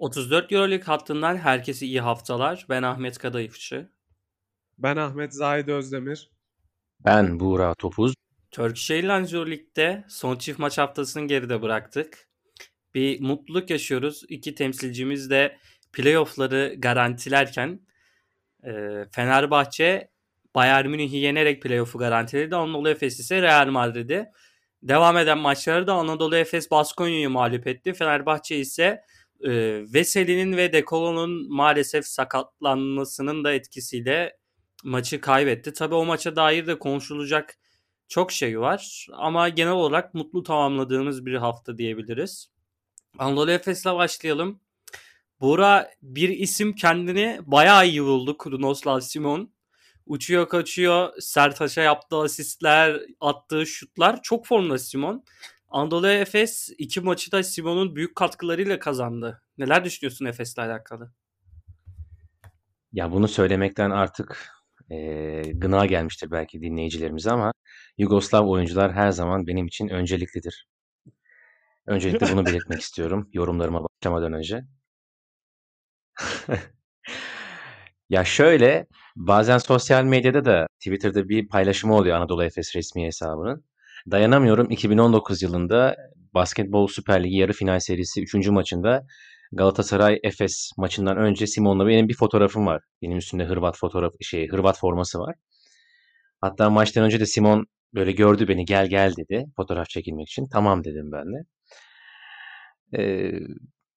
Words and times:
34 0.00 0.52
Euroleague 0.52 0.84
hattından 0.84 1.36
herkese 1.36 1.86
iyi 1.86 2.00
haftalar. 2.00 2.66
Ben 2.68 2.82
Ahmet 2.82 3.18
Kadayıfçı. 3.18 3.90
Ben 4.78 4.96
Ahmet 4.96 5.34
Zahid 5.34 5.68
Özdemir. 5.68 6.30
Ben 7.04 7.40
Buğra 7.40 7.74
Topuz. 7.74 8.14
Turkish 8.50 8.90
Airlines 8.90 9.34
Euroleague'de 9.34 10.04
son 10.08 10.36
çift 10.36 10.58
maç 10.58 10.78
haftasını 10.78 11.26
geride 11.26 11.62
bıraktık. 11.62 12.28
Bir 12.94 13.20
mutluluk 13.20 13.70
yaşıyoruz. 13.70 14.22
İki 14.28 14.54
temsilcimiz 14.54 15.30
de 15.30 15.58
playoff'ları 15.92 16.74
garantilerken 16.78 17.80
e, 18.64 18.72
Fenerbahçe 19.12 20.10
Bayern 20.54 20.88
Münih'i 20.88 21.16
yenerek 21.16 21.62
playoff'u 21.62 21.98
garantiledi. 21.98 22.56
Anadolu 22.56 22.88
Efes 22.88 23.20
ise 23.20 23.42
Real 23.42 23.66
Madrid'i. 23.66 24.30
Devam 24.82 25.16
eden 25.16 25.38
maçları 25.38 25.86
da 25.86 25.94
Anadolu 25.94 26.36
Efes 26.36 26.70
Baskonya'yı 26.70 27.30
mağlup 27.30 27.66
etti. 27.66 27.92
Fenerbahçe 27.92 28.56
ise 28.56 29.04
e, 29.44 29.50
Veseli'nin 29.94 30.56
ve 30.56 30.72
Dekolo'nun 30.72 31.52
maalesef 31.52 32.06
sakatlanmasının 32.06 33.44
da 33.44 33.52
etkisiyle 33.52 34.36
maçı 34.84 35.20
kaybetti. 35.20 35.72
Tabii 35.72 35.94
o 35.94 36.04
maça 36.04 36.36
dair 36.36 36.66
de 36.66 36.78
konuşulacak 36.78 37.58
çok 38.08 38.32
şey 38.32 38.60
var 38.60 39.06
ama 39.12 39.48
genel 39.48 39.72
olarak 39.72 40.14
mutlu 40.14 40.42
tamamladığımız 40.42 41.26
bir 41.26 41.34
hafta 41.34 41.78
diyebiliriz. 41.78 42.50
Anadolu 43.18 43.50
Efes'le 43.50 43.84
başlayalım. 43.84 44.60
Bora 45.40 45.90
bir 46.02 46.28
isim 46.28 46.74
kendini 46.74 47.40
bayağı 47.42 47.86
iyi 47.86 48.04
buldu. 48.04 48.38
Krunoslav 48.38 49.00
Simon. 49.00 49.52
Uçuyor 50.06 50.48
kaçıyor. 50.48 51.12
Sertaç'a 51.20 51.82
yaptığı 51.82 52.16
asistler, 52.16 53.00
attığı 53.20 53.66
şutlar. 53.66 54.22
Çok 54.22 54.46
formda 54.46 54.78
Simon. 54.78 55.24
Anadolu 55.70 56.08
Efes 56.08 56.70
iki 56.78 57.00
maçı 57.00 57.32
da 57.32 57.42
Simon'un 57.42 57.96
büyük 57.96 58.16
katkılarıyla 58.16 58.78
kazandı. 58.78 59.42
Neler 59.58 59.84
düşünüyorsun 59.84 60.24
Efes'le 60.26 60.58
alakalı? 60.58 61.12
Ya 62.92 63.12
bunu 63.12 63.28
söylemekten 63.28 63.90
artık 63.90 64.48
e, 64.90 65.42
gına 65.54 65.86
gelmiştir 65.86 66.30
belki 66.30 66.60
dinleyicilerimize 66.60 67.30
ama 67.30 67.52
Yugoslav 67.98 68.46
oyuncular 68.46 68.92
her 68.92 69.10
zaman 69.10 69.46
benim 69.46 69.66
için 69.66 69.88
önceliklidir. 69.88 70.68
Öncelikle 71.86 72.32
bunu 72.32 72.46
belirtmek 72.46 72.80
istiyorum 72.80 73.30
yorumlarıma 73.32 73.84
başlamadan 73.84 74.32
önce. 74.32 74.62
ya 78.10 78.24
şöyle 78.24 78.86
bazen 79.16 79.58
sosyal 79.58 80.04
medyada 80.04 80.44
da 80.44 80.66
Twitter'da 80.78 81.28
bir 81.28 81.48
paylaşımı 81.48 81.94
oluyor 81.94 82.16
Anadolu 82.16 82.44
Efes 82.44 82.76
resmi 82.76 83.04
hesabının. 83.06 83.69
Dayanamıyorum 84.10 84.70
2019 84.70 85.42
yılında 85.42 85.96
Basketbol 86.34 86.86
Süper 86.86 87.24
Ligi 87.24 87.36
yarı 87.36 87.52
final 87.52 87.80
serisi 87.80 88.22
3. 88.22 88.48
maçında 88.48 89.06
Galatasaray 89.52 90.20
Efes 90.22 90.70
maçından 90.76 91.16
önce 91.16 91.46
Simon'la 91.46 91.86
benim 91.86 92.08
bir 92.08 92.14
fotoğrafım 92.14 92.66
var. 92.66 92.82
Benim 93.02 93.18
üstünde 93.18 93.44
Hırvat 93.44 93.78
fotoğraf 93.78 94.12
şey 94.20 94.48
Hırvat 94.48 94.78
forması 94.78 95.18
var. 95.18 95.34
Hatta 96.40 96.70
maçtan 96.70 97.04
önce 97.04 97.20
de 97.20 97.26
Simon 97.26 97.66
böyle 97.94 98.12
gördü 98.12 98.48
beni 98.48 98.64
gel 98.64 98.86
gel 98.86 99.16
dedi 99.16 99.44
fotoğraf 99.56 99.88
çekilmek 99.88 100.28
için. 100.28 100.48
Tamam 100.52 100.84
dedim 100.84 101.12
ben 101.12 101.26
de. 101.26 101.44
Ee, 102.98 103.32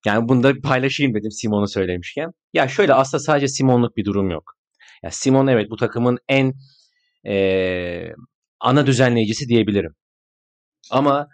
yani 0.05 0.29
bunu 0.29 0.43
da 0.43 0.53
paylaşayım 0.63 1.13
dedim 1.13 1.31
Simon'u 1.31 1.67
söylemişken. 1.67 2.31
Ya 2.53 2.67
şöyle 2.67 2.93
aslında 2.93 3.23
sadece 3.23 3.47
Simon'luk 3.47 3.97
bir 3.97 4.05
durum 4.05 4.31
yok. 4.31 4.43
Ya 5.03 5.11
Simon 5.11 5.47
evet 5.47 5.69
bu 5.69 5.75
takımın 5.75 6.17
en 6.27 6.53
e, 7.27 8.13
ana 8.63 8.87
düzenleyicisi 8.87 9.47
diyebilirim. 9.47 9.95
Ama 10.91 11.27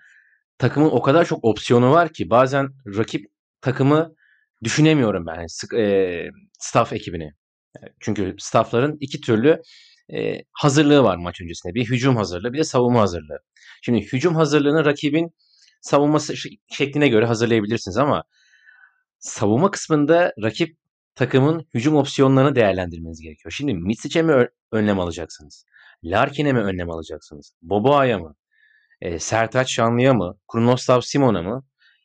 takımın 0.58 0.90
o 0.90 1.02
kadar 1.02 1.26
çok 1.26 1.46
opsiyonu 1.46 1.92
var 1.92 2.14
ki 2.14 2.30
bazen 2.30 2.70
rakip 2.98 3.26
takımı 3.62 4.14
düşünemiyorum 4.64 5.26
ben 5.28 5.36
yani, 5.36 5.48
staff 6.60 6.94
ekibini. 6.94 7.32
Çünkü 8.00 8.36
staffların 8.40 8.98
iki 9.02 9.22
türlü 9.22 9.62
hazırlığı 10.52 11.04
var 11.04 11.18
maç 11.18 11.42
öncesinde. 11.42 11.74
Bir 11.74 11.86
hücum 11.86 12.16
hazırlığı 12.16 12.54
bir 12.54 12.58
de 12.58 12.64
savunma 12.64 13.02
hazırlığı. 13.02 13.40
Şimdi 13.82 14.02
hücum 14.14 14.36
hazırlığını 14.36 14.86
rakibin 14.86 15.30
savunması 15.82 16.34
şekline 16.72 17.08
göre 17.08 17.26
hazırlayabilirsiniz 17.26 17.98
ama 17.98 18.24
savunma 19.20 19.72
kısmında 19.72 20.34
rakip 20.44 20.78
takımın 21.16 21.68
hücum 21.74 21.96
opsiyonlarını 21.96 22.56
değerlendirmeniz 22.56 23.22
gerekiyor. 23.22 23.52
Şimdi 23.52 23.74
Mitsic'e 23.74 24.22
mi 24.22 24.48
önlem 24.72 25.00
alacaksınız? 25.00 25.66
Larkin'e 26.04 26.54
mi 26.54 26.60
önlem 26.60 26.92
alacaksınız? 26.92 27.54
Boboa'ya 27.62 28.20
mı? 28.20 28.36
E, 29.02 29.20
Sertaç 29.20 29.72
Şanlı'ya 29.72 30.14
mı? 30.14 30.38
Krunoslav 30.52 31.02
Simon'a 31.02 31.42
mı? 31.42 31.64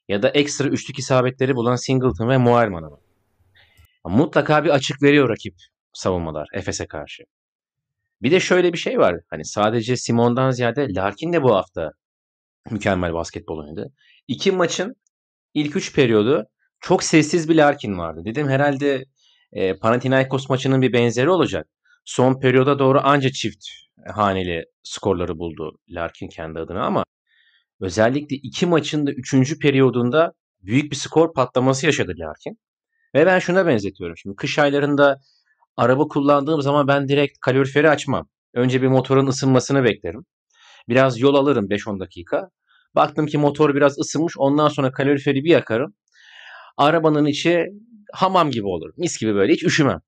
Ya 0.08 0.22
da 0.22 0.28
ekstra 0.28 0.68
üçlük 0.68 0.98
isabetleri 0.98 1.56
bulan 1.56 1.76
Singleton 1.76 2.28
ve 2.28 2.36
Muayerman'a 2.36 2.88
mı? 2.90 2.98
Mutlaka 4.04 4.64
bir 4.64 4.70
açık 4.70 5.02
veriyor 5.02 5.28
rakip 5.28 5.54
savunmalar 5.92 6.48
Efes'e 6.54 6.86
karşı. 6.86 7.22
Bir 8.22 8.30
de 8.30 8.40
şöyle 8.40 8.72
bir 8.72 8.78
şey 8.78 8.98
var. 8.98 9.16
Hani 9.30 9.44
sadece 9.44 9.96
Simon'dan 9.96 10.50
ziyade 10.50 10.94
Larkin 10.94 11.32
de 11.32 11.42
bu 11.42 11.54
hafta 11.54 11.90
mükemmel 12.70 13.14
basketbol 13.14 13.58
oynadı. 13.58 13.92
İki 14.28 14.52
maçın 14.52 14.94
ilk 15.54 15.76
üç 15.76 15.94
periyodu 15.94 16.44
çok 16.80 17.02
sessiz 17.02 17.48
bir 17.48 17.54
Larkin 17.54 17.98
vardı. 17.98 18.20
Dedim 18.24 18.48
herhalde 18.48 19.04
e, 19.52 19.78
Panathinaikos 19.78 20.48
maçının 20.48 20.82
bir 20.82 20.92
benzeri 20.92 21.30
olacak. 21.30 21.66
Son 22.04 22.40
periyoda 22.40 22.78
doğru 22.78 23.00
anca 23.02 23.30
çift 23.30 23.64
haneli 24.14 24.64
skorları 24.82 25.38
buldu 25.38 25.78
Larkin 25.88 26.28
kendi 26.28 26.58
adına 26.58 26.84
ama 26.84 27.04
özellikle 27.80 28.36
iki 28.36 28.66
maçın 28.66 29.06
da 29.06 29.12
üçüncü 29.12 29.58
periyodunda 29.58 30.32
büyük 30.62 30.90
bir 30.90 30.96
skor 30.96 31.34
patlaması 31.34 31.86
yaşadı 31.86 32.12
Larkin. 32.18 32.58
Ve 33.14 33.26
ben 33.26 33.38
şuna 33.38 33.66
benzetiyorum. 33.66 34.16
Şimdi 34.16 34.36
kış 34.36 34.58
aylarında 34.58 35.20
araba 35.76 36.08
kullandığım 36.08 36.62
zaman 36.62 36.88
ben 36.88 37.08
direkt 37.08 37.38
kaloriferi 37.40 37.90
açmam. 37.90 38.28
Önce 38.54 38.82
bir 38.82 38.86
motorun 38.86 39.26
ısınmasını 39.26 39.84
beklerim. 39.84 40.24
Biraz 40.88 41.20
yol 41.20 41.34
alırım 41.34 41.66
5-10 41.70 42.00
dakika. 42.00 42.50
Baktım 42.94 43.26
ki 43.26 43.38
motor 43.38 43.74
biraz 43.74 43.98
ısınmış. 43.98 44.34
Ondan 44.38 44.68
sonra 44.68 44.92
kaloriferi 44.92 45.44
bir 45.44 45.50
yakarım. 45.50 45.94
Arabanın 46.76 47.26
içi 47.26 47.66
hamam 48.12 48.50
gibi 48.50 48.66
olur. 48.66 48.90
Mis 48.96 49.20
gibi 49.20 49.34
böyle 49.34 49.52
hiç 49.52 49.64
üşümem. 49.64 50.00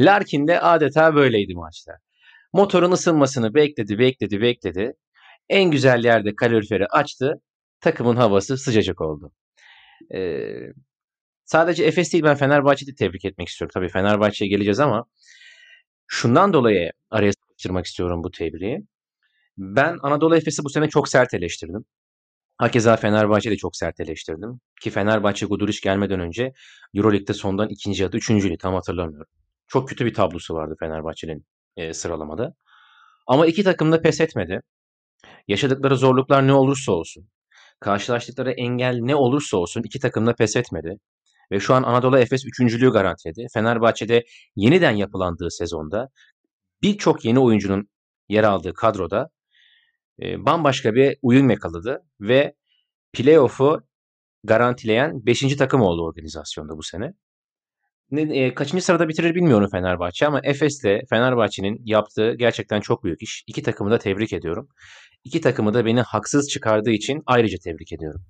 Larkin 0.00 0.48
de 0.48 0.60
adeta 0.60 1.14
böyleydi 1.14 1.54
maçta. 1.54 1.92
Motorun 2.52 2.92
ısınmasını 2.92 3.54
bekledi, 3.54 3.98
bekledi, 3.98 4.40
bekledi. 4.40 4.92
En 5.48 5.70
güzel 5.70 6.04
yerde 6.04 6.36
kaloriferi 6.36 6.86
açtı. 6.86 7.40
Takımın 7.80 8.16
havası 8.16 8.58
sıcacık 8.58 9.00
oldu. 9.00 9.32
Ee, 10.14 10.72
sadece 11.44 11.84
Efes 11.84 12.12
değil 12.12 12.24
ben 12.24 12.36
Fenerbahçe'yi 12.36 12.94
tebrik 12.94 13.24
etmek 13.24 13.48
istiyorum. 13.48 13.72
Tabii 13.74 13.88
Fenerbahçe'ye 13.88 14.48
geleceğiz 14.50 14.80
ama 14.80 15.04
şundan 16.06 16.52
dolayı 16.52 16.92
araya 17.10 17.32
sıkıştırmak 17.32 17.86
istiyorum 17.86 18.24
bu 18.24 18.30
tebriği. 18.30 18.86
Ben 19.58 19.98
Anadolu 20.02 20.36
Efes'i 20.36 20.64
bu 20.64 20.70
sene 20.70 20.88
çok 20.88 21.08
sert 21.08 21.34
eleştirdim. 21.34 21.84
Hakeza 22.58 22.96
Fenerbahçe'de 22.96 23.56
çok 23.56 23.76
sert 23.76 24.00
eleştirdim. 24.00 24.60
Ki 24.82 24.90
Fenerbahçe 24.90 25.46
Guduric 25.46 25.78
gelmeden 25.82 26.20
önce 26.20 26.52
Euroleague'de 26.94 27.34
sondan 27.34 27.68
ikinci 27.68 28.02
ya 28.02 28.12
da 28.12 28.16
üçüncüydü 28.16 28.58
tam 28.58 28.74
hatırlamıyorum. 28.74 29.26
Çok 29.68 29.88
kötü 29.88 30.06
bir 30.06 30.14
tablosu 30.14 30.54
vardı 30.54 30.76
Fenerbahçe'nin 30.80 31.46
e, 31.76 31.94
sıralamada. 31.94 32.54
Ama 33.26 33.46
iki 33.46 33.64
takım 33.64 33.92
da 33.92 34.02
pes 34.02 34.20
etmedi. 34.20 34.60
Yaşadıkları 35.48 35.96
zorluklar 35.96 36.46
ne 36.46 36.52
olursa 36.52 36.92
olsun, 36.92 37.28
karşılaştıkları 37.80 38.50
engel 38.52 38.98
ne 39.00 39.16
olursa 39.16 39.56
olsun 39.56 39.82
iki 39.82 40.00
takım 40.00 40.26
da 40.26 40.34
pes 40.34 40.56
etmedi. 40.56 40.96
Ve 41.52 41.60
şu 41.60 41.74
an 41.74 41.82
Anadolu 41.82 42.18
Efes 42.18 42.46
üçüncülüğü 42.46 42.92
garantiledi. 42.92 43.46
Fenerbahçe'de 43.54 44.24
yeniden 44.56 44.90
yapılandığı 44.90 45.50
sezonda 45.50 46.08
birçok 46.82 47.24
yeni 47.24 47.38
oyuncunun 47.38 47.88
yer 48.28 48.44
aldığı 48.44 48.74
kadroda 48.74 49.30
e, 50.22 50.46
bambaşka 50.46 50.94
bir 50.94 51.18
uyum 51.22 51.50
yakaladı 51.50 52.02
ve 52.20 52.54
playoff'u 53.12 53.82
garantileyen 54.44 55.26
5. 55.26 55.56
takım 55.56 55.82
oldu 55.82 56.04
organizasyonda 56.04 56.76
bu 56.78 56.82
sene. 56.82 57.12
Ne, 58.10 58.22
e, 58.22 58.54
kaçıncı 58.54 58.84
sırada 58.84 59.08
bitirir 59.08 59.34
bilmiyorum 59.34 59.68
Fenerbahçe 59.70 60.26
ama 60.26 60.40
Efes'le 60.44 61.06
Fenerbahçe'nin 61.10 61.82
yaptığı 61.84 62.34
gerçekten 62.34 62.80
çok 62.80 63.04
büyük 63.04 63.22
iş. 63.22 63.44
İki 63.46 63.62
takımı 63.62 63.90
da 63.90 63.98
tebrik 63.98 64.32
ediyorum. 64.32 64.68
İki 65.24 65.40
takımı 65.40 65.74
da 65.74 65.84
beni 65.84 66.00
haksız 66.00 66.48
çıkardığı 66.48 66.90
için 66.90 67.22
ayrıca 67.26 67.58
tebrik 67.64 67.92
ediyorum. 67.92 68.24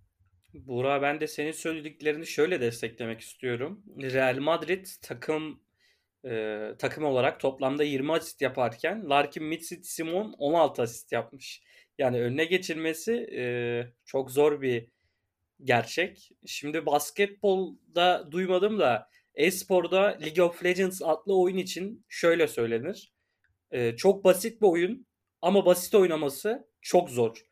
Buğra 0.54 1.02
ben 1.02 1.20
de 1.20 1.26
senin 1.26 1.52
söylediklerini 1.52 2.26
şöyle 2.26 2.60
desteklemek 2.60 3.20
istiyorum. 3.20 3.82
Real 4.02 4.38
Madrid 4.38 4.86
takım 5.02 5.60
e, 6.24 6.58
takım 6.78 7.04
olarak 7.04 7.40
toplamda 7.40 7.84
20 7.84 8.12
asist 8.12 8.42
yaparken 8.42 9.10
Larkin 9.10 9.44
Mitsit 9.44 9.86
Simon 9.86 10.34
16 10.38 10.82
asist 10.82 11.12
yapmış. 11.12 11.62
Yani 11.98 12.20
önüne 12.20 12.44
geçilmesi 12.44 13.12
e, 13.36 13.42
çok 14.04 14.30
zor 14.30 14.60
bir 14.60 14.88
gerçek. 15.64 16.30
Şimdi 16.46 16.86
basketbolda 16.86 18.28
duymadım 18.32 18.78
da 18.78 19.08
e-sporda 19.34 20.18
League 20.22 20.44
of 20.44 20.64
Legends 20.64 21.02
adlı 21.02 21.40
oyun 21.40 21.56
için 21.56 22.04
şöyle 22.08 22.48
söylenir. 22.48 23.12
E, 23.70 23.96
çok 23.96 24.24
basit 24.24 24.62
bir 24.62 24.66
oyun 24.66 25.06
ama 25.42 25.66
basit 25.66 25.94
oynaması 25.94 26.68
çok 26.80 27.10
zor. 27.10 27.44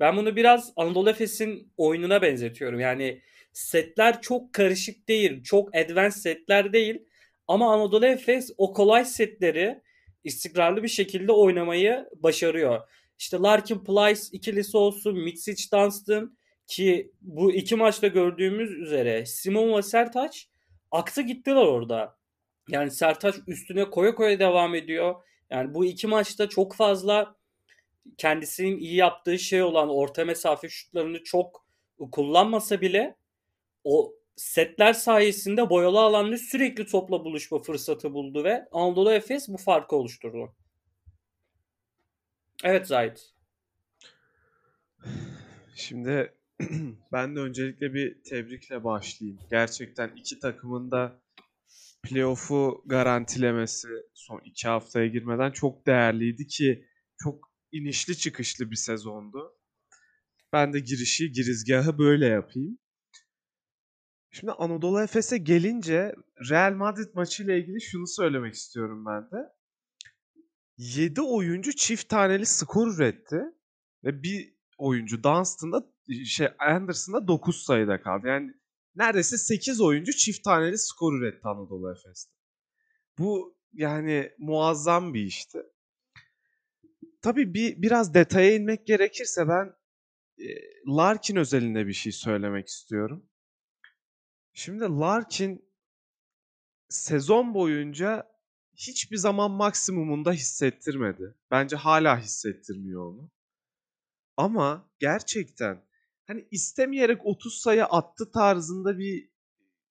Ben 0.00 0.16
bunu 0.16 0.36
biraz 0.36 0.72
Anadolu 0.76 1.10
Efes'in 1.10 1.72
oyununa 1.76 2.22
benzetiyorum. 2.22 2.80
Yani 2.80 3.22
setler 3.52 4.22
çok 4.22 4.52
karışık 4.52 5.08
değil. 5.08 5.42
Çok 5.42 5.76
advanced 5.76 6.16
setler 6.16 6.72
değil. 6.72 7.04
Ama 7.48 7.74
Anadolu 7.74 8.06
Efes 8.06 8.50
o 8.58 8.72
kolay 8.72 9.04
setleri 9.04 9.82
istikrarlı 10.24 10.82
bir 10.82 10.88
şekilde 10.88 11.32
oynamayı 11.32 12.08
başarıyor. 12.16 12.80
İşte 13.18 13.36
Larkin 13.36 13.84
Plyce 13.84 14.22
ikilisi 14.32 14.76
olsun, 14.76 15.18
Mitsic 15.18 15.64
Dunstan 15.72 16.38
ki 16.66 17.12
bu 17.20 17.52
iki 17.52 17.76
maçta 17.76 18.06
gördüğümüz 18.06 18.70
üzere 18.70 19.26
Simon 19.26 19.76
ve 19.76 19.82
Sertaç 19.82 20.48
aktı 20.94 21.22
gittiler 21.22 21.56
orada. 21.56 22.16
Yani 22.68 22.90
Sertaç 22.90 23.34
üstüne 23.46 23.90
koya 23.90 24.14
koya 24.14 24.38
devam 24.38 24.74
ediyor. 24.74 25.14
Yani 25.50 25.74
bu 25.74 25.84
iki 25.84 26.06
maçta 26.06 26.48
çok 26.48 26.74
fazla 26.74 27.36
kendisinin 28.18 28.78
iyi 28.78 28.94
yaptığı 28.94 29.38
şey 29.38 29.62
olan 29.62 29.88
orta 29.88 30.24
mesafe 30.24 30.68
şutlarını 30.68 31.22
çok 31.24 31.66
kullanmasa 32.12 32.80
bile 32.80 33.16
o 33.84 34.14
setler 34.36 34.92
sayesinde 34.92 35.70
boyalı 35.70 36.00
alanda 36.00 36.38
sürekli 36.38 36.86
topla 36.86 37.24
buluşma 37.24 37.58
fırsatı 37.58 38.14
buldu 38.14 38.44
ve 38.44 38.68
Anadolu 38.72 39.12
Efes 39.12 39.48
bu 39.48 39.56
farkı 39.56 39.96
oluşturdu. 39.96 40.54
Evet 42.64 42.86
Zahit. 42.86 43.32
Şimdi 45.74 46.34
ben 47.12 47.36
de 47.36 47.40
öncelikle 47.40 47.94
bir 47.94 48.22
tebrikle 48.22 48.84
başlayayım. 48.84 49.40
Gerçekten 49.50 50.16
iki 50.16 50.38
takımın 50.38 50.90
da 50.90 51.22
playoff'u 52.02 52.82
garantilemesi 52.86 53.88
son 54.14 54.40
iki 54.44 54.68
haftaya 54.68 55.06
girmeden 55.06 55.50
çok 55.50 55.86
değerliydi 55.86 56.46
ki 56.46 56.86
çok 57.18 57.52
inişli 57.72 58.16
çıkışlı 58.16 58.70
bir 58.70 58.76
sezondu. 58.76 59.58
Ben 60.52 60.72
de 60.72 60.80
girişi, 60.80 61.32
girizgahı 61.32 61.98
böyle 61.98 62.26
yapayım. 62.26 62.78
Şimdi 64.30 64.52
Anadolu 64.52 65.02
Efes'e 65.02 65.38
gelince 65.38 66.14
Real 66.50 66.72
Madrid 66.72 67.14
maçıyla 67.14 67.54
ilgili 67.54 67.80
şunu 67.80 68.06
söylemek 68.06 68.54
istiyorum 68.54 69.04
ben 69.06 69.22
de. 69.22 69.52
7 70.76 71.22
oyuncu 71.22 71.72
çift 71.72 72.08
taneli 72.08 72.46
skor 72.46 72.94
üretti 72.94 73.40
ve 74.04 74.22
bir 74.22 74.54
oyuncu 74.78 75.22
Dunstan'da 75.22 75.93
şey 76.26 76.48
Anderson'da 76.58 77.28
9 77.28 77.64
sayıda 77.64 78.02
kaldı. 78.02 78.26
Yani 78.26 78.54
neredeyse 78.94 79.38
8 79.38 79.80
oyuncu 79.80 80.12
çift 80.12 80.44
taneli 80.44 80.78
skor 80.78 81.18
üretti 81.18 81.48
Anadolu 81.48 81.92
Efes'te. 81.92 82.32
Bu 83.18 83.56
yani 83.72 84.32
muazzam 84.38 85.14
bir 85.14 85.22
işti. 85.22 85.62
Tabii 87.22 87.54
bir 87.54 87.82
biraz 87.82 88.14
detaya 88.14 88.54
inmek 88.54 88.86
gerekirse 88.86 89.48
ben 89.48 89.74
e, 90.38 90.46
Larkin 90.86 91.36
özelinde 91.36 91.86
bir 91.86 91.92
şey 91.92 92.12
söylemek 92.12 92.68
istiyorum. 92.68 93.30
Şimdi 94.52 94.84
Larkin 94.84 95.68
sezon 96.88 97.54
boyunca 97.54 98.34
hiçbir 98.76 99.16
zaman 99.16 99.50
maksimumunda 99.50 100.32
hissettirmedi. 100.32 101.34
Bence 101.50 101.76
hala 101.76 102.18
hissettirmiyor 102.18 103.06
onu. 103.06 103.30
Ama 104.36 104.90
gerçekten 104.98 105.84
hani 106.26 106.48
istemeyerek 106.50 107.26
30 107.26 107.60
sayı 107.60 107.84
attı 107.84 108.30
tarzında 108.30 108.98
bir 108.98 109.30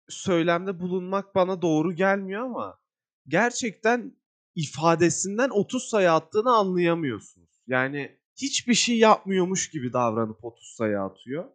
söylemde 0.09 0.79
bulunmak 0.79 1.35
bana 1.35 1.61
doğru 1.61 1.93
gelmiyor 1.95 2.45
ama 2.45 2.79
gerçekten 3.27 4.15
ifadesinden 4.55 5.49
30 5.49 5.89
sayı 5.89 6.11
attığını 6.11 6.55
anlayamıyorsunuz. 6.55 7.63
Yani 7.67 8.19
hiçbir 8.35 8.73
şey 8.73 8.97
yapmıyormuş 8.97 9.69
gibi 9.69 9.93
davranıp 9.93 10.45
30 10.45 10.75
sayı 10.75 11.01
atıyor. 11.01 11.49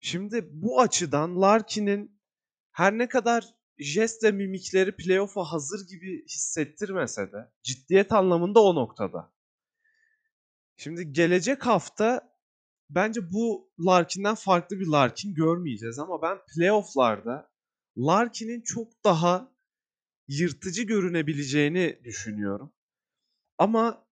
Şimdi 0.00 0.48
bu 0.52 0.80
açıdan 0.80 1.40
Larkin'in 1.40 2.20
her 2.70 2.98
ne 2.98 3.08
kadar 3.08 3.54
jest 3.78 4.24
ve 4.24 4.32
mimikleri 4.32 4.96
playoff'a 4.96 5.44
hazır 5.44 5.88
gibi 5.88 6.24
hissettirmese 6.26 7.32
de 7.32 7.52
ciddiyet 7.62 8.12
anlamında 8.12 8.62
o 8.62 8.74
noktada. 8.74 9.32
Şimdi 10.76 11.12
gelecek 11.12 11.66
hafta 11.66 12.35
bence 12.90 13.32
bu 13.32 13.70
Larkin'den 13.86 14.34
farklı 14.34 14.80
bir 14.80 14.86
Larkin 14.86 15.34
görmeyeceğiz 15.34 15.98
ama 15.98 16.22
ben 16.22 16.38
playoff'larda 16.54 17.50
Larkin'in 17.98 18.60
çok 18.60 19.04
daha 19.04 19.52
yırtıcı 20.28 20.82
görünebileceğini 20.82 22.00
düşünüyorum. 22.04 22.72
Ama 23.58 24.06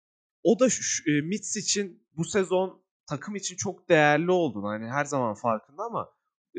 o 0.42 0.60
da 0.60 0.70
şu, 0.70 1.10
e, 1.10 1.20
Mitz 1.20 1.56
için 1.56 2.06
bu 2.16 2.24
sezon 2.24 2.82
takım 3.06 3.36
için 3.36 3.56
çok 3.56 3.88
değerli 3.88 4.30
olduğunu 4.30 4.68
hani 4.68 4.90
her 4.90 5.04
zaman 5.04 5.34
farkında 5.34 5.82
ama 5.82 6.08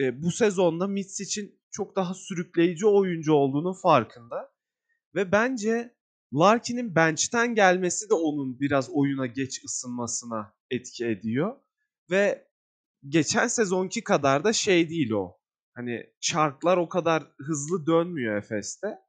e, 0.01 0.23
bu 0.23 0.31
sezonda 0.31 0.87
Mitz 0.87 1.21
için 1.21 1.59
çok 1.71 1.95
daha 1.95 2.13
sürükleyici 2.13 2.87
oyuncu 2.87 3.33
olduğunu 3.33 3.73
farkında. 3.73 4.53
Ve 5.15 5.31
bence 5.31 5.95
Larkin'in 6.33 6.95
bench'ten 6.95 7.55
gelmesi 7.55 8.09
de 8.09 8.13
onun 8.13 8.59
biraz 8.59 8.89
oyuna 8.89 9.25
geç 9.25 9.63
ısınmasına 9.65 10.53
etki 10.71 11.05
ediyor. 11.05 11.55
Ve 12.11 12.47
geçen 13.09 13.47
sezonki 13.47 14.03
kadar 14.03 14.43
da 14.43 14.53
şey 14.53 14.89
değil 14.89 15.11
o. 15.11 15.37
Hani 15.73 16.09
çarklar 16.19 16.77
o 16.77 16.89
kadar 16.89 17.23
hızlı 17.39 17.85
dönmüyor 17.85 18.37
Efes'te. 18.37 18.99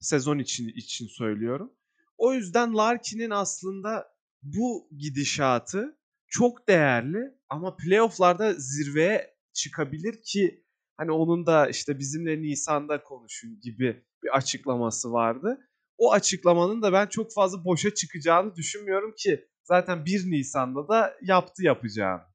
Sezon 0.00 0.38
için 0.38 0.68
için 0.68 1.06
söylüyorum. 1.06 1.72
O 2.18 2.34
yüzden 2.34 2.76
Larkin'in 2.76 3.30
aslında 3.30 4.14
bu 4.42 4.88
gidişatı 4.98 5.98
çok 6.26 6.68
değerli 6.68 7.18
ama 7.48 7.76
playoff'larda 7.76 8.54
zirveye 8.54 9.34
çıkabilir 9.52 10.22
ki 10.22 10.64
hani 10.96 11.10
onun 11.10 11.46
da 11.46 11.68
işte 11.68 11.98
bizimle 11.98 12.42
Nisan'da 12.42 13.02
konuşun 13.02 13.60
gibi 13.60 14.04
bir 14.22 14.36
açıklaması 14.36 15.12
vardı. 15.12 15.58
O 15.98 16.12
açıklamanın 16.12 16.82
da 16.82 16.92
ben 16.92 17.06
çok 17.06 17.32
fazla 17.32 17.64
boşa 17.64 17.94
çıkacağını 17.94 18.56
düşünmüyorum 18.56 19.14
ki 19.18 19.48
zaten 19.62 20.04
1 20.04 20.30
Nisan'da 20.30 20.88
da 20.88 21.16
yaptı 21.22 21.62
yapacağını. 21.62 22.33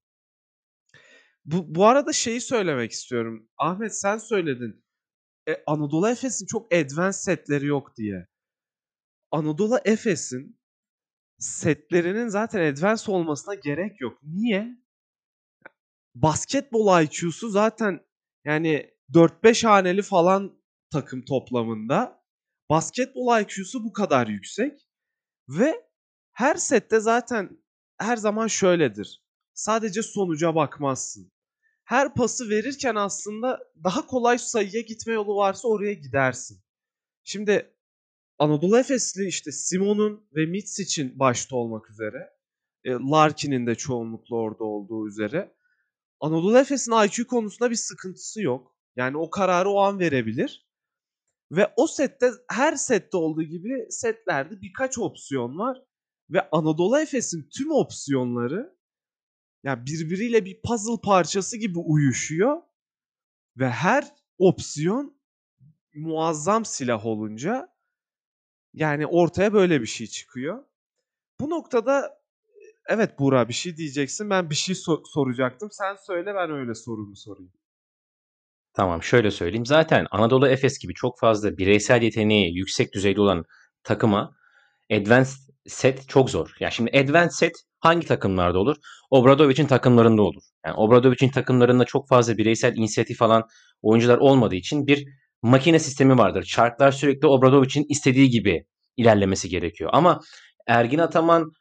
Bu, 1.46 1.76
bu 1.76 1.86
arada 1.86 2.14
şeyi 2.14 2.42
söylemek 2.42 2.92
istiyorum. 2.92 3.50
Ahmet 3.58 4.00
sen 4.00 4.18
söyledin. 4.18 4.86
E, 5.48 5.64
Anadolu 5.68 6.10
Efes'in 6.10 6.46
çok 6.46 6.74
advanced 6.74 7.20
setleri 7.20 7.66
yok 7.66 7.98
diye. 7.98 8.28
Anadolu 9.32 9.78
Efes'in 9.86 10.60
setlerinin 11.40 12.28
zaten 12.28 12.74
advanced 12.74 13.08
olmasına 13.08 13.56
gerek 13.56 14.02
yok. 14.02 14.20
Niye? 14.24 14.78
Basketbol 16.16 17.02
IQ'su 17.02 17.50
zaten 17.50 18.00
yani 18.46 18.94
4-5 19.14 19.68
haneli 19.68 20.02
falan 20.02 20.62
takım 20.92 21.26
toplamında. 21.26 22.24
Basketbol 22.70 23.42
IQ'su 23.42 23.84
bu 23.84 23.94
kadar 23.94 24.28
yüksek. 24.28 24.88
Ve 25.50 25.90
her 26.32 26.56
sette 26.56 27.00
zaten 27.00 27.64
her 27.98 28.18
zaman 28.18 28.48
şöyledir. 28.48 29.24
Sadece 29.60 30.04
sonuca 30.04 30.56
bakmazsın. 30.56 31.32
Her 31.84 32.14
pası 32.14 32.50
verirken 32.50 32.96
aslında 32.96 33.60
daha 33.84 34.08
kolay 34.08 34.38
sayıya 34.38 34.82
gitme 34.82 35.14
yolu 35.14 35.36
varsa 35.36 35.68
oraya 35.68 35.94
gidersin. 35.94 36.64
Şimdi 37.24 37.76
Anadolu 38.38 38.80
Efesli 38.80 39.28
işte 39.28 39.52
Simon'un 39.52 40.30
ve 40.36 40.46
Mitz 40.46 40.80
için 40.80 41.20
başta 41.20 41.56
olmak 41.56 41.90
üzere 41.90 42.30
e, 42.84 42.92
Larkin'in 42.92 43.68
de 43.68 43.76
çoğunlukla 43.76 44.36
orada 44.36 44.64
olduğu 44.64 45.08
üzere 45.08 45.56
Anadolu 46.20 46.58
Efes'in 46.58 47.06
IQ 47.06 47.28
konusunda 47.28 47.72
bir 47.72 47.76
sıkıntısı 47.76 48.42
yok. 48.42 48.76
Yani 48.96 49.18
o 49.18 49.30
kararı 49.30 49.70
o 49.70 49.80
an 49.80 50.00
verebilir. 50.00 50.70
Ve 51.52 51.74
o 51.76 51.88
sette 51.88 52.32
her 52.50 52.76
sette 52.76 53.18
olduğu 53.18 53.44
gibi 53.44 53.88
setlerde 53.90 54.62
birkaç 54.62 55.00
opsiyon 55.00 55.58
var. 55.58 55.78
Ve 56.30 56.50
Anadolu 56.52 57.00
Efes'in 57.00 57.50
tüm 57.58 57.72
opsiyonları 57.72 58.79
yani 59.64 59.86
birbiriyle 59.86 60.46
bir 60.46 60.62
puzzle 60.62 61.02
parçası 61.04 61.58
gibi 61.58 61.80
uyuşuyor. 61.80 62.62
Ve 63.58 63.70
her 63.70 64.08
opsiyon 64.38 65.20
muazzam 65.96 66.66
silah 66.66 67.06
olunca 67.06 67.70
yani 68.74 69.08
ortaya 69.08 69.54
böyle 69.54 69.82
bir 69.82 69.86
şey 69.86 70.08
çıkıyor. 70.08 70.64
Bu 71.40 71.50
noktada 71.50 72.20
evet 72.88 73.20
Buğra 73.20 73.48
bir 73.48 73.54
şey 73.54 73.78
diyeceksin. 73.78 74.30
Ben 74.30 74.50
bir 74.50 74.56
şey 74.56 74.76
so- 74.76 75.02
soracaktım. 75.14 75.70
Sen 75.72 75.96
söyle 75.96 76.36
ben 76.36 76.52
öyle 76.52 76.76
sorumu 76.76 77.16
sorayım. 77.16 77.54
Tamam 78.74 79.04
şöyle 79.04 79.32
söyleyeyim. 79.32 79.66
Zaten 79.66 80.08
Anadolu 80.12 80.48
Efes 80.48 80.80
gibi 80.80 80.94
çok 80.94 81.20
fazla 81.20 81.58
bireysel 81.58 82.02
yeteneği 82.02 82.58
yüksek 82.58 82.94
düzeyde 82.94 83.22
olan 83.22 83.46
takıma 83.84 84.36
advanced 84.92 85.49
set 85.68 86.10
çok 86.10 86.30
zor. 86.30 86.56
Yani 86.60 86.74
şimdi 86.74 86.98
advanced 86.98 87.32
set 87.32 87.54
hangi 87.80 88.08
takımlarda 88.08 88.60
olur? 88.60 88.76
Obradovic'in 89.10 89.68
takımlarında 89.68 90.22
olur. 90.22 90.44
Yani 90.66 90.76
Obradovic'in 90.76 91.32
takımlarında 91.32 91.86
çok 91.86 92.10
fazla 92.10 92.38
bireysel 92.38 92.78
inisiyatif 92.78 93.22
alan 93.22 93.44
oyuncular 93.82 94.18
olmadığı 94.18 94.56
için 94.56 94.88
bir 94.88 95.06
makine 95.42 95.80
sistemi 95.80 96.18
vardır. 96.18 96.44
Çarklar 96.44 96.92
sürekli 96.92 97.28
Obradovic'in 97.28 97.86
istediği 97.90 98.30
gibi 98.30 98.66
ilerlemesi 98.98 99.50
gerekiyor. 99.50 99.90
Ama 99.94 100.20
Ergin 100.68 101.00
Ataman 101.00 101.52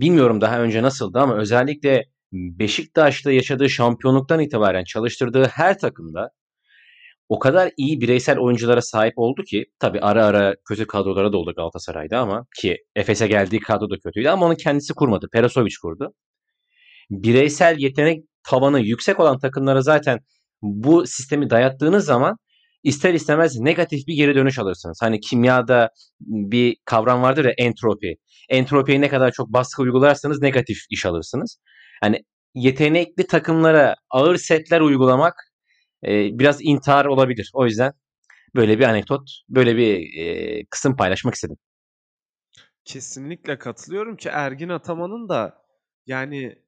bilmiyorum 0.00 0.40
daha 0.40 0.60
önce 0.60 0.82
nasıldı 0.82 1.18
ama 1.18 1.36
özellikle 1.36 2.04
Beşiktaş'ta 2.32 3.32
yaşadığı 3.32 3.70
şampiyonluktan 3.70 4.40
itibaren 4.40 4.84
çalıştırdığı 4.84 5.44
her 5.44 5.78
takımda 5.78 6.30
o 7.34 7.38
kadar 7.38 7.72
iyi 7.76 8.00
bireysel 8.00 8.38
oyunculara 8.38 8.82
sahip 8.82 9.12
oldu 9.16 9.42
ki 9.42 9.64
tabi 9.78 10.00
ara 10.00 10.26
ara 10.26 10.54
kötü 10.68 10.86
kadrolara 10.86 11.32
da 11.32 11.36
oldu 11.36 11.52
Galatasaray'da 11.56 12.18
ama 12.18 12.46
ki 12.60 12.76
Efes'e 12.96 13.26
geldiği 13.26 13.60
kadro 13.60 13.90
da 13.90 13.96
kötüydü 14.04 14.28
ama 14.28 14.46
onu 14.46 14.56
kendisi 14.56 14.94
kurmadı. 14.94 15.28
Perasovic 15.32 15.74
kurdu. 15.82 16.12
Bireysel 17.10 17.78
yetenek 17.78 18.24
tavanı 18.44 18.80
yüksek 18.80 19.20
olan 19.20 19.38
takımlara 19.38 19.82
zaten 19.82 20.18
bu 20.62 21.06
sistemi 21.06 21.50
dayattığınız 21.50 22.04
zaman 22.04 22.36
ister 22.82 23.14
istemez 23.14 23.60
negatif 23.60 24.06
bir 24.06 24.14
geri 24.14 24.34
dönüş 24.34 24.58
alırsınız. 24.58 24.98
Hani 25.02 25.20
kimyada 25.20 25.90
bir 26.20 26.76
kavram 26.84 27.22
vardır 27.22 27.44
ya 27.44 27.52
entropi. 27.58 28.14
Entropiye 28.48 29.00
ne 29.00 29.08
kadar 29.08 29.32
çok 29.32 29.48
baskı 29.48 29.82
uygularsanız 29.82 30.42
negatif 30.42 30.78
iş 30.90 31.06
alırsınız. 31.06 31.58
Hani 32.00 32.24
yetenekli 32.54 33.26
takımlara 33.26 33.94
ağır 34.10 34.36
setler 34.36 34.80
uygulamak 34.80 35.34
e, 36.04 36.38
biraz 36.38 36.58
intihar 36.62 37.04
olabilir. 37.04 37.50
O 37.54 37.64
yüzden 37.64 37.92
böyle 38.54 38.78
bir 38.78 38.84
anekdot, 38.84 39.30
böyle 39.48 39.76
bir 39.76 40.18
e, 40.18 40.64
kısım 40.70 40.96
paylaşmak 40.96 41.34
istedim. 41.34 41.56
Kesinlikle 42.84 43.58
katılıyorum 43.58 44.16
ki 44.16 44.28
Ergin 44.28 44.68
Ataman'ın 44.68 45.28
da 45.28 45.64
yani 46.06 46.58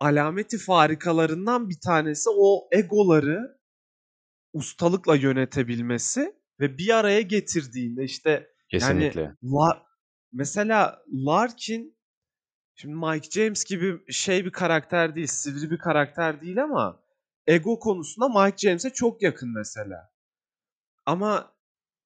alameti 0.00 0.58
farikalarından 0.58 1.68
bir 1.70 1.80
tanesi 1.84 2.30
o 2.36 2.68
egoları 2.72 3.58
ustalıkla 4.52 5.16
yönetebilmesi 5.16 6.34
ve 6.60 6.78
bir 6.78 6.98
araya 6.98 7.20
getirdiğinde 7.20 8.04
işte 8.04 8.50
Kesinlikle. 8.68 9.20
yani 9.20 9.34
La- 9.44 9.86
mesela 10.32 11.02
Larkin 11.12 11.96
şimdi 12.74 12.94
Mike 12.94 13.30
James 13.30 13.64
gibi 13.64 14.12
şey 14.12 14.44
bir 14.44 14.50
karakter 14.50 15.14
değil, 15.14 15.26
sivri 15.26 15.70
bir 15.70 15.78
karakter 15.78 16.40
değil 16.40 16.62
ama 16.62 17.02
ego 17.46 17.78
konusunda 17.78 18.28
Mike 18.28 18.56
James'e 18.56 18.90
çok 18.90 19.22
yakın 19.22 19.54
mesela. 19.54 20.12
Ama 21.06 21.54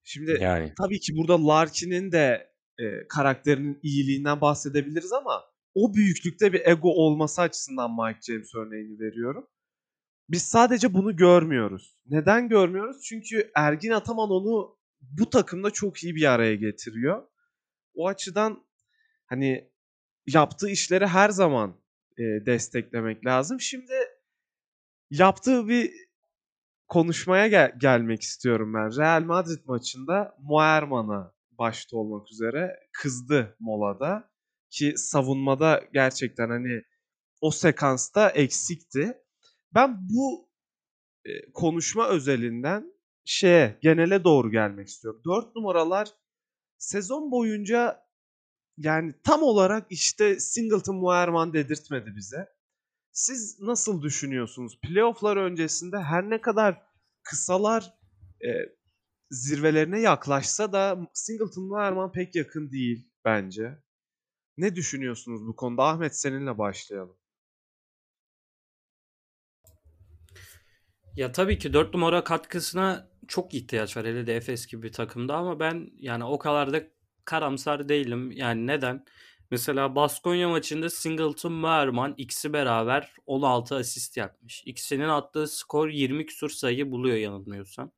şimdi 0.05 0.39
Yani 0.41 0.73
tabii 0.79 1.01
ki 1.01 1.13
burada 1.17 1.47
Larkin'in 1.47 2.13
de 2.13 2.55
e, 2.79 3.09
karakterinin 3.09 3.81
iyiliğinden 3.83 4.41
bahsedebiliriz 4.41 5.13
ama 5.13 5.45
o 5.75 5.95
büyüklükte 5.95 6.53
bir 6.53 6.67
ego 6.67 6.89
olması 6.89 7.43
açısından 7.43 7.91
Mike 7.91 8.21
James 8.23 8.55
örneğini 8.55 9.01
veriyorum. 9.01 9.47
Biz 10.29 10.43
sadece 10.43 10.95
bunu 10.95 11.17
görmüyoruz. 11.17 11.97
Neden 12.07 12.49
görmüyoruz? 12.49 13.03
Çünkü 13.03 13.51
Ergin 13.55 13.91
Ataman 13.91 14.31
onu 14.31 14.79
bu 15.01 15.31
takımda 15.31 15.71
çok 15.71 16.05
iyi 16.05 16.15
bir 16.15 16.33
araya 16.33 16.55
getiriyor. 16.55 17.23
O 17.95 18.09
açıdan 18.09 18.65
hani 19.27 19.71
yaptığı 20.27 20.69
işleri 20.69 21.07
her 21.07 21.31
zaman 21.31 21.81
e, 22.19 22.23
desteklemek 22.23 23.27
lazım. 23.27 23.61
Şimdi 23.61 23.93
yaptığı 25.11 25.69
bir 25.69 25.93
konuşmaya 26.89 27.47
gel- 27.49 27.75
gelmek 27.79 28.23
istiyorum 28.23 28.75
ben. 28.75 28.97
Real 28.97 29.23
Madrid 29.25 29.61
maçında 29.67 30.37
Moerman'a 30.41 31.35
başta 31.51 31.97
olmak 31.97 32.31
üzere 32.31 32.77
kızdı 32.93 33.57
molada 33.61 34.31
ki 34.71 34.95
savunmada 34.97 35.85
gerçekten 35.93 36.49
hani 36.49 36.83
o 37.41 37.51
sekansta 37.51 38.31
eksikti. 38.31 39.19
Ben 39.75 40.09
bu 40.09 40.49
e, 41.25 41.53
konuşma 41.53 42.09
özelinden 42.09 42.95
şeye 43.25 43.79
genele 43.83 44.25
doğru 44.25 44.51
gelmek 44.51 44.89
istiyorum. 44.89 45.23
4 45.25 45.57
numaralar 45.57 46.09
sezon 46.79 47.31
boyunca 47.31 48.05
yani 48.79 49.15
tam 49.25 49.43
olarak 49.43 49.87
işte 49.91 50.41
Singleton 50.41 50.97
Muerman 50.97 51.53
dedirtmedi 51.53 52.17
bize. 52.17 52.49
Siz 53.15 53.61
nasıl 53.61 54.03
düşünüyorsunuz? 54.03 54.79
Playoff'lar 54.83 55.37
öncesinde 55.37 55.99
her 55.99 56.31
ne 56.31 56.41
kadar 56.41 56.83
kısalar 57.23 57.95
e, 58.45 58.51
zirvelerine 59.31 60.01
yaklaşsa 60.01 60.73
da 60.73 61.11
Singleton 61.13 61.65
Muerman 61.65 62.13
pek 62.13 62.35
yakın 62.35 62.71
değil 62.71 63.11
bence. 63.25 63.79
Ne 64.57 64.77
düşünüyorsunuz 64.77 65.47
bu 65.47 65.57
konuda? 65.57 65.85
Ahmet 65.85 66.17
seninle 66.17 66.59
başlayalım. 66.59 67.17
Ya 71.17 71.33
tabii 71.33 71.59
ki 71.59 71.73
4 71.73 71.95
numara 71.95 72.25
katkısına 72.25 73.11
çok 73.29 73.55
ihtiyaç 73.55 73.97
var 73.97 74.07
hele 74.07 74.27
de 74.27 74.37
Efes 74.37 74.67
gibi 74.67 74.83
bir 74.83 74.93
takımda 74.93 75.37
ama 75.37 75.61
ben 75.61 75.91
yani 75.97 76.25
o 76.25 76.39
kadar 76.39 76.73
da 76.73 76.83
karamsar 77.25 77.89
değilim. 77.89 78.33
Yani 78.33 78.67
neden? 78.67 79.05
Mesela 79.51 79.95
Baskonya 79.95 80.49
maçında 80.49 80.91
Singleton 80.91 81.53
Merman 81.53 82.15
ikisi 82.17 82.53
beraber 82.53 83.13
16 83.27 83.77
asist 83.77 84.17
yapmış. 84.17 84.63
İkisinin 84.67 85.09
attığı 85.09 85.47
skor 85.47 85.89
20 85.89 86.27
küsur 86.27 86.51
sayı 86.51 86.91
buluyor 86.91 87.17
yanılmıyorsam. 87.17 87.93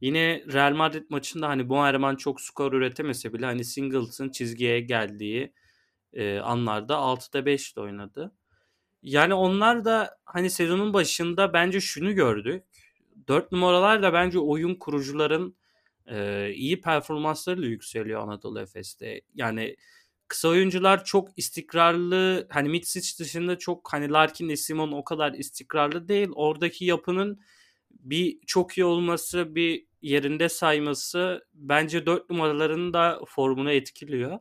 Yine 0.00 0.44
Real 0.52 0.74
Madrid 0.74 1.04
maçında 1.10 1.48
hani 1.48 1.68
Boerman 1.68 2.16
çok 2.16 2.40
skor 2.40 2.72
üretemese 2.72 3.32
bile 3.32 3.46
hani 3.46 3.64
Singleton 3.64 4.28
çizgiye 4.28 4.80
geldiği 4.80 5.52
e, 6.12 6.38
anlarda 6.38 6.94
6'da 6.94 7.38
5'te 7.46 7.80
oynadı. 7.80 8.32
Yani 9.02 9.34
onlar 9.34 9.84
da 9.84 10.18
hani 10.24 10.50
sezonun 10.50 10.94
başında 10.94 11.52
bence 11.52 11.80
şunu 11.80 12.14
gördük. 12.14 12.64
4 13.28 13.52
numaralar 13.52 14.02
da 14.02 14.12
bence 14.12 14.38
oyun 14.38 14.74
kurucuların 14.74 15.56
e, 16.06 16.50
iyi 16.54 16.80
performanslarıyla 16.80 17.68
yükseliyor 17.68 18.22
Anadolu 18.22 18.60
Efes'te. 18.60 19.20
Yani 19.34 19.76
kısa 20.28 20.48
oyuncular 20.48 21.04
çok 21.04 21.28
istikrarlı. 21.36 22.46
Hani 22.50 22.68
Mitsic 22.68 23.24
dışında 23.24 23.58
çok 23.58 23.92
hani 23.92 24.10
Larkin, 24.10 24.54
Simon 24.54 24.92
o 24.92 25.04
kadar 25.04 25.32
istikrarlı 25.32 26.08
değil. 26.08 26.28
Oradaki 26.34 26.84
yapının 26.84 27.40
bir 27.90 28.38
çok 28.46 28.78
iyi 28.78 28.84
olması, 28.84 29.54
bir 29.54 29.86
yerinde 30.02 30.48
sayması 30.48 31.46
bence 31.54 32.06
4 32.06 32.30
numaraların 32.30 32.92
da 32.92 33.20
formunu 33.26 33.70
etkiliyor. 33.70 34.38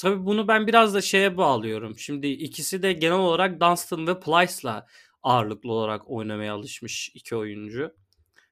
Tabii 0.00 0.26
bunu 0.26 0.48
ben 0.48 0.66
biraz 0.66 0.94
da 0.94 1.00
şeye 1.00 1.36
bağlıyorum. 1.36 1.98
Şimdi 1.98 2.26
ikisi 2.26 2.82
de 2.82 2.92
genel 2.92 3.18
olarak 3.18 3.60
Dunstan 3.60 4.06
ve 4.06 4.20
Plyce'la 4.20 4.86
ağırlıklı 5.22 5.72
olarak 5.72 6.10
oynamaya 6.10 6.54
alışmış 6.54 7.10
iki 7.14 7.36
oyuncu. 7.36 7.94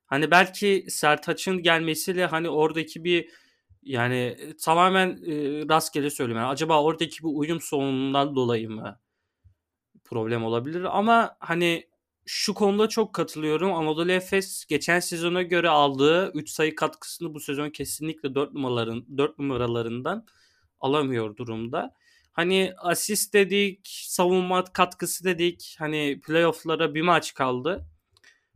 Hani 0.06 0.30
belki 0.30 0.84
Sertaç'ın 0.88 1.62
gelmesiyle 1.62 2.26
hani 2.26 2.48
oradaki 2.48 3.04
bir 3.04 3.28
yani 3.86 4.36
tamamen 4.64 5.08
e, 5.08 5.34
rastgele 5.68 6.10
söylüyorum. 6.10 6.42
Yani 6.42 6.52
acaba 6.52 6.82
oradaki 6.82 7.22
bir 7.22 7.28
uyum 7.32 7.60
sorunundan 7.60 8.36
dolayı 8.36 8.70
mı 8.70 9.00
problem 10.04 10.44
olabilir? 10.44 10.98
Ama 10.98 11.36
hani 11.40 11.88
şu 12.26 12.54
konuda 12.54 12.88
çok 12.88 13.14
katılıyorum. 13.14 13.72
Anadolu 13.74 14.12
Efes 14.12 14.66
geçen 14.66 15.00
sezona 15.00 15.42
göre 15.42 15.68
aldığı 15.68 16.32
3 16.32 16.50
sayı 16.50 16.74
katkısını 16.74 17.34
bu 17.34 17.40
sezon 17.40 17.70
kesinlikle 17.70 18.34
4 18.34 18.52
numaraların 18.52 19.18
4 19.18 19.38
numaralarından 19.38 20.26
alamıyor 20.80 21.36
durumda. 21.36 21.94
Hani 22.32 22.72
asist 22.78 23.34
dedik, 23.34 23.88
savunma 24.08 24.64
katkısı 24.64 25.24
dedik. 25.24 25.76
Hani 25.78 26.20
playoff'lara 26.20 26.94
bir 26.94 27.02
maç 27.02 27.34
kaldı. 27.34 27.86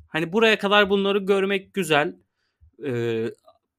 Hani 0.08 0.32
buraya 0.32 0.58
kadar 0.58 0.90
bunları 0.90 1.18
görmek 1.18 1.74
güzel. 1.74 2.16
Ee, 2.86 3.26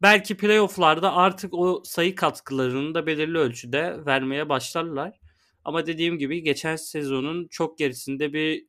belki 0.01 0.37
playoff'larda 0.37 1.13
artık 1.13 1.53
o 1.53 1.81
sayı 1.85 2.15
katkılarını 2.15 2.93
da 2.95 3.05
belirli 3.07 3.37
ölçüde 3.37 4.05
vermeye 4.05 4.49
başlarlar. 4.49 5.19
Ama 5.65 5.85
dediğim 5.85 6.17
gibi 6.17 6.43
geçen 6.43 6.75
sezonun 6.75 7.47
çok 7.47 7.77
gerisinde 7.77 8.33
bir 8.33 8.65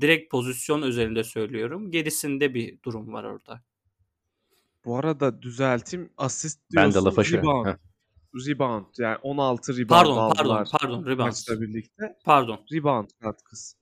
direkt 0.00 0.30
pozisyon 0.30 0.82
özelinde 0.82 1.24
söylüyorum. 1.24 1.90
Gerisinde 1.90 2.54
bir 2.54 2.82
durum 2.82 3.12
var 3.12 3.24
orada. 3.24 3.62
Bu 4.84 4.98
arada 4.98 5.42
düzelteyim. 5.42 6.12
Asist 6.16 6.60
ben 6.76 6.82
diyorsun. 6.82 7.00
de 7.00 7.04
lafa 7.04 7.24
şu. 7.24 7.36
rebound. 7.36 7.66
Heh. 7.66 7.74
Rebound. 8.48 8.86
Yani 8.98 9.16
16 9.22 9.72
rebound 9.72 9.88
Pardon, 9.88 10.16
aldılar 10.16 10.68
pardon, 10.72 10.78
pardon, 10.78 11.06
rebound. 11.06 11.18
maçla 11.28 11.60
birlikte. 11.60 12.16
Pardon. 12.24 12.60
Rebound 12.72 13.08
katkısı. 13.22 13.76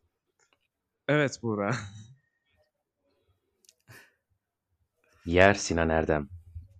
Evet 1.08 1.38
Buğra. 1.42 1.74
Yer 5.26 5.54
Sinan 5.54 5.88
Erdem. 5.88 6.28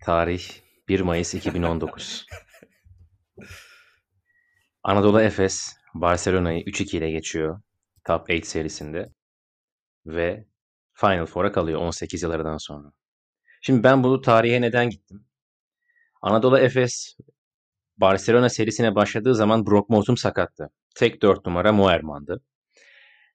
Tarih 0.01 0.43
1 0.89 1.01
Mayıs 1.01 1.35
2019. 1.35 2.27
Anadolu 4.83 5.21
Efes 5.21 5.77
Barcelona'yı 5.95 6.65
3-2 6.65 6.97
ile 6.97 7.11
geçiyor. 7.11 7.61
Top 8.07 8.27
8 8.27 8.49
serisinde. 8.49 9.07
Ve 10.07 10.47
Final 10.93 11.27
Four'a 11.27 11.53
kalıyor 11.53 11.81
18 11.81 12.23
yıl 12.23 12.31
aradan 12.31 12.57
sonra. 12.57 12.93
Şimdi 13.63 13.83
ben 13.83 14.05
bu 14.05 14.21
tarihe 14.21 14.61
neden 14.61 14.91
gittim? 14.91 15.25
Anadolu 16.23 16.59
Efes 16.59 17.17
Barcelona 17.97 18.49
serisine 18.49 18.95
başladığı 18.95 19.35
zaman 19.35 19.67
Brock 19.67 19.91
Motum 19.91 20.17
sakattı. 20.17 20.71
Tek 20.97 21.23
4 21.23 21.47
numara 21.47 21.73
Moerman'dı. 21.73 22.43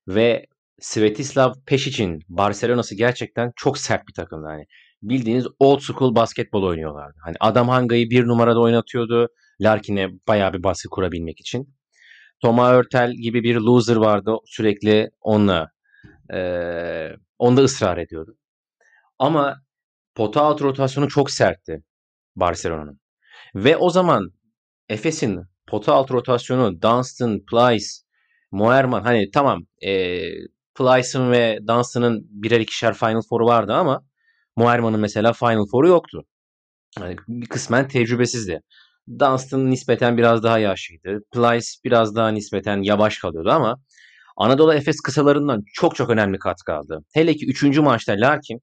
Ve 0.07 0.45
Svetislav 0.79 1.53
Pesic'in 1.65 2.21
Barcelona'sı 2.29 2.95
gerçekten 2.95 3.51
çok 3.55 3.77
sert 3.77 4.07
bir 4.07 4.13
takımdı. 4.13 4.47
Hani 4.47 4.65
bildiğiniz 5.09 5.47
old 5.59 5.79
school 5.79 6.15
basketbol 6.15 6.63
oynuyorlardı. 6.63 7.17
Hani 7.23 7.35
Adam 7.39 7.69
Hanga'yı 7.69 8.09
bir 8.09 8.27
numarada 8.27 8.59
oynatıyordu. 8.59 9.27
Larkin'e 9.61 10.09
bayağı 10.27 10.53
bir 10.53 10.63
baskı 10.63 10.89
kurabilmek 10.89 11.39
için. 11.39 11.75
Toma 12.41 12.71
Örtel 12.71 13.11
gibi 13.11 13.43
bir 13.43 13.55
loser 13.55 13.95
vardı 13.95 14.35
sürekli 14.45 15.09
onunla 15.21 15.71
e, 16.33 16.39
onda 17.39 17.61
ısrar 17.61 17.97
ediyordu. 17.97 18.37
Ama 19.19 19.61
pota 20.15 20.41
alt 20.41 20.61
rotasyonu 20.61 21.07
çok 21.07 21.31
sertti 21.31 21.83
Barcelona'nın. 22.35 22.99
Ve 23.55 23.77
o 23.77 23.89
zaman 23.89 24.31
Efes'in 24.89 25.41
pota 25.67 25.93
alt 25.93 26.11
rotasyonu 26.11 26.81
Dunstan, 26.81 27.45
Plyce, 27.45 27.85
Moerman 28.51 29.01
hani 29.01 29.31
tamam 29.31 29.65
e, 29.85 30.21
Plyce'ın 30.75 31.31
ve 31.31 31.59
Dunstan'ın 31.67 32.27
birer 32.29 32.59
ikişer 32.59 32.93
Final 32.93 33.21
Four'u 33.29 33.45
vardı 33.45 33.73
ama 33.73 34.05
Moerman'ın 34.55 34.99
mesela 34.99 35.33
Final 35.33 35.65
Four'u 35.71 35.87
yoktu. 35.87 36.25
Yani 36.99 37.15
kısmen 37.49 37.87
tecrübesizdi. 37.87 38.61
Dunstan 39.19 39.71
nispeten 39.71 40.17
biraz 40.17 40.43
daha 40.43 40.59
yaşlıydı. 40.59 41.19
Plyce 41.33 41.67
biraz 41.83 42.15
daha 42.15 42.29
nispeten 42.29 42.81
yavaş 42.81 43.17
kalıyordu 43.17 43.49
ama 43.49 43.77
Anadolu 44.37 44.73
Efes 44.73 45.01
kısalarından 45.01 45.63
çok 45.73 45.95
çok 45.95 46.09
önemli 46.09 46.39
katkı 46.39 46.73
aldı. 46.73 46.99
Hele 47.13 47.35
ki 47.35 47.45
3. 47.49 47.63
maçta 47.77 48.13
Larkin 48.17 48.59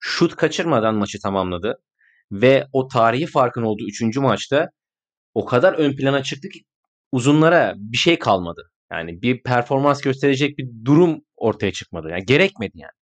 şut 0.00 0.36
kaçırmadan 0.36 0.94
maçı 0.94 1.18
tamamladı. 1.20 1.74
Ve 2.32 2.66
o 2.72 2.88
tarihi 2.88 3.26
farkın 3.26 3.62
olduğu 3.62 3.84
3. 3.88 4.16
maçta 4.16 4.68
o 5.34 5.44
kadar 5.44 5.72
ön 5.72 5.96
plana 5.96 6.22
çıktı 6.22 6.48
ki 6.48 6.60
uzunlara 7.12 7.74
bir 7.76 7.96
şey 7.96 8.18
kalmadı. 8.18 8.70
Yani 8.92 9.22
bir 9.22 9.42
performans 9.42 10.00
gösterecek 10.00 10.58
bir 10.58 10.68
durum 10.84 11.20
ortaya 11.36 11.72
çıkmadı. 11.72 12.08
Yani 12.10 12.24
gerekmedi 12.26 12.72
yani. 12.74 12.97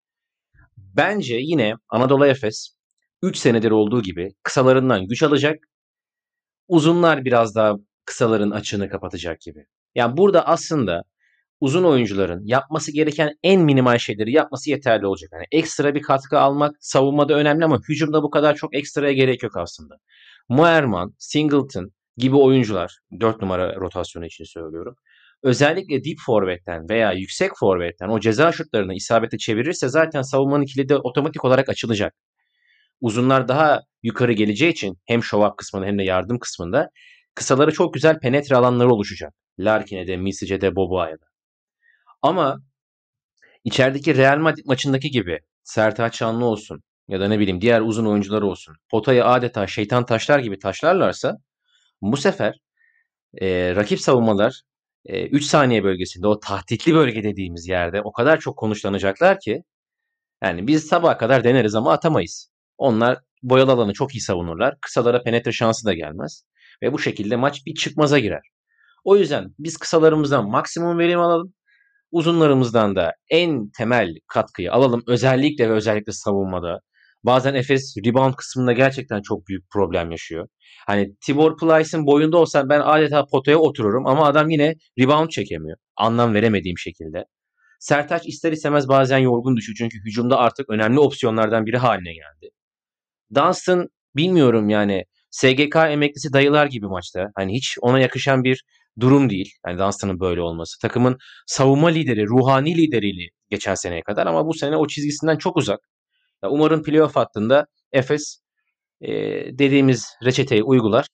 Bence 0.95 1.36
yine 1.36 1.74
Anadolu 1.89 2.25
Efes 2.25 2.75
3 3.21 3.38
senedir 3.38 3.71
olduğu 3.71 4.01
gibi 4.01 4.33
kısalarından 4.43 5.07
güç 5.07 5.24
alacak. 5.24 5.55
Uzunlar 6.67 7.25
biraz 7.25 7.55
daha 7.55 7.75
kısaların 8.05 8.51
açığını 8.51 8.89
kapatacak 8.89 9.41
gibi. 9.41 9.65
Yani 9.95 10.17
burada 10.17 10.48
aslında 10.48 11.03
uzun 11.60 11.83
oyuncuların 11.83 12.41
yapması 12.45 12.91
gereken 12.93 13.31
en 13.43 13.62
minimal 13.62 13.98
şeyleri 13.98 14.31
yapması 14.31 14.69
yeterli 14.69 15.05
olacak. 15.05 15.29
Yani 15.33 15.45
ekstra 15.51 15.95
bir 15.95 16.01
katkı 16.01 16.39
almak 16.39 16.75
savunmada 16.79 17.33
önemli 17.33 17.65
ama 17.65 17.79
hücumda 17.89 18.24
bu 18.24 18.29
kadar 18.29 18.55
çok 18.55 18.75
ekstraya 18.75 19.13
gerek 19.13 19.43
yok 19.43 19.57
aslında. 19.57 19.95
Muerman, 20.50 21.15
Singleton 21.19 21.91
gibi 22.17 22.36
oyuncular 22.36 23.00
4 23.19 23.41
numara 23.41 23.75
rotasyonu 23.75 24.25
için 24.25 24.43
söylüyorum. 24.43 24.95
Özellikle 25.43 26.03
deep 26.03 26.17
forvetten 26.25 26.89
veya 26.89 27.12
yüksek 27.12 27.51
forvetten 27.60 28.10
o 28.10 28.19
ceza 28.19 28.51
şutlarını 28.51 28.93
isabete 28.93 29.38
çevirirse 29.38 29.89
zaten 29.89 30.21
savunmanın 30.21 30.65
kilidi 30.65 30.95
otomatik 30.95 31.45
olarak 31.45 31.69
açılacak. 31.69 32.13
Uzunlar 33.01 33.48
daha 33.48 33.81
yukarı 34.03 34.33
geleceği 34.33 34.71
için 34.71 34.98
hem 35.05 35.19
up 35.19 35.57
kısmında 35.57 35.86
hem 35.86 36.00
de 36.00 36.03
yardım 36.03 36.39
kısmında 36.39 36.89
kısaları 37.36 37.71
çok 37.71 37.93
güzel 37.93 38.19
penetre 38.19 38.55
alanları 38.55 38.89
oluşacak. 38.89 39.33
Larkin'e 39.60 40.07
de, 40.07 40.17
Misic'e 40.17 40.62
de, 40.62 40.75
Boboa'ya 40.75 41.15
da. 41.15 41.25
Ama 42.21 42.57
içerideki 43.63 44.17
Real 44.17 44.38
Madrid 44.38 44.65
maçındaki 44.65 45.12
gibi 45.12 45.39
Sertaç 45.63 46.17
Şanlı 46.17 46.45
olsun 46.45 46.83
ya 47.07 47.19
da 47.19 47.27
ne 47.27 47.39
bileyim 47.39 47.62
diğer 47.62 47.81
uzun 47.81 48.05
oyuncular 48.05 48.41
olsun 48.41 48.75
potayı 48.91 49.25
adeta 49.25 49.67
şeytan 49.67 50.05
taşlar 50.05 50.39
gibi 50.39 50.60
taşlarlarsa 50.60 51.38
bu 52.01 52.17
sefer 52.17 52.55
e, 53.41 53.75
rakip 53.75 54.00
savunmalar 54.01 54.62
3 55.05 55.46
saniye 55.46 55.84
bölgesinde 55.84 56.27
o 56.27 56.39
tahtitli 56.39 56.93
bölge 56.96 57.24
dediğimiz 57.24 57.67
yerde 57.67 58.01
o 58.01 58.12
kadar 58.12 58.39
çok 58.39 58.58
konuşlanacaklar 58.58 59.39
ki 59.39 59.63
yani 60.43 60.67
biz 60.67 60.88
sabaha 60.88 61.17
kadar 61.17 61.43
deneriz 61.43 61.75
ama 61.75 61.93
atamayız. 61.93 62.51
Onlar 62.77 63.20
boyalı 63.43 63.72
alanı 63.72 63.93
çok 63.93 64.15
iyi 64.15 64.22
savunurlar. 64.22 64.77
Kısalara 64.81 65.24
penetre 65.24 65.51
şansı 65.51 65.86
da 65.86 65.93
gelmez. 65.93 66.43
Ve 66.84 66.93
bu 66.93 67.00
şekilde 67.00 67.36
maç 67.36 67.65
bir 67.65 67.75
çıkmaza 67.75 68.20
girer. 68.20 68.41
O 69.03 69.17
yüzden 69.17 69.55
biz 69.60 69.77
kısalarımızdan 69.77 70.50
maksimum 70.50 70.98
verim 71.00 71.20
alalım. 71.20 71.53
Uzunlarımızdan 72.12 72.96
da 72.96 73.13
en 73.29 73.70
temel 73.77 74.15
katkıyı 74.27 74.74
alalım. 74.74 75.03
Özellikle 75.08 75.70
ve 75.70 75.74
özellikle 75.74 76.12
savunmada. 76.12 76.81
Bazen 77.24 77.54
Efes 77.54 77.96
rebound 78.06 78.34
kısmında 78.34 78.74
gerçekten 78.74 79.22
çok 79.22 79.48
büyük 79.48 79.70
problem 79.70 80.12
yaşıyor. 80.12 80.48
Hani 80.88 81.15
Tibor 81.26 81.58
Plyce'ın 81.58 82.06
boyunda 82.06 82.38
olsam 82.38 82.69
ben 82.69 82.80
adeta 82.80 83.26
potaya 83.26 83.58
otururum 83.58 84.08
ama 84.08 84.26
adam 84.26 84.50
yine 84.50 84.76
rebound 85.00 85.30
çekemiyor. 85.30 85.78
Anlam 85.98 86.34
veremediğim 86.34 86.78
şekilde. 86.78 87.26
Sertaç 87.80 88.28
ister 88.28 88.52
istemez 88.52 88.88
bazen 88.88 89.17
yorgun 89.17 89.58
düşüyor 89.58 89.76
çünkü 89.78 89.98
hücumda 90.06 90.38
artık 90.38 90.69
önemli 90.69 91.00
opsiyonlardan 91.00 91.65
biri 91.65 91.78
haline 91.78 92.13
geldi. 92.13 92.50
Dunstan 93.36 93.88
bilmiyorum 94.15 94.69
yani 94.69 95.04
SGK 95.32 95.76
emeklisi 95.76 96.34
dayılar 96.34 96.65
gibi 96.65 96.88
maçta. 96.88 97.28
Hani 97.36 97.54
hiç 97.54 97.78
ona 97.82 98.00
yakışan 98.00 98.43
bir 98.43 98.63
durum 99.00 99.30
değil. 99.30 99.52
Yani 99.67 99.80
Dunstan'ın 99.80 100.19
böyle 100.19 100.41
olması. 100.41 100.80
Takımın 100.82 101.17
savunma 101.48 101.88
lideri, 101.88 102.26
ruhani 102.26 102.78
lideriydi 102.78 103.30
geçen 103.50 103.76
seneye 103.76 104.02
kadar 104.02 104.28
ama 104.28 104.48
bu 104.48 104.54
sene 104.54 104.78
o 104.78 104.88
çizgisinden 104.88 105.38
çok 105.38 105.58
uzak. 105.58 105.80
Umarım 106.49 106.84
playoff 106.84 107.15
hattında 107.15 107.67
Efes 107.91 108.41
e, 109.01 109.10
dediğimiz 109.60 110.15
reçeteyi 110.25 110.63
uygular 110.63 111.08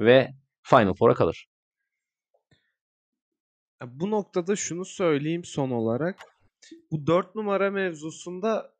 ve 0.00 0.30
Final 0.62 0.94
Four'a 0.94 1.14
kalır. 1.14 1.48
Bu 3.86 4.10
noktada 4.10 4.56
şunu 4.56 4.84
söyleyeyim 4.84 5.44
son 5.44 5.70
olarak. 5.70 6.20
Bu 6.90 7.06
4 7.06 7.34
numara 7.34 7.70
mevzusunda 7.70 8.74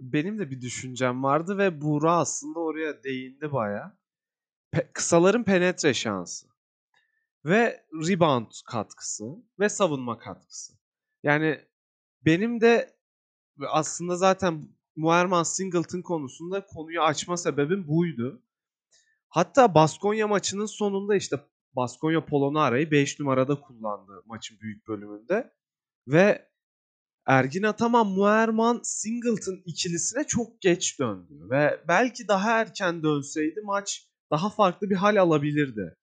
benim 0.00 0.38
de 0.38 0.50
bir 0.50 0.60
düşüncem 0.60 1.22
vardı 1.22 1.58
ve 1.58 1.80
Buğra 1.80 2.16
aslında 2.16 2.60
oraya 2.60 3.02
değindi 3.02 3.52
baya. 3.52 3.98
Pe- 4.72 4.92
kısaların 4.92 5.44
penetre 5.44 5.94
şansı 5.94 6.46
ve 7.44 7.84
rebound 7.92 8.50
katkısı 8.66 9.24
ve 9.60 9.68
savunma 9.68 10.18
katkısı. 10.18 10.72
Yani 11.22 11.60
benim 12.24 12.60
de 12.60 12.96
aslında 13.68 14.16
zaten 14.16 14.68
Muerman 14.96 15.42
Singleton 15.42 16.02
konusunda 16.02 16.66
konuyu 16.66 17.02
açma 17.02 17.36
sebebim 17.36 17.88
buydu. 17.88 18.42
Hatta 19.28 19.74
Baskonya 19.74 20.28
maçının 20.28 20.66
sonunda 20.66 21.16
işte 21.16 21.36
Baskonya 21.72 22.24
Polonara'yı 22.24 22.90
5 22.90 23.20
numarada 23.20 23.60
kullandı 23.60 24.22
maçın 24.26 24.60
büyük 24.60 24.88
bölümünde. 24.88 25.52
Ve 26.06 26.48
Ergin 27.26 27.62
Ataman, 27.62 28.06
Muerman, 28.06 28.80
Singleton 28.82 29.62
ikilisine 29.64 30.24
çok 30.24 30.60
geç 30.60 31.00
döndü. 31.00 31.34
Ve 31.50 31.84
belki 31.88 32.28
daha 32.28 32.60
erken 32.60 33.02
dönseydi 33.02 33.60
maç 33.64 34.08
daha 34.30 34.50
farklı 34.50 34.90
bir 34.90 34.96
hal 34.96 35.16
alabilirdi. 35.16 35.96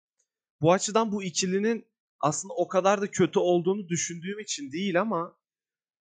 Bu 0.62 0.74
açıdan 0.74 1.12
bu 1.12 1.24
ikilinin 1.24 1.86
aslında 2.20 2.54
o 2.54 2.68
kadar 2.68 3.02
da 3.02 3.12
kötü 3.12 3.40
olduğunu 3.40 3.88
düşündüğüm 3.88 4.40
için 4.40 4.72
değil 4.72 5.02
ama 5.02 5.38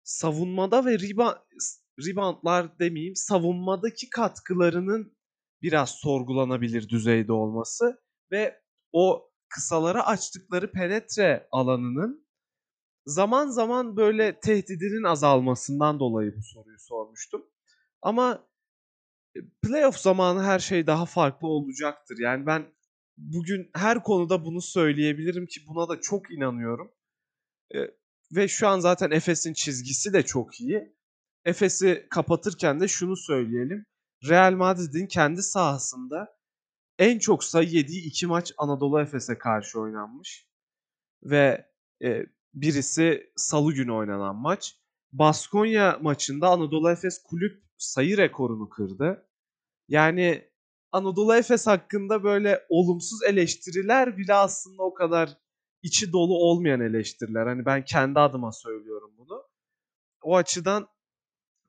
savunmada 0.03 0.85
ve 0.85 0.99
rebound, 0.99 1.35
reboundlar 2.07 2.79
demeyeyim 2.79 3.15
savunmadaki 3.15 4.09
katkılarının 4.09 5.17
biraz 5.61 5.89
sorgulanabilir 5.89 6.89
düzeyde 6.89 7.31
olması 7.31 8.01
ve 8.31 8.61
o 8.91 9.31
kısalara 9.49 10.07
açtıkları 10.07 10.71
penetre 10.71 11.47
alanının 11.51 12.27
zaman 13.05 13.49
zaman 13.49 13.97
böyle 13.97 14.39
tehdidinin 14.39 15.03
azalmasından 15.03 15.99
dolayı 15.99 16.35
bu 16.37 16.41
soruyu 16.43 16.79
sormuştum. 16.79 17.45
Ama 18.01 18.47
e, 19.35 19.39
playoff 19.63 19.97
zamanı 19.97 20.43
her 20.43 20.59
şey 20.59 20.87
daha 20.87 21.05
farklı 21.05 21.47
olacaktır. 21.47 22.17
Yani 22.19 22.45
ben 22.45 22.73
bugün 23.17 23.69
her 23.75 24.03
konuda 24.03 24.45
bunu 24.45 24.61
söyleyebilirim 24.61 25.45
ki 25.45 25.61
buna 25.67 25.89
da 25.89 26.01
çok 26.01 26.31
inanıyorum. 26.31 26.91
E, 27.75 27.77
ve 28.35 28.47
şu 28.47 28.67
an 28.67 28.79
zaten 28.79 29.11
Efes'in 29.11 29.53
çizgisi 29.53 30.13
de 30.13 30.23
çok 30.23 30.61
iyi. 30.61 30.98
Efes'i 31.45 32.07
kapatırken 32.09 32.79
de 32.79 32.87
şunu 32.87 33.17
söyleyelim. 33.17 33.85
Real 34.29 34.53
Madrid'in 34.53 35.07
kendi 35.07 35.43
sahasında 35.43 36.39
en 36.99 37.19
çok 37.19 37.43
sayı 37.43 37.69
yediği 37.69 38.05
iki 38.05 38.27
maç 38.27 38.53
Anadolu 38.57 39.01
Efes'e 39.01 39.37
karşı 39.37 39.79
oynanmış. 39.79 40.47
Ve 41.23 41.69
e, 42.03 42.25
birisi 42.53 43.31
salı 43.35 43.73
günü 43.73 43.91
oynanan 43.91 44.35
maç. 44.35 44.75
Baskonya 45.11 45.99
maçında 46.01 46.49
Anadolu 46.49 46.91
Efes 46.91 47.23
kulüp 47.23 47.63
sayı 47.77 48.17
rekorunu 48.17 48.69
kırdı. 48.69 49.29
Yani 49.87 50.49
Anadolu 50.91 51.35
Efes 51.35 51.67
hakkında 51.67 52.23
böyle 52.23 52.65
olumsuz 52.69 53.23
eleştiriler 53.23 54.17
bile 54.17 54.33
aslında 54.33 54.83
o 54.83 54.93
kadar 54.93 55.37
içi 55.83 56.11
dolu 56.11 56.33
olmayan 56.33 56.81
eleştiriler. 56.81 57.47
Hani 57.47 57.65
ben 57.65 57.85
kendi 57.85 58.19
adıma 58.19 58.51
söylüyorum 58.51 59.11
bunu. 59.17 59.43
O 60.21 60.35
açıdan 60.35 60.87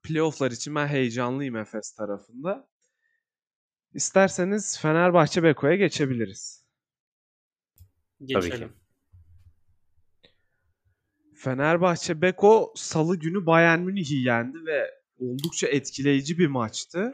playofflar 0.03 0.51
için 0.51 0.75
ben 0.75 0.87
heyecanlıyım 0.87 1.57
Efes 1.57 1.93
tarafında. 1.93 2.69
İsterseniz 3.95 4.79
Fenerbahçe 4.79 5.43
Beko'ya 5.43 5.77
geçebiliriz. 5.77 6.65
Geçelim. 8.21 8.51
Tabii 8.51 8.69
ki. 8.69 8.81
Fenerbahçe 11.35 12.23
Beko 12.23 12.73
salı 12.77 13.17
günü 13.17 13.47
Bayern 13.47 13.81
Münih'i 13.81 14.15
yendi 14.15 14.67
ve 14.67 14.91
oldukça 15.19 15.69
etkileyici 15.69 16.39
bir 16.39 16.47
maçtı. 16.47 17.13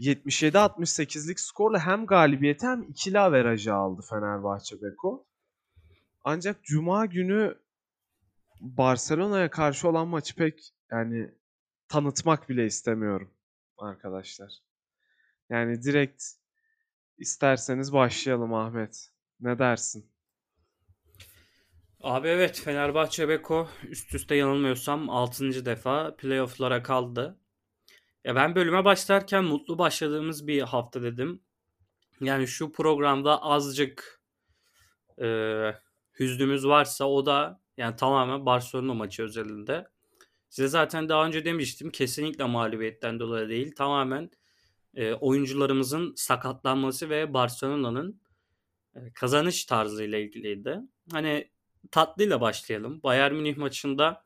77-68'lik 0.00 1.40
skorla 1.40 1.86
hem 1.86 2.06
galibiyeti 2.06 2.66
hem 2.66 2.82
ikili 2.82 3.18
averajı 3.18 3.74
aldı 3.74 4.02
Fenerbahçe 4.10 4.82
Beko. 4.82 5.26
Ancak 6.24 6.64
cuma 6.64 7.06
günü 7.06 7.58
Barcelona'ya 8.60 9.50
karşı 9.50 9.88
olan 9.88 10.08
maçı 10.08 10.34
pek 10.34 10.74
yani 10.90 11.30
tanıtmak 11.88 12.48
bile 12.48 12.66
istemiyorum 12.66 13.30
arkadaşlar. 13.78 14.52
Yani 15.50 15.82
direkt 15.82 16.24
isterseniz 17.18 17.92
başlayalım 17.92 18.54
Ahmet. 18.54 19.10
Ne 19.40 19.58
dersin? 19.58 20.10
Abi 22.02 22.28
evet 22.28 22.60
Fenerbahçe 22.60 23.28
Beko 23.28 23.68
üst 23.88 24.14
üste 24.14 24.34
yanılmıyorsam 24.34 25.10
6. 25.10 25.64
defa 25.64 26.16
playoff'lara 26.16 26.82
kaldı. 26.82 27.38
Ya 28.24 28.34
ben 28.34 28.54
bölüme 28.54 28.84
başlarken 28.84 29.44
mutlu 29.44 29.78
başladığımız 29.78 30.46
bir 30.46 30.62
hafta 30.62 31.02
dedim. 31.02 31.42
Yani 32.20 32.46
şu 32.46 32.72
programda 32.72 33.42
azıcık 33.42 34.22
e, 35.22 35.26
hüznümüz 36.18 36.66
varsa 36.66 37.04
o 37.04 37.26
da 37.26 37.60
yani 37.76 37.96
tamamen 37.96 38.46
Barcelona 38.46 38.94
maçı 38.94 39.22
özelinde. 39.22 39.88
Size 40.48 40.68
zaten 40.68 41.08
daha 41.08 41.26
önce 41.26 41.44
demiştim 41.44 41.90
kesinlikle 41.90 42.44
mağlubiyetten 42.44 43.20
dolayı 43.20 43.48
değil 43.48 43.74
tamamen 43.74 44.30
e, 44.94 45.12
oyuncularımızın 45.12 46.14
sakatlanması 46.16 47.10
ve 47.10 47.34
Barcelona'nın 47.34 48.20
e, 48.94 49.12
kazanış 49.14 49.64
tarzıyla 49.64 50.18
ilgiliydi. 50.18 50.78
Hani 51.12 51.50
tatlıyla 51.90 52.40
başlayalım. 52.40 53.02
Bayern 53.02 53.34
Münih 53.34 53.56
maçında 53.56 54.24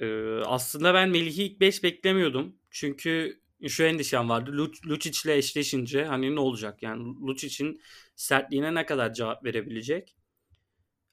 e, 0.00 0.06
aslında 0.46 0.94
ben 0.94 1.08
Melih'i 1.08 1.42
ilk 1.42 1.60
5 1.60 1.82
beklemiyordum. 1.82 2.56
Çünkü 2.70 3.40
şu 3.68 3.84
endişem 3.84 4.28
vardı. 4.28 4.52
Lucic 4.86 5.20
ile 5.24 5.36
eşleşince 5.36 6.04
hani 6.04 6.34
ne 6.34 6.40
olacak? 6.40 6.82
Yani 6.82 7.26
Lucic'in 7.26 7.80
sertliğine 8.16 8.74
ne 8.74 8.86
kadar 8.86 9.12
cevap 9.12 9.44
verebilecek? 9.44 10.16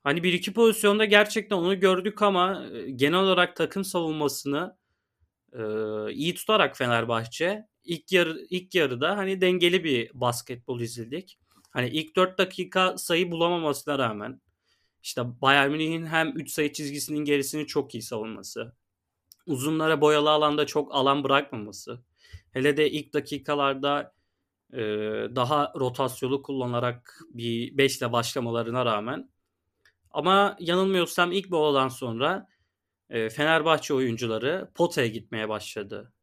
Hani 0.04 0.24
bir 0.24 0.34
iki 0.34 0.54
pozisyonda 0.54 1.06
gerçekten 1.06 1.56
onu 1.56 1.80
gördük 1.80 2.22
ama 2.22 2.66
genel 2.96 3.20
olarak 3.20 3.56
takım 3.56 3.84
savunmasını 3.84 4.78
e, 5.54 5.62
iyi 6.14 6.36
tutarak 6.36 6.78
Fenerbahçe 6.78 7.68
ilk 7.84 8.12
yarı 8.12 8.46
ilk 8.50 8.76
yarıda 8.76 9.18
hani 9.18 9.42
dengeli 9.42 9.84
bir 9.84 10.12
basketbol 10.14 10.80
izledik. 10.80 11.40
Hani 11.70 11.90
ilk 11.90 12.16
4 12.16 12.38
dakika 12.38 12.98
sayı 12.98 13.32
bulamamasına 13.32 14.00
rağmen 14.00 14.42
işte 15.04 15.22
Bayern 15.42 15.72
Münih'in 15.72 16.06
hem 16.06 16.38
3 16.38 16.52
sayı 16.52 16.74
çizgisinin 16.74 17.20
gerisini 17.26 17.68
çok 17.68 17.96
iyi 17.96 18.02
savunması. 18.02 18.76
Uzunlara 19.46 20.02
boyalı 20.02 20.30
alanda 20.30 20.66
çok 20.66 20.96
alan 20.96 21.24
bırakmaması. 21.24 22.04
Hele 22.52 22.78
de 22.78 22.92
ilk 22.92 23.14
dakikalarda 23.14 24.14
e, 24.74 24.80
daha 25.36 25.74
rotasyonu 25.80 26.42
kullanarak 26.42 27.20
bir 27.34 27.78
5 27.78 27.98
ile 27.98 28.12
başlamalarına 28.12 28.86
rağmen. 28.86 29.30
Ama 30.14 30.56
yanılmıyorsam 30.60 31.32
ilk 31.32 31.52
boladan 31.52 31.88
sonra 31.88 32.48
e, 33.10 33.30
Fenerbahçe 33.30 33.94
oyuncuları 33.94 34.72
potaya 34.76 35.08
gitmeye 35.08 35.50
başladı. 35.50 36.14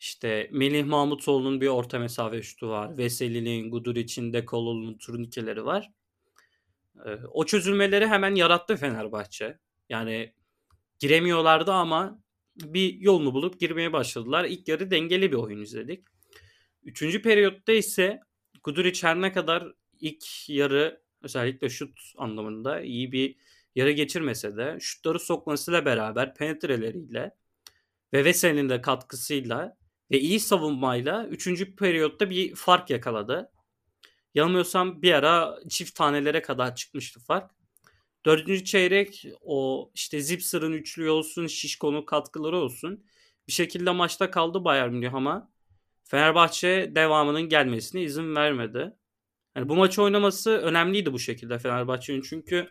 İşte 0.00 0.48
Melih 0.52 0.84
Mahmutoğlu'nun 0.84 1.60
bir 1.60 1.68
orta 1.68 1.98
mesafe 1.98 2.42
şutu 2.42 2.68
var. 2.68 2.98
Veseli'nin, 2.98 3.70
Guduric'in, 3.70 4.32
Dekoloğlu'nun 4.32 4.98
turnikeleri 4.98 5.64
var. 5.64 5.90
E, 7.06 7.10
o 7.32 7.46
çözülmeleri 7.46 8.06
hemen 8.06 8.34
yarattı 8.34 8.76
Fenerbahçe. 8.76 9.58
Yani 9.88 10.34
giremiyorlardı 10.98 11.72
ama 11.72 12.22
bir 12.56 12.94
yolunu 12.94 13.34
bulup 13.34 13.60
girmeye 13.60 13.92
başladılar. 13.92 14.44
İlk 14.44 14.68
yarı 14.68 14.90
dengeli 14.90 15.32
bir 15.32 15.36
oyun 15.36 15.62
izledik. 15.62 16.04
Üçüncü 16.82 17.22
periyotta 17.22 17.72
ise 17.72 18.20
Guduric 18.62 19.06
her 19.06 19.34
kadar 19.34 19.72
ilk 20.00 20.48
yarı 20.48 21.02
özellikle 21.22 21.68
şut 21.68 22.00
anlamında 22.16 22.80
iyi 22.80 23.12
bir 23.12 23.36
yarı 23.74 23.90
geçirmese 23.90 24.56
de 24.56 24.78
şutları 24.80 25.18
sokmasıyla 25.18 25.84
beraber 25.84 26.34
penetreleriyle 26.34 27.34
ve 28.12 28.24
Veseli'nin 28.24 28.68
de 28.68 28.80
katkısıyla 28.80 29.76
ve 30.10 30.20
iyi 30.20 30.40
savunmayla 30.40 31.26
3. 31.26 31.76
periyotta 31.76 32.30
bir 32.30 32.54
fark 32.54 32.90
yakaladı. 32.90 33.52
Yanılmıyorsam 34.34 35.02
bir 35.02 35.12
ara 35.12 35.58
çift 35.68 35.94
tanelere 35.94 36.42
kadar 36.42 36.74
çıkmıştı 36.74 37.20
fark. 37.20 37.50
Dördüncü 38.26 38.64
çeyrek 38.64 39.26
o 39.40 39.90
işte 39.94 40.20
Zipser'ın 40.20 40.72
üçlü 40.72 41.10
olsun, 41.10 41.46
Şişko'nun 41.46 42.02
katkıları 42.02 42.56
olsun. 42.56 43.04
Bir 43.48 43.52
şekilde 43.52 43.90
maçta 43.90 44.30
kaldı 44.30 44.64
Bayern 44.64 44.92
Münih 44.92 45.14
ama 45.14 45.50
Fenerbahçe 46.04 46.92
devamının 46.94 47.42
gelmesine 47.42 48.02
izin 48.02 48.36
vermedi. 48.36 48.92
Yani 49.56 49.68
bu 49.68 49.76
maçı 49.76 50.02
oynaması 50.02 50.50
önemliydi 50.50 51.12
bu 51.12 51.18
şekilde 51.18 51.58
Fenerbahçe'nin 51.58 52.22
çünkü 52.22 52.70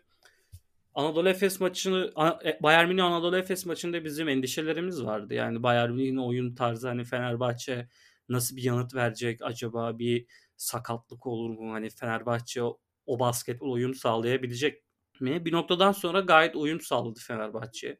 Anadolu 0.95 1.29
Efes 1.29 1.59
maçını 1.59 2.11
e, 2.45 2.63
Bayern 2.63 2.87
Münih 2.87 3.05
Anadolu 3.05 3.37
Efes 3.37 3.65
maçında 3.65 4.05
bizim 4.05 4.29
endişelerimiz 4.29 5.03
vardı. 5.03 5.33
Yani 5.33 5.63
Bayern 5.63 5.91
Münih'in 5.91 6.17
oyun 6.17 6.55
tarzı 6.55 6.87
hani 6.87 7.03
Fenerbahçe 7.03 7.89
nasıl 8.29 8.55
bir 8.55 8.63
yanıt 8.63 8.95
verecek 8.95 9.39
acaba 9.43 9.99
bir 9.99 10.25
sakatlık 10.57 11.27
olur 11.27 11.49
mu? 11.49 11.73
Hani 11.73 11.89
Fenerbahçe 11.89 12.63
o 13.05 13.19
basketbol 13.19 13.71
uyum 13.71 13.93
sağlayabilecek 13.95 14.83
mi? 15.19 15.45
Bir 15.45 15.51
noktadan 15.51 15.91
sonra 15.91 16.19
gayet 16.19 16.55
uyum 16.55 16.81
sağladı 16.81 17.19
Fenerbahçe. 17.19 17.99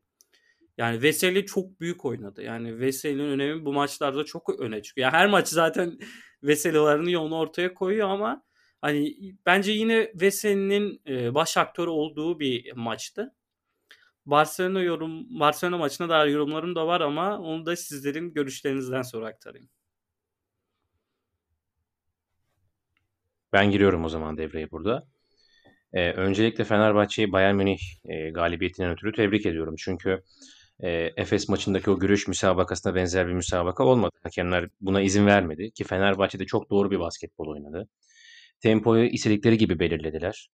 Yani 0.77 1.01
Veseli 1.01 1.45
çok 1.45 1.79
büyük 1.79 2.05
oynadı. 2.05 2.43
Yani 2.43 2.79
Veseli'nin 2.79 3.29
önemi 3.29 3.65
bu 3.65 3.73
maçlarda 3.73 4.25
çok 4.25 4.59
öne 4.59 4.81
çıkıyor. 4.81 5.05
Yani 5.05 5.17
her 5.17 5.27
maç 5.29 5.47
zaten 5.47 5.97
Veseli'lerini 6.43 7.11
yolunu 7.11 7.37
ortaya 7.37 7.73
koyuyor 7.73 8.09
ama 8.09 8.43
hani 8.81 9.15
bence 9.45 9.71
yine 9.71 10.11
Veseli'nin 10.15 11.01
baş 11.35 11.57
aktör 11.57 11.87
olduğu 11.87 12.39
bir 12.39 12.73
maçtı. 12.73 13.35
Barcelona 14.25 14.81
yorum 14.81 15.39
Barcelona 15.39 15.77
maçına 15.77 16.09
dair 16.09 16.31
yorumlarım 16.31 16.75
da 16.75 16.87
var 16.87 17.01
ama 17.01 17.39
onu 17.39 17.65
da 17.65 17.75
sizlerin 17.75 18.33
görüşlerinizden 18.33 19.01
sonra 19.01 19.27
aktarayım. 19.27 19.69
Ben 23.53 23.71
giriyorum 23.71 24.05
o 24.05 24.09
zaman 24.09 24.37
devreye 24.37 24.71
burada. 24.71 25.07
Ee, 25.93 26.11
öncelikle 26.11 26.63
Fenerbahçe'yi 26.63 27.31
Bayern 27.31 27.55
Münih 27.55 27.79
e, 28.05 28.29
galibiyetinden 28.29 28.91
ötürü 28.91 29.11
tebrik 29.13 29.45
ediyorum. 29.45 29.75
Çünkü 29.77 30.23
e, 30.79 30.89
Efes 31.17 31.49
maçındaki 31.49 31.91
o 31.91 31.99
görüş 31.99 32.27
müsabakasına 32.27 32.95
benzer 32.95 33.27
bir 33.27 33.33
müsabaka 33.33 33.83
olmadı. 33.83 34.17
Hakemler 34.23 34.69
buna 34.81 35.01
izin 35.01 35.25
vermedi 35.25 35.71
ki 35.71 35.83
Fenerbahçe 35.83 36.39
de 36.39 36.45
çok 36.45 36.69
doğru 36.69 36.91
bir 36.91 36.99
basketbol 36.99 37.47
oynadı. 37.47 37.87
Tempoyu 38.61 39.05
istedikleri 39.05 39.57
gibi 39.57 39.79
belirlediler. 39.79 40.49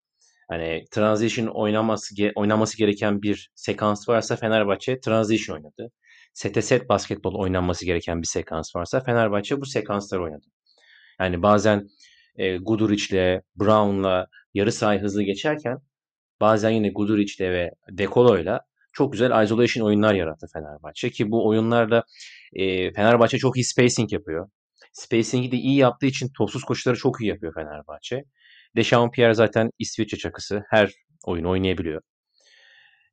Hani 0.48 0.84
transition 0.90 1.46
oynaması 1.46 2.14
oynaması 2.34 2.78
gereken 2.78 3.22
bir 3.22 3.50
sekans 3.54 4.08
varsa 4.08 4.36
Fenerbahçe 4.36 5.00
transition 5.00 5.56
oynadı. 5.56 5.92
Sete 6.32 6.62
set 6.62 6.88
basketbol 6.88 7.34
oynanması 7.34 7.86
gereken 7.86 8.22
bir 8.22 8.26
sekans 8.26 8.76
varsa 8.76 9.00
Fenerbahçe 9.00 9.60
bu 9.60 9.66
sekansları 9.66 10.22
oynadı. 10.22 10.46
Yani 11.20 11.42
bazen 11.42 11.88
e, 12.36 12.56
Guduric'le, 12.56 13.40
Brown'la 13.56 14.26
yarı 14.54 14.72
sahayı 14.72 15.00
hızlı 15.00 15.22
geçerken 15.22 15.78
bazen 16.40 16.70
yine 16.70 16.88
Guduric'le 16.88 17.40
ve 17.40 17.70
Dekolo'yla 17.90 18.60
çok 18.92 19.12
güzel 19.12 19.44
isolation 19.44 19.86
oyunlar 19.86 20.14
yarattı 20.14 20.46
Fenerbahçe 20.52 21.10
ki 21.10 21.30
bu 21.30 21.48
oyunlarda 21.48 22.04
e, 22.52 22.92
Fenerbahçe 22.92 23.38
çok 23.38 23.56
iyi 23.56 23.64
spacing 23.64 24.12
yapıyor. 24.12 24.48
Spacing'i 24.94 25.52
de 25.52 25.56
iyi 25.56 25.76
yaptığı 25.76 26.06
için 26.06 26.30
topsuz 26.38 26.64
koşuları 26.64 26.96
çok 26.96 27.20
iyi 27.20 27.28
yapıyor 27.28 27.54
Fenerbahçe. 27.54 28.24
Dechampierre 28.76 29.34
zaten 29.34 29.70
İsviçre 29.78 30.18
çakısı. 30.18 30.62
Her 30.70 30.92
oyun 31.26 31.44
oynayabiliyor. 31.44 32.02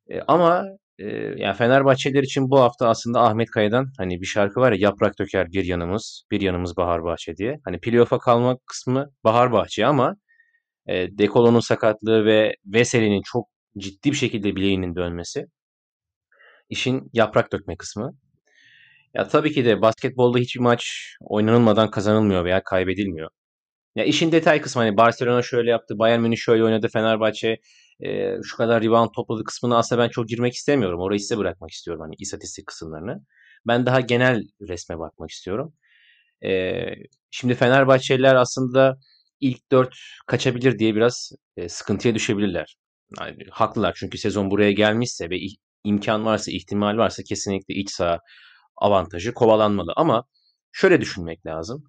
E, 0.09 0.21
ama 0.27 0.65
e, 0.99 1.05
yani 1.37 1.55
Fenerbahçeliler 1.57 2.23
için 2.23 2.49
bu 2.51 2.59
hafta 2.59 2.89
aslında 2.89 3.21
Ahmet 3.21 3.49
Kaya'dan 3.51 3.91
hani 3.97 4.21
bir 4.21 4.25
şarkı 4.25 4.59
var 4.59 4.71
ya 4.71 4.77
yaprak 4.81 5.19
döker 5.19 5.51
bir 5.51 5.65
yanımız, 5.65 6.23
bir 6.31 6.41
yanımız 6.41 6.77
Bahar 6.77 7.03
Bahçe 7.03 7.37
diye. 7.37 7.59
Hani 7.65 7.79
playoff'a 7.79 8.19
kalma 8.19 8.57
kısmı 8.65 9.09
Bahar 9.23 9.51
Bahçe 9.51 9.85
ama 9.85 10.15
e, 10.87 11.17
Dekolo'nun 11.17 11.59
sakatlığı 11.59 12.25
ve 12.25 12.55
Veseli'nin 12.65 13.21
çok 13.25 13.47
ciddi 13.77 14.11
bir 14.11 14.17
şekilde 14.17 14.55
bileğinin 14.55 14.95
dönmesi 14.95 15.45
işin 16.69 17.09
yaprak 17.13 17.51
dökme 17.53 17.77
kısmı. 17.77 18.11
Ya 19.13 19.27
tabii 19.27 19.51
ki 19.53 19.65
de 19.65 19.81
basketbolda 19.81 20.39
hiçbir 20.39 20.61
maç 20.61 21.13
oynanılmadan 21.21 21.91
kazanılmıyor 21.91 22.45
veya 22.45 22.63
kaybedilmiyor. 22.63 23.29
Ya 23.95 24.05
işin 24.05 24.31
detay 24.31 24.61
kısmı 24.61 24.81
hani 24.81 24.97
Barcelona 24.97 25.41
şöyle 25.41 25.71
yaptı, 25.71 25.99
Bayern 25.99 26.21
Münih 26.21 26.37
şöyle 26.37 26.63
oynadı, 26.63 26.87
Fenerbahçe 26.93 27.57
e, 28.05 28.35
şu 28.43 28.57
kadar 28.57 28.83
rebound 28.83 29.09
topladı 29.15 29.43
kısmını 29.43 29.77
aslında 29.77 30.03
ben 30.03 30.09
çok 30.09 30.27
girmek 30.29 30.53
istemiyorum. 30.53 31.01
Orayı 31.01 31.19
size 31.19 31.37
bırakmak 31.37 31.71
istiyorum 31.71 32.01
hani 32.01 32.15
istatistik 32.19 32.67
kısımlarını. 32.67 33.25
Ben 33.67 33.85
daha 33.85 34.01
genel 34.01 34.43
resme 34.69 34.99
bakmak 34.99 35.31
istiyorum. 35.31 35.73
E, 36.45 36.73
şimdi 37.31 37.55
Fenerbahçeliler 37.55 38.35
aslında 38.35 38.97
ilk 39.39 39.71
dört 39.71 39.95
kaçabilir 40.27 40.79
diye 40.79 40.95
biraz 40.95 41.31
e, 41.57 41.69
sıkıntıya 41.69 42.15
düşebilirler. 42.15 42.77
Yani, 43.19 43.37
haklılar 43.51 43.93
çünkü 43.99 44.17
sezon 44.17 44.51
buraya 44.51 44.71
gelmişse 44.71 45.29
ve 45.29 45.37
imkan 45.83 46.25
varsa, 46.25 46.51
ihtimal 46.51 46.97
varsa 46.97 47.23
kesinlikle 47.23 47.75
iç 47.75 47.91
saha 47.91 48.19
avantajı 48.81 49.33
kovalanmalı. 49.33 49.93
Ama 49.95 50.25
şöyle 50.71 51.01
düşünmek 51.01 51.45
lazım. 51.45 51.83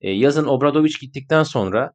E, 0.00 0.10
yazın 0.10 0.46
Obradoviç 0.46 1.00
gittikten 1.00 1.42
sonra 1.42 1.92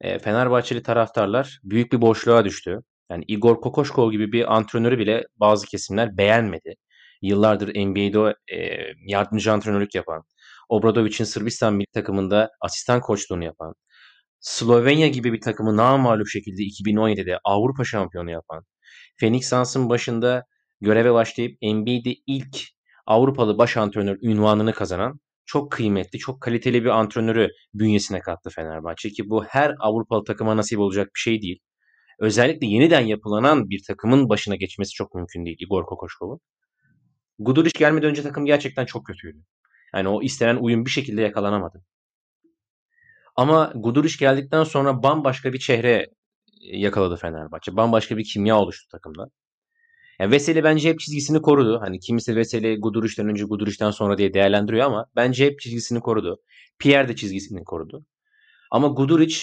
e, 0.00 0.18
Fenerbahçeli 0.18 0.82
taraftarlar 0.82 1.60
büyük 1.64 1.92
bir 1.92 2.00
boşluğa 2.00 2.44
düştü. 2.44 2.80
Yani 3.10 3.24
Igor 3.28 3.60
Kokoşkov 3.60 4.12
gibi 4.12 4.32
bir 4.32 4.56
antrenörü 4.56 4.98
bile 4.98 5.24
bazı 5.36 5.66
kesimler 5.66 6.16
beğenmedi. 6.16 6.74
Yıllardır 7.22 7.68
NBA'de 7.68 8.34
e, 8.56 8.78
yardımcı 9.06 9.52
antrenörlük 9.52 9.94
yapan, 9.94 10.22
Obradovic'in 10.68 11.24
Sırbistan 11.24 11.74
milli 11.74 11.86
takımında 11.94 12.50
asistan 12.60 13.00
koçluğunu 13.00 13.44
yapan, 13.44 13.74
Slovenya 14.40 15.08
gibi 15.08 15.32
bir 15.32 15.40
takımı 15.40 15.76
namağlup 15.76 16.28
şekilde 16.28 16.62
2017'de 16.62 17.38
Avrupa 17.44 17.84
şampiyonu 17.84 18.30
yapan, 18.30 18.64
Phoenix 19.20 19.48
Suns'ın 19.48 19.90
başında 19.90 20.44
göreve 20.80 21.12
başlayıp 21.12 21.58
NBA'de 21.62 22.14
ilk 22.26 22.58
Avrupalı 23.06 23.58
baş 23.58 23.76
antrenör 23.76 24.18
ünvanını 24.22 24.72
kazanan 24.72 25.20
çok 25.46 25.72
kıymetli, 25.72 26.18
çok 26.18 26.40
kaliteli 26.40 26.84
bir 26.84 26.88
antrenörü 26.88 27.48
bünyesine 27.74 28.20
kattı 28.20 28.50
Fenerbahçe 28.50 29.10
ki 29.10 29.30
bu 29.30 29.44
her 29.44 29.74
Avrupalı 29.78 30.24
takıma 30.24 30.56
nasip 30.56 30.78
olacak 30.78 31.06
bir 31.14 31.20
şey 31.20 31.42
değil. 31.42 31.58
Özellikle 32.20 32.66
yeniden 32.66 33.00
yapılanan 33.00 33.70
bir 33.70 33.82
takımın 33.86 34.28
başına 34.28 34.56
geçmesi 34.56 34.92
çok 34.92 35.14
mümkün 35.14 35.46
değil 35.46 35.56
Igor 35.60 35.84
Kokoşkov'un. 35.86 36.40
Guduric 37.38 37.78
gelmeden 37.78 38.10
önce 38.10 38.22
takım 38.22 38.44
gerçekten 38.44 38.84
çok 38.84 39.06
kötüydü. 39.06 39.38
Yani 39.94 40.08
o 40.08 40.22
istenen 40.22 40.56
uyum 40.56 40.84
bir 40.84 40.90
şekilde 40.90 41.22
yakalanamadı. 41.22 41.84
Ama 43.36 43.72
Guduric 43.74 44.16
geldikten 44.18 44.64
sonra 44.64 45.02
bambaşka 45.02 45.52
bir 45.52 45.58
çehre 45.58 46.06
yakaladı 46.60 47.16
Fenerbahçe. 47.16 47.76
Bambaşka 47.76 48.16
bir 48.16 48.24
kimya 48.24 48.58
oluştu 48.58 48.88
takımda. 48.90 49.26
Yani 50.22 50.32
Veseli 50.32 50.64
bence 50.64 50.88
hep 50.88 51.00
çizgisini 51.00 51.42
korudu. 51.42 51.80
Hani 51.80 52.00
kimisi 52.00 52.36
Veseli 52.36 52.80
Guduric'den 52.80 53.28
önce 53.28 53.44
Guduric'den 53.44 53.90
sonra 53.90 54.18
diye 54.18 54.34
değerlendiriyor 54.34 54.86
ama 54.86 55.06
bence 55.16 55.46
hep 55.46 55.60
çizgisini 55.60 56.00
korudu. 56.00 56.40
Pierre 56.78 57.08
de 57.08 57.16
çizgisini 57.16 57.64
korudu. 57.64 58.06
Ama 58.70 58.88
Guduric 58.88 59.36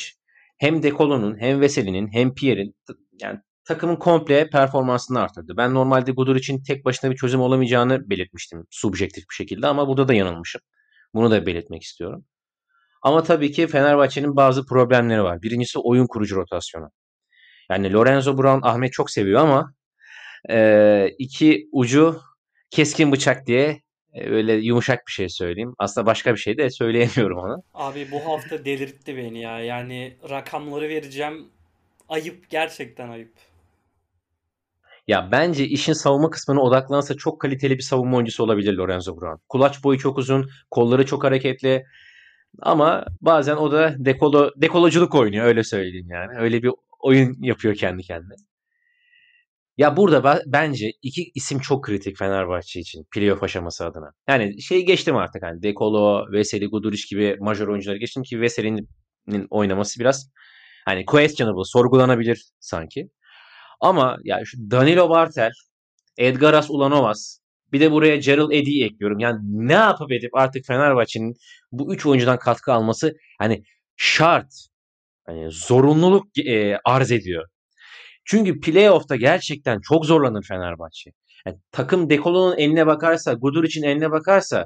hem 0.57 0.83
Dekolo'nun 0.83 1.39
hem 1.39 1.61
Veseli'nin 1.61 2.13
hem 2.13 2.33
Pierre'in 2.33 2.75
yani 3.21 3.39
takımın 3.65 3.95
komple 3.95 4.49
performansını 4.49 5.19
arttırdı. 5.19 5.57
Ben 5.57 5.73
normalde 5.73 6.11
Guduric'in 6.11 6.63
tek 6.63 6.85
başına 6.85 7.11
bir 7.11 7.15
çözüm 7.15 7.41
olamayacağını 7.41 8.09
belirtmiştim 8.09 8.65
subjektif 8.69 9.23
bir 9.29 9.35
şekilde 9.35 9.67
ama 9.67 9.87
burada 9.87 10.07
da 10.07 10.13
yanılmışım. 10.13 10.61
Bunu 11.13 11.31
da 11.31 11.45
belirtmek 11.45 11.83
istiyorum. 11.83 12.25
Ama 13.03 13.23
tabii 13.23 13.51
ki 13.51 13.67
Fenerbahçe'nin 13.67 14.35
bazı 14.35 14.65
problemleri 14.65 15.23
var. 15.23 15.41
Birincisi 15.41 15.79
oyun 15.79 16.07
kurucu 16.07 16.35
rotasyonu. 16.35 16.89
Yani 17.69 17.93
Lorenzo 17.93 18.37
Brown 18.37 18.67
Ahmet 18.67 18.93
çok 18.93 19.11
seviyor 19.11 19.41
ama 19.41 19.73
e, 20.49 21.09
iki 21.19 21.69
ucu 21.71 22.21
keskin 22.69 23.11
bıçak 23.11 23.47
diye 23.47 23.81
öyle 24.13 24.53
yumuşak 24.53 25.07
bir 25.07 25.11
şey 25.11 25.29
söyleyeyim. 25.29 25.73
Aslında 25.79 26.05
başka 26.05 26.33
bir 26.33 26.39
şey 26.39 26.57
de 26.57 26.69
söyleyemiyorum 26.69 27.37
ona. 27.37 27.57
Abi 27.73 28.07
bu 28.11 28.25
hafta 28.25 28.65
delirtti 28.65 29.17
beni 29.17 29.41
ya. 29.41 29.59
Yani 29.59 30.17
rakamları 30.29 30.89
vereceğim. 30.89 31.47
Ayıp 32.09 32.49
gerçekten 32.49 33.09
ayıp. 33.09 33.31
Ya 35.07 35.29
bence 35.31 35.65
işin 35.65 35.93
savunma 35.93 36.29
kısmına 36.29 36.61
odaklansa 36.61 37.13
çok 37.17 37.41
kaliteli 37.41 37.77
bir 37.77 37.83
savunma 37.83 38.17
oyuncusu 38.17 38.43
olabilir 38.43 38.73
Lorenzo 38.73 39.21
Brown. 39.21 39.41
Kulaç 39.49 39.83
boyu 39.83 39.99
çok 39.99 40.17
uzun, 40.17 40.49
kolları 40.71 41.05
çok 41.05 41.23
hareketli. 41.23 41.85
Ama 42.61 43.05
bazen 43.21 43.55
o 43.55 43.71
da 43.71 43.95
dekolo, 43.97 44.51
dekoloculuk 44.55 45.15
oynuyor 45.15 45.45
öyle 45.45 45.63
söyleyeyim 45.63 46.07
yani. 46.09 46.39
Öyle 46.39 46.63
bir 46.63 46.71
oyun 46.99 47.37
yapıyor 47.41 47.75
kendi 47.75 48.03
kendine. 48.03 48.35
Ya 49.79 49.97
burada 49.97 50.23
ben, 50.23 50.39
bence 50.45 50.91
iki 51.01 51.31
isim 51.35 51.59
çok 51.59 51.83
kritik 51.83 52.17
Fenerbahçe 52.17 52.79
için 52.79 53.07
playoff 53.11 53.43
aşaması 53.43 53.85
adına. 53.85 54.11
Yani 54.27 54.61
şey 54.61 54.85
geçtim 54.85 55.15
artık 55.15 55.43
hani 55.43 55.63
Dekolo, 55.63 56.31
Veseli, 56.31 56.67
Guduric 56.67 57.03
gibi 57.09 57.37
major 57.39 57.67
oyuncuları 57.67 57.97
geçtim 57.97 58.23
ki 58.23 58.41
Veseli'nin 58.41 59.47
oynaması 59.49 59.99
biraz 59.99 60.31
hani 60.85 61.05
questionable, 61.05 61.63
sorgulanabilir 61.65 62.45
sanki. 62.59 63.09
Ama 63.81 64.17
yani 64.23 64.45
şu 64.45 64.57
Danilo 64.71 65.09
Bartel, 65.09 65.51
Edgaras 66.17 66.69
Ulanovas, 66.69 67.39
bir 67.71 67.79
de 67.79 67.91
buraya 67.91 68.15
Gerald 68.15 68.51
Eddy'yi 68.51 68.85
ekliyorum. 68.85 69.19
Yani 69.19 69.39
ne 69.43 69.73
yapıp 69.73 70.11
edip 70.11 70.35
artık 70.35 70.65
Fenerbahçe'nin 70.65 71.33
bu 71.71 71.93
üç 71.93 72.05
oyuncudan 72.05 72.39
katkı 72.39 72.73
alması 72.73 73.13
hani 73.39 73.63
şart, 73.97 74.67
hani 75.25 75.51
zorunluluk 75.51 76.37
e, 76.37 76.77
arz 76.85 77.11
ediyor. 77.11 77.45
Çünkü 78.29 78.59
playoff'ta 78.59 79.15
gerçekten 79.15 79.79
çok 79.81 80.05
zorlanır 80.05 80.45
Fenerbahçe. 80.47 81.11
Yani 81.45 81.57
takım 81.71 82.09
Dekolo'nun 82.09 82.57
eline 82.57 82.87
bakarsa, 82.87 83.33
Guduric'in 83.33 83.83
eline 83.83 84.11
bakarsa 84.11 84.65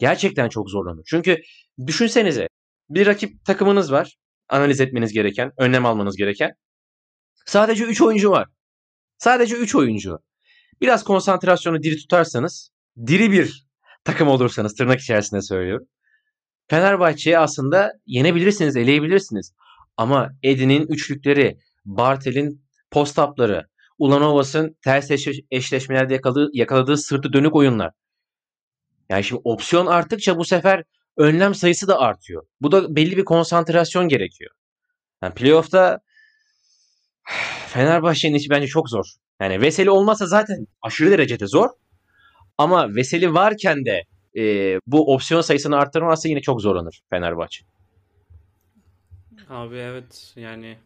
gerçekten 0.00 0.48
çok 0.48 0.70
zorlanır. 0.70 1.02
Çünkü 1.06 1.38
düşünsenize 1.86 2.46
bir 2.90 3.06
rakip 3.06 3.44
takımınız 3.44 3.92
var. 3.92 4.16
Analiz 4.48 4.80
etmeniz 4.80 5.12
gereken, 5.12 5.52
önlem 5.58 5.86
almanız 5.86 6.16
gereken. 6.16 6.52
Sadece 7.46 7.84
3 7.84 8.02
oyuncu 8.02 8.30
var. 8.30 8.48
Sadece 9.18 9.56
3 9.56 9.74
oyuncu. 9.74 10.18
Biraz 10.80 11.04
konsantrasyonu 11.04 11.82
diri 11.82 11.96
tutarsanız, 11.96 12.70
diri 13.06 13.32
bir 13.32 13.66
takım 14.04 14.28
olursanız 14.28 14.74
tırnak 14.74 15.00
içerisinde 15.00 15.42
söylüyorum. 15.42 15.86
Fenerbahçe'yi 16.70 17.38
aslında 17.38 17.92
yenebilirsiniz, 18.06 18.76
eleyebilirsiniz. 18.76 19.52
Ama 19.96 20.30
Edin'in 20.42 20.86
üçlükleri, 20.86 21.58
Bartel'in 21.84 22.64
post-up'ları, 22.90 23.66
Ulanovas'ın 23.98 24.76
ters 24.84 25.10
eşleşmelerde 25.50 26.14
yakaladığı, 26.14 26.50
yakaladığı 26.52 26.96
sırtı 26.96 27.32
dönük 27.32 27.56
oyunlar. 27.56 27.92
Yani 29.08 29.24
şimdi 29.24 29.42
opsiyon 29.44 29.86
arttıkça 29.86 30.38
bu 30.38 30.44
sefer 30.44 30.84
önlem 31.16 31.54
sayısı 31.54 31.88
da 31.88 31.98
artıyor. 31.98 32.46
Bu 32.60 32.72
da 32.72 32.96
belli 32.96 33.16
bir 33.16 33.24
konsantrasyon 33.24 34.08
gerekiyor. 34.08 34.50
Yani 35.22 35.34
playoff'ta 35.34 36.00
Fenerbahçe'nin 37.68 38.34
işi 38.34 38.50
bence 38.50 38.66
çok 38.66 38.90
zor. 38.90 39.04
Yani 39.40 39.60
Veseli 39.60 39.90
olmasa 39.90 40.26
zaten 40.26 40.66
aşırı 40.82 41.10
derecede 41.10 41.46
zor. 41.46 41.68
Ama 42.58 42.94
Veseli 42.94 43.34
varken 43.34 43.84
de 43.84 44.04
e, 44.36 44.78
bu 44.86 45.14
opsiyon 45.14 45.40
sayısını 45.40 45.76
arttırmazsa 45.76 46.28
yine 46.28 46.40
çok 46.40 46.60
zorlanır 46.60 47.00
Fenerbahçe. 47.10 47.64
Abi 49.48 49.76
evet 49.76 50.32
yani 50.36 50.76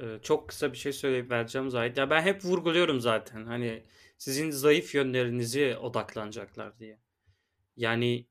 ee, 0.00 0.18
çok 0.22 0.48
kısa 0.48 0.72
bir 0.72 0.78
şey 0.78 0.92
söyleyip 0.92 1.30
vereceğim 1.30 1.70
Zahit. 1.70 1.98
Ya 1.98 2.10
ben 2.10 2.22
hep 2.22 2.44
vurguluyorum 2.44 3.00
zaten. 3.00 3.46
Hani 3.46 3.82
sizin 4.18 4.50
zayıf 4.50 4.94
yönlerinizi 4.94 5.76
odaklanacaklar 5.76 6.78
diye. 6.78 6.98
Yani 7.76 8.26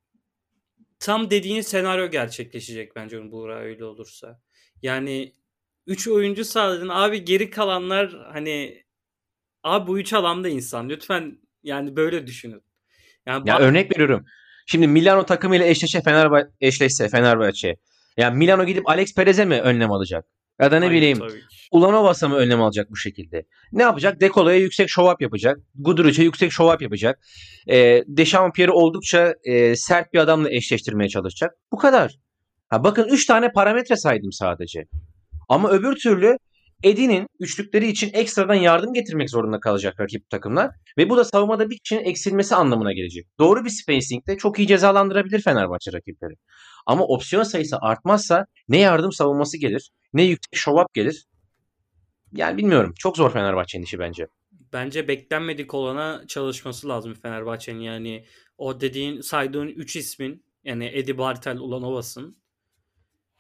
tam 1.00 1.30
dediğin 1.30 1.62
senaryo 1.62 2.10
gerçekleşecek 2.10 2.96
bence 2.96 3.20
onun 3.20 3.32
Buğra 3.32 3.60
öyle 3.60 3.86
olursa. 3.86 4.42
Yani 4.82 5.34
3 5.88 6.08
oyuncu 6.08 6.46
sağladın. 6.46 6.90
Abi 6.90 7.26
geri 7.26 7.50
kalanlar 7.50 8.28
hani 8.34 8.84
abi 9.64 9.88
bu 9.88 10.00
3 10.00 10.14
alanda 10.14 10.50
insan. 10.50 10.90
Lütfen 10.90 11.40
yani 11.64 11.96
böyle 11.96 12.28
düşünün. 12.28 12.62
Yani 13.26 13.50
ya 13.50 13.56
bak... 13.56 13.62
örnek 13.62 13.92
veriyorum. 13.92 14.26
Şimdi 14.66 14.88
Milano 14.88 15.26
takımıyla 15.26 15.66
eşleşe 15.66 16.02
Fenerbahçe 16.02 16.50
eşleşse 16.62 17.10
Fenerbahçe. 17.10 17.76
Yani 18.18 18.38
Milano 18.38 18.66
gidip 18.66 18.90
Alex 18.90 19.16
Perez'e 19.16 19.46
mi 19.46 19.62
önlem 19.62 19.92
alacak? 19.92 20.26
Ya 20.62 20.72
da 20.72 20.80
ne 20.80 20.86
Hayır, 20.86 20.98
bileyim 20.98 21.20
Ulanovas'a 21.72 22.28
mı 22.28 22.36
önlem 22.36 22.62
alacak 22.62 22.92
bu 22.92 22.96
şekilde? 22.96 23.46
Ne 23.72 23.84
yapacak? 23.84 24.22
Dekolo'ya 24.22 24.58
yüksek 24.58 25.00
up 25.00 25.22
yapacak. 25.22 25.58
Guduric'e 25.76 26.24
yüksek 26.24 26.52
up 26.60 26.82
yapacak. 26.82 27.20
E, 27.68 28.04
Dechampierre'i 28.08 28.72
oldukça 28.72 29.34
e, 29.44 29.76
sert 29.76 30.14
bir 30.14 30.20
adamla 30.20 30.52
eşleştirmeye 30.52 31.10
çalışacak. 31.10 31.52
Bu 31.72 31.78
kadar. 31.78 32.16
Ha 32.70 32.84
bakın 32.84 33.08
3 33.12 33.26
tane 33.26 33.52
parametre 33.52 33.96
saydım 33.96 34.32
sadece. 34.32 34.86
Ama 35.50 35.70
öbür 35.70 35.96
türlü 35.96 36.38
Edin'in 36.84 37.28
üçlükleri 37.40 37.88
için 37.88 38.10
ekstradan 38.14 38.54
yardım 38.56 38.94
getirmek 38.94 39.30
zorunda 39.30 39.60
kalacak 39.60 40.00
rakip 40.00 40.30
takımlar. 40.30 40.72
Ve 40.98 41.10
bu 41.10 41.18
da 41.18 41.26
savunmada 41.26 41.70
bir 41.70 41.78
kişinin 41.78 42.04
eksilmesi 42.06 42.56
anlamına 42.56 42.94
gelecek. 42.94 43.28
Doğru 43.40 43.66
bir 43.66 43.70
spacing'de 43.70 44.38
çok 44.38 44.60
iyi 44.60 44.68
cezalandırabilir 44.68 45.42
Fenerbahçe 45.42 45.94
rakipleri. 45.94 46.34
Ama 46.86 47.04
opsiyon 47.04 47.44
sayısı 47.44 47.78
artmazsa 47.78 48.46
ne 48.70 48.80
yardım 48.80 49.12
savunması 49.12 49.58
gelir 49.58 49.92
ne 50.14 50.24
yüksek 50.24 50.74
up 50.74 50.94
gelir. 50.94 51.26
Yani 52.34 52.58
bilmiyorum. 52.58 52.94
Çok 52.98 53.18
zor 53.18 53.32
Fenerbahçe'nin 53.34 53.84
işi 53.84 54.00
bence. 54.00 54.28
Bence 54.74 55.08
beklenmedik 55.08 55.74
olana 55.74 56.24
çalışması 56.28 56.90
lazım 56.90 57.14
Fenerbahçe'nin. 57.14 57.80
Yani 57.80 58.26
o 58.58 58.82
dediğin 58.82 59.22
saydığın 59.22 59.68
3 59.68 59.96
ismin 59.96 60.46
yani 60.64 60.92
Edi 60.94 61.18
Bartel, 61.18 61.58
Ulanovas'ın 61.58 62.43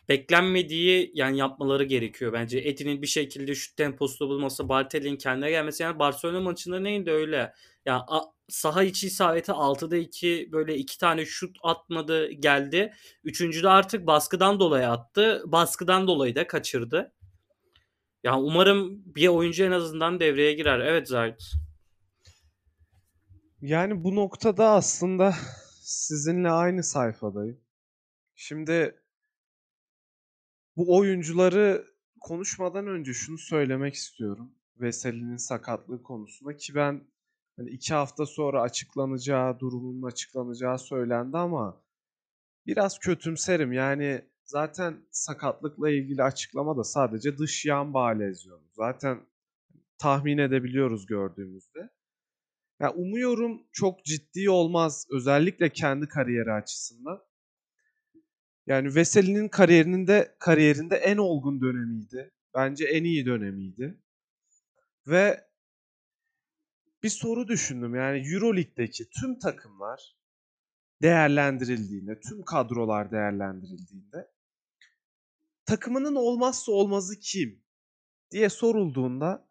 beklenmediği 0.09 1.11
yani 1.13 1.37
yapmaları 1.37 1.83
gerekiyor 1.83 2.33
bence. 2.33 2.59
Edi'nin 2.59 3.01
bir 3.01 3.07
şekilde 3.07 3.55
şu 3.55 3.75
temposu 3.75 4.29
bulması, 4.29 4.69
Bartel'in 4.69 5.15
kendine 5.17 5.49
gelmesi. 5.49 5.83
Yani 5.83 5.99
Barcelona 5.99 6.41
maçında 6.41 6.79
neydi 6.79 7.11
öyle? 7.11 7.53
Yani 7.85 8.01
saha 8.49 8.83
içi 8.83 9.07
isabeti 9.07 9.51
6'da 9.51 9.97
2 9.97 10.49
böyle 10.51 10.75
iki 10.75 10.97
tane 10.97 11.25
şut 11.25 11.57
atmadı 11.63 12.31
geldi. 12.31 12.93
Üçüncüde 13.23 13.69
artık 13.69 14.07
baskıdan 14.07 14.59
dolayı 14.59 14.89
attı. 14.89 15.43
Baskıdan 15.45 16.07
dolayı 16.07 16.35
da 16.35 16.47
kaçırdı. 16.47 17.13
Yani 18.23 18.41
umarım 18.43 19.01
bir 19.15 19.27
oyuncu 19.27 19.63
en 19.63 19.71
azından 19.71 20.19
devreye 20.19 20.53
girer. 20.53 20.79
Evet 20.79 21.07
Zahit. 21.07 21.41
Yani 23.61 24.03
bu 24.03 24.15
noktada 24.15 24.69
aslında 24.69 25.35
sizinle 25.81 26.49
aynı 26.49 26.83
sayfadayım. 26.83 27.59
Şimdi 28.35 29.02
bu 30.75 30.97
oyuncuları 30.97 31.87
konuşmadan 32.21 32.87
önce 32.87 33.13
şunu 33.13 33.37
söylemek 33.37 33.93
istiyorum. 33.93 34.55
Veseli'nin 34.79 35.37
sakatlığı 35.37 36.03
konusunda 36.03 36.57
ki 36.57 36.75
ben 36.75 37.07
hani 37.57 37.69
iki 37.69 37.93
hafta 37.93 38.25
sonra 38.25 38.61
açıklanacağı, 38.61 39.59
durumunun 39.59 40.07
açıklanacağı 40.07 40.79
söylendi 40.79 41.37
ama 41.37 41.83
biraz 42.65 42.99
kötümserim. 42.99 43.73
Yani 43.73 44.29
zaten 44.45 45.05
sakatlıkla 45.11 45.89
ilgili 45.89 46.23
açıklama 46.23 46.77
da 46.77 46.83
sadece 46.83 47.37
dış 47.37 47.65
yan 47.65 47.93
bağ 47.93 48.07
lezyonu. 48.09 48.63
Zaten 48.71 49.21
tahmin 49.97 50.37
edebiliyoruz 50.37 51.05
gördüğümüzde. 51.05 51.89
Ya 52.79 52.93
umuyorum 52.93 53.67
çok 53.71 54.05
ciddi 54.05 54.49
olmaz 54.49 55.07
özellikle 55.11 55.69
kendi 55.69 56.07
kariyeri 56.07 56.51
açısından. 56.51 57.19
Yani 58.67 58.95
Veseli'nin 58.95 59.47
kariyerinde 59.49 60.35
kariyerinde 60.39 60.95
en 60.95 61.17
olgun 61.17 61.61
dönemiydi. 61.61 62.31
Bence 62.55 62.85
en 62.85 63.03
iyi 63.03 63.25
dönemiydi. 63.25 63.97
Ve 65.07 65.47
bir 67.03 67.09
soru 67.09 67.47
düşündüm. 67.47 67.95
Yani 67.95 68.17
EuroLeague'deki 68.17 69.09
tüm 69.09 69.39
takımlar 69.39 70.15
değerlendirildiğinde, 71.01 72.19
tüm 72.19 72.43
kadrolar 72.43 73.11
değerlendirildiğinde 73.11 74.31
takımının 75.65 76.15
olmazsa 76.15 76.71
olmazı 76.71 77.19
kim 77.19 77.63
diye 78.31 78.49
sorulduğunda 78.49 79.47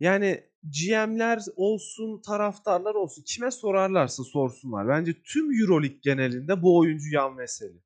yani 0.00 0.50
GM'ler 0.62 1.40
olsun, 1.56 2.22
taraftarlar 2.22 2.94
olsun 2.94 3.22
kime 3.22 3.50
sorarlarsa 3.50 4.24
sorsunlar. 4.24 4.88
Bence 4.88 5.22
tüm 5.22 5.52
EuroLeague 5.52 5.98
genelinde 6.02 6.62
bu 6.62 6.78
oyuncu 6.78 7.14
Yan 7.14 7.38
Veseli. 7.38 7.82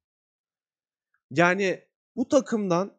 Yani 1.37 1.85
bu 2.17 2.29
takımdan 2.29 2.99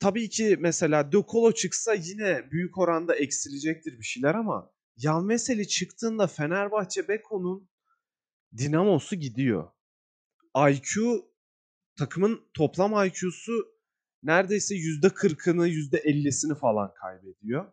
tabii 0.00 0.28
ki 0.28 0.56
mesela 0.60 1.12
De 1.12 1.16
Colo 1.28 1.52
çıksa 1.52 1.94
yine 1.94 2.50
büyük 2.50 2.78
oranda 2.78 3.14
eksilecektir 3.14 3.98
bir 3.98 4.04
şeyler 4.04 4.34
ama 4.34 4.72
Yan 4.96 5.28
Veseli 5.28 5.68
çıktığında 5.68 6.26
Fenerbahçe 6.26 7.08
Beko'nun 7.08 7.70
dinamosu 8.56 9.16
gidiyor. 9.16 9.70
IQ 10.70 11.22
takımın 11.96 12.40
toplam 12.54 13.06
IQ'su 13.06 13.52
neredeyse 14.22 14.74
%40'ını 14.74 15.68
%50'sini 15.68 16.58
falan 16.58 16.94
kaybediyor. 16.94 17.72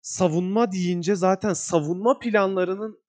Savunma 0.00 0.72
deyince 0.72 1.14
zaten 1.14 1.52
savunma 1.52 2.18
planlarının 2.18 3.02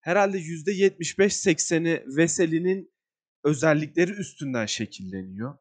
herhalde 0.00 0.38
%75-80'i 0.38 2.16
Veseli'nin 2.16 2.95
özellikleri 3.46 4.12
üstünden 4.12 4.66
şekilleniyor. 4.66 5.58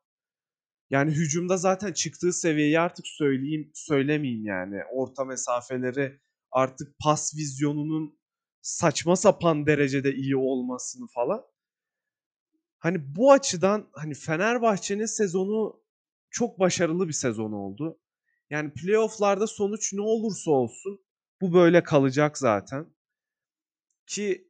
Yani 0.90 1.12
hücumda 1.12 1.58
zaten 1.58 1.94
çıktığı 1.94 2.34
seviyeyi 2.34 2.80
artık 2.80 3.08
söyleyeyim 3.08 3.72
söylemeyeyim 3.74 4.46
yani. 4.46 4.82
Orta 4.92 5.26
mesafeleri 5.26 6.20
artık 6.52 7.00
pas 7.00 7.36
vizyonunun 7.36 8.20
saçma 8.62 9.16
sapan 9.16 9.66
derecede 9.66 10.14
iyi 10.16 10.38
olmasını 10.38 11.08
falan. 11.08 11.46
Hani 12.78 13.16
bu 13.16 13.32
açıdan 13.32 13.90
hani 13.94 14.14
Fenerbahçe'nin 14.14 15.06
sezonu 15.06 15.84
çok 16.30 16.60
başarılı 16.60 17.08
bir 17.08 17.14
sezon 17.14 17.52
oldu. 17.52 18.00
Yani 18.50 18.74
playoff'larda 18.74 19.48
sonuç 19.48 19.94
ne 19.94 20.02
olursa 20.02 20.52
olsun 20.52 21.06
bu 21.42 21.54
böyle 21.54 21.84
kalacak 21.84 22.38
zaten. 22.38 22.96
Ki 24.08 24.45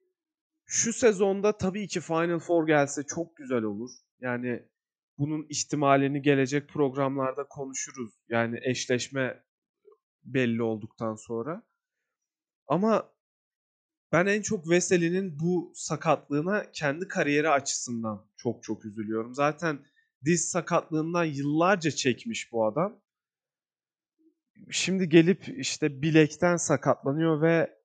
şu 0.65 0.93
sezonda 0.93 1.57
tabii 1.57 1.87
ki 1.87 2.01
Final 2.01 2.39
Four 2.39 2.67
gelse 2.67 3.03
çok 3.03 3.35
güzel 3.35 3.63
olur. 3.63 3.91
Yani 4.19 4.69
bunun 5.17 5.45
ihtimalini 5.49 6.21
gelecek 6.21 6.69
programlarda 6.69 7.47
konuşuruz. 7.47 8.13
Yani 8.29 8.59
eşleşme 8.63 9.43
belli 10.23 10.63
olduktan 10.63 11.15
sonra. 11.15 11.63
Ama 12.67 13.09
ben 14.11 14.25
en 14.25 14.41
çok 14.41 14.69
Veseli'nin 14.69 15.39
bu 15.39 15.71
sakatlığına 15.75 16.71
kendi 16.71 17.07
kariyeri 17.07 17.49
açısından 17.49 18.27
çok 18.37 18.63
çok 18.63 18.85
üzülüyorum. 18.85 19.33
Zaten 19.33 19.79
diz 20.25 20.49
sakatlığından 20.49 21.25
yıllarca 21.25 21.91
çekmiş 21.91 22.51
bu 22.51 22.67
adam. 22.67 23.01
Şimdi 24.71 25.09
gelip 25.09 25.59
işte 25.59 26.01
bilekten 26.01 26.57
sakatlanıyor 26.57 27.41
ve 27.41 27.79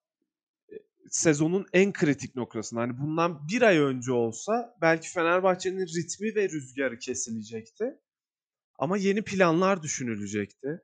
sezonun 1.10 1.66
en 1.72 1.92
kritik 1.92 2.36
noktasında. 2.36 2.80
Hani 2.80 2.98
bundan 2.98 3.48
bir 3.48 3.62
ay 3.62 3.78
önce 3.78 4.12
olsa 4.12 4.76
belki 4.80 5.10
Fenerbahçe'nin 5.10 5.86
ritmi 5.86 6.34
ve 6.34 6.48
rüzgarı 6.48 6.98
kesilecekti. 6.98 8.00
Ama 8.78 8.96
yeni 8.96 9.22
planlar 9.22 9.82
düşünülecekti. 9.82 10.82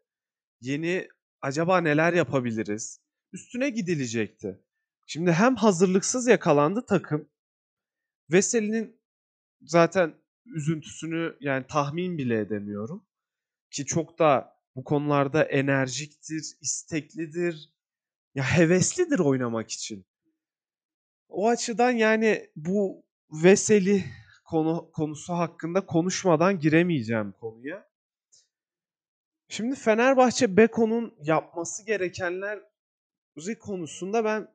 Yeni 0.61 1.09
acaba 1.43 1.81
neler 1.81 2.13
yapabiliriz? 2.13 3.01
Üstüne 3.33 3.71
gidilecekti. 3.71 4.61
Şimdi 5.07 5.33
hem 5.33 5.57
hazırlıksız 5.57 6.27
yakalandı 6.27 6.87
takım. 6.87 7.29
Veseli'nin 8.33 9.01
zaten 9.63 10.15
üzüntüsünü 10.47 11.37
yani 11.41 11.67
tahmin 11.67 12.19
bile 12.19 12.41
edemiyorum. 12.41 13.07
Ki 13.71 13.87
çok 13.87 14.19
da 14.19 14.57
bu 14.77 14.85
konularda 14.85 15.45
enerjiktir, 15.45 16.57
isteklidir, 16.61 17.76
ya 18.37 18.45
heveslidir 18.45 19.19
oynamak 19.19 19.71
için. 19.71 20.07
O 21.29 21.49
açıdan 21.49 21.91
yani 21.91 22.51
bu 22.57 23.05
Veseli 23.31 24.05
konu 24.45 24.91
konusu 24.93 25.33
hakkında 25.33 25.87
konuşmadan 25.87 26.61
giremeyeceğim 26.61 27.33
konuya. 27.33 27.89
Şimdi 29.49 29.77
Fenerbahçe 29.77 30.57
Beko'nun 30.57 31.15
yapması 31.23 31.87
gerekenler 31.87 32.61
konusunda 33.61 34.25
ben 34.25 34.49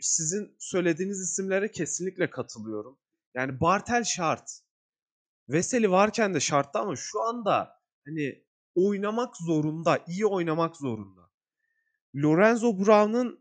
sizin 0.00 0.56
söylediğiniz 0.58 1.20
isimlere 1.20 1.70
kesinlikle 1.70 2.30
katılıyorum. 2.30 2.98
Yani 3.34 3.60
Bartel 3.60 4.04
şart. 4.04 4.60
Veseli 5.48 5.90
varken 5.90 6.34
de 6.34 6.40
şarttı 6.40 6.78
ama 6.78 6.96
şu 6.96 7.22
anda 7.22 7.80
hani 8.06 8.44
oynamak 8.74 9.36
zorunda, 9.36 10.04
iyi 10.06 10.26
oynamak 10.26 10.76
zorunda. 10.76 11.25
Lorenzo 12.16 12.78
Brown'un 12.78 13.40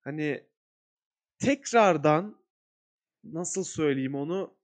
hani 0.00 0.46
tekrardan 1.38 2.42
nasıl 3.24 3.64
söyleyeyim 3.64 4.14
onu 4.14 4.56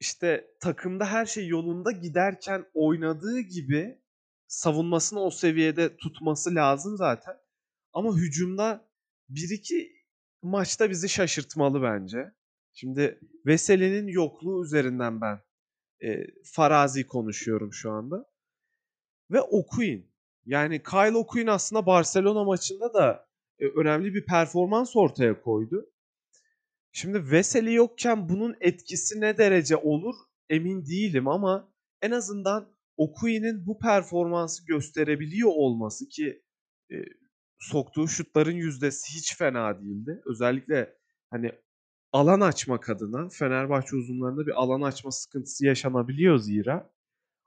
işte 0.00 0.50
takımda 0.60 1.06
her 1.06 1.26
şey 1.26 1.48
yolunda 1.48 1.90
giderken 1.90 2.66
oynadığı 2.74 3.40
gibi 3.40 4.02
savunmasını 4.46 5.20
o 5.20 5.30
seviyede 5.30 5.96
tutması 5.96 6.54
lazım 6.54 6.96
zaten. 6.96 7.36
Ama 7.92 8.16
hücumda 8.16 8.90
bir 9.28 9.50
iki 9.50 9.92
maçta 10.42 10.90
bizi 10.90 11.08
şaşırtmalı 11.08 11.82
bence. 11.82 12.32
Şimdi 12.72 13.20
Veseli'nin 13.46 14.06
yokluğu 14.06 14.64
üzerinden 14.64 15.20
ben 15.20 15.40
e, 16.04 16.26
farazi 16.44 17.06
konuşuyorum 17.06 17.72
şu 17.72 17.90
anda. 17.90 18.30
Ve 19.30 19.40
Okuyun. 19.40 20.09
Yani 20.50 20.82
Kyle 20.82 21.16
Okuyun 21.16 21.46
aslında 21.46 21.86
Barcelona 21.86 22.44
maçında 22.44 22.94
da 22.94 23.26
e, 23.58 23.66
önemli 23.66 24.14
bir 24.14 24.26
performans 24.26 24.96
ortaya 24.96 25.42
koydu. 25.42 25.90
Şimdi 26.92 27.30
Veseli 27.30 27.74
yokken 27.74 28.28
bunun 28.28 28.56
etkisi 28.60 29.20
ne 29.20 29.38
derece 29.38 29.76
olur 29.76 30.14
emin 30.48 30.86
değilim 30.86 31.28
ama 31.28 31.72
en 32.02 32.10
azından 32.10 32.68
Okuyun'un 32.96 33.66
bu 33.66 33.78
performansı 33.78 34.66
gösterebiliyor 34.66 35.50
olması 35.54 36.08
ki 36.08 36.42
e, 36.92 36.96
soktuğu 37.58 38.08
şutların 38.08 38.56
yüzdesi 38.56 39.14
hiç 39.14 39.36
fena 39.36 39.80
değildi. 39.80 40.22
Özellikle 40.26 40.96
hani 41.30 41.52
alan 42.12 42.40
açmak 42.40 42.90
adına 42.90 43.28
Fenerbahçe 43.28 43.96
uzunlarında 43.96 44.46
bir 44.46 44.62
alan 44.62 44.82
açma 44.82 45.10
sıkıntısı 45.10 45.66
yaşanabiliyor 45.66 46.38
zira. 46.38 46.90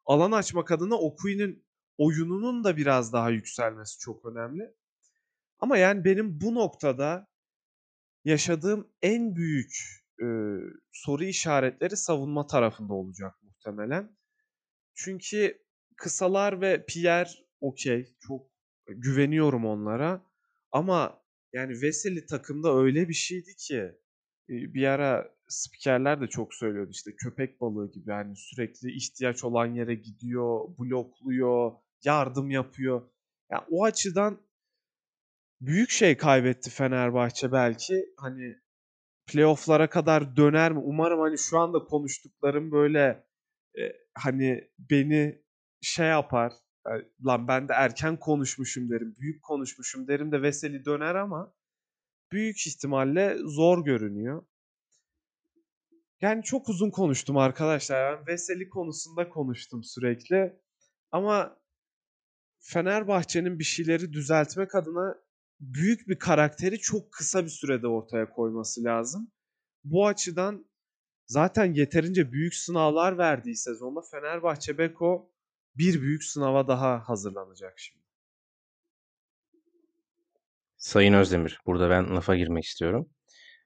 Alan 0.06 0.32
açmak 0.32 0.72
adına 0.72 0.96
Okuyun'un 0.96 1.64
oyununun 1.98 2.64
da 2.64 2.78
biraz 2.78 3.14
daha 3.14 3.30
yükselmesi 3.30 4.00
çok 4.00 4.26
önemli. 4.26 4.74
Ama 5.60 5.78
yani 5.78 6.06
benim 6.06 6.42
bu 6.42 6.56
noktada 6.56 7.28
yaşadığım 8.26 8.88
en 9.02 9.36
büyük 9.36 9.74
e, 10.22 10.28
soru 10.92 11.24
işaretleri 11.24 11.98
savunma 11.98 12.48
tarafında 12.48 12.94
olacak 12.94 13.36
muhtemelen. 13.44 14.18
Çünkü 14.96 15.64
kısalar 15.98 16.62
ve 16.62 16.86
Pierre 16.86 17.30
okey. 17.62 18.16
Çok 18.20 18.48
güveniyorum 18.88 19.66
onlara. 19.66 20.26
Ama 20.72 21.24
yani 21.54 21.82
Veseli 21.82 22.26
takımda 22.26 22.78
öyle 22.78 23.10
bir 23.10 23.14
şeydi 23.14 23.56
ki 23.56 23.92
bir 24.50 24.88
ara 24.88 25.36
spikerler 25.54 26.22
de 26.22 26.28
çok 26.28 26.54
söylüyordu 26.54 26.92
işte 26.92 27.16
köpek 27.16 27.62
balığı 27.62 27.92
gibi 27.92 28.10
yani 28.10 28.36
sürekli 28.36 28.92
ihtiyaç 28.92 29.44
olan 29.44 29.66
yere 29.66 29.96
gidiyor, 29.96 30.78
blokluyor, 30.80 31.72
yardım 32.04 32.50
yapıyor. 32.50 33.02
Yani 33.52 33.64
o 33.72 33.84
açıdan 33.84 34.42
büyük 35.62 35.90
şey 35.90 36.18
kaybetti 36.18 36.70
Fenerbahçe 36.70 37.52
belki. 37.52 38.06
Hani 38.18 38.56
playoff'lara 39.28 39.90
kadar 39.90 40.38
döner 40.38 40.72
mi? 40.72 40.80
Umarım 40.80 41.20
hani 41.20 41.38
şu 41.38 41.60
anda 41.60 41.80
konuştuklarım 41.80 42.72
böyle 42.72 43.28
e, 43.80 43.82
hani 44.16 44.70
beni 44.80 45.44
şey 45.82 46.08
yapar 46.08 46.54
Yani, 46.88 47.06
lan 47.26 47.48
ben 47.48 47.68
de 47.68 47.74
erken 47.74 48.20
konuşmuşum 48.20 48.90
derim, 48.90 49.16
büyük 49.20 49.44
konuşmuşum 49.44 50.08
derim 50.08 50.32
de 50.32 50.42
Veseli 50.42 50.86
döner 50.86 51.16
ama 51.16 51.54
büyük 52.32 52.68
ihtimalle 52.68 53.38
zor 53.46 53.86
görünüyor. 53.86 54.46
Yani 56.24 56.44
çok 56.44 56.70
uzun 56.70 56.90
konuştum 56.90 57.38
arkadaşlar. 57.38 58.20
Ben 58.20 58.28
Veseli 58.28 58.70
konusunda 58.70 59.30
konuştum 59.30 59.84
sürekli. 59.84 60.60
Ama 61.12 61.60
Fenerbahçe'nin 62.60 63.60
bir 63.60 63.64
şeyleri 63.64 64.14
düzeltmek 64.14 64.76
adına 64.76 65.16
büyük 65.60 66.08
bir 66.08 66.20
karakteri 66.20 66.80
çok 66.80 67.12
kısa 67.12 67.44
bir 67.44 67.50
sürede 67.50 67.88
ortaya 67.88 68.30
koyması 68.30 68.84
lazım. 68.84 69.32
Bu 69.84 70.08
açıdan 70.08 70.66
zaten 71.26 71.74
yeterince 71.74 72.32
büyük 72.32 72.56
sınavlar 72.56 73.18
verdiği 73.18 73.56
sezonda 73.56 74.02
Fenerbahçe 74.12 74.78
Beko 74.78 75.32
bir 75.78 76.02
büyük 76.02 76.24
sınava 76.24 76.68
daha 76.68 77.10
hazırlanacak 77.10 77.80
şimdi. 77.80 78.06
Sayın 80.78 81.14
Özdemir, 81.14 81.62
burada 81.66 81.90
ben 81.90 82.16
lafa 82.16 82.36
girmek 82.36 82.64
istiyorum. 82.64 83.10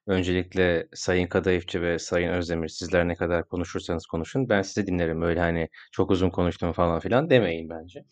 Öncelikle 0.08 0.88
Sayın 0.94 1.26
Kadayıfçı 1.26 1.82
ve 1.82 1.98
Sayın 1.98 2.28
Özdemir 2.28 2.68
sizler 2.68 3.08
ne 3.08 3.14
kadar 3.14 3.48
konuşursanız 3.48 4.06
konuşun 4.06 4.48
ben 4.48 4.62
sizi 4.62 4.86
dinlerim. 4.86 5.22
Öyle 5.22 5.40
hani 5.40 5.68
çok 5.92 6.10
uzun 6.10 6.30
konuştum 6.30 6.72
falan 6.72 7.00
filan 7.00 7.30
demeyin 7.30 7.70
bence. 7.70 8.04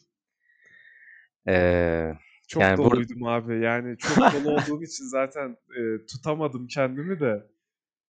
Ee, 1.48 2.12
Çok 2.48 2.62
yani 2.62 2.76
doluydum 2.76 3.24
abi. 3.24 3.60
Yani 3.60 3.98
çok 3.98 4.16
dolu 4.16 4.48
olduğum 4.54 4.82
için 4.82 5.04
zaten 5.04 5.56
e, 5.78 6.06
tutamadım 6.06 6.66
kendimi 6.66 7.20
de. 7.20 7.46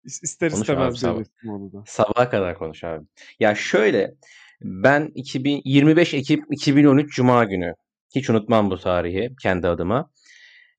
İs- 0.04 0.24
İster 0.24 0.50
konuş 0.50 0.70
abi 0.70 0.92
istemez 0.92 0.98
sabah. 0.98 1.22
onu 1.54 1.72
da. 1.72 1.84
Sabaha 1.86 2.30
kadar 2.30 2.58
konuş 2.58 2.84
abi. 2.84 3.06
Ya 3.40 3.54
şöyle 3.54 4.14
ben 4.62 5.12
2000, 5.14 5.62
25 5.64 6.14
Ekim 6.14 6.44
2013 6.50 7.14
Cuma 7.16 7.44
günü 7.44 7.74
hiç 8.14 8.30
unutmam 8.30 8.70
bu 8.70 8.78
tarihi 8.78 9.30
kendi 9.42 9.68
adıma. 9.68 10.10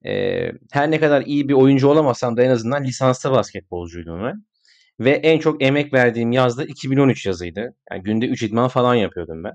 Ee, 0.05 0.51
her 0.71 0.91
ne 0.91 0.99
kadar 0.99 1.21
iyi 1.21 1.49
bir 1.49 1.53
oyuncu 1.53 1.87
olamasam 1.87 2.37
da 2.37 2.43
en 2.43 2.49
azından 2.49 2.83
lisanslı 2.83 3.31
basketbolcuydum 3.31 4.23
ben. 4.23 4.45
Ve 4.99 5.11
en 5.11 5.39
çok 5.39 5.63
emek 5.63 5.93
verdiğim 5.93 6.31
yaz 6.31 6.57
da 6.57 6.65
2013 6.65 7.25
yazıydı. 7.25 7.75
Yani 7.91 8.03
günde 8.03 8.27
3 8.27 8.43
idman 8.43 8.67
falan 8.67 8.95
yapıyordum 8.95 9.43
ben. 9.43 9.53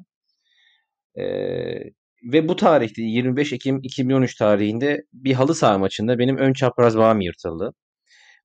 Ee, 1.23 1.93
ve 2.33 2.49
bu 2.49 2.57
tarihte 2.57 3.03
25 3.03 3.53
Ekim 3.53 3.81
2013 3.83 4.35
tarihinde 4.35 5.05
bir 5.13 5.35
halı 5.35 5.55
saha 5.55 5.79
maçında 5.79 6.19
benim 6.19 6.37
ön 6.39 6.53
çapraz 6.53 6.99
bağım 6.99 7.21
yırtıldı. 7.21 7.73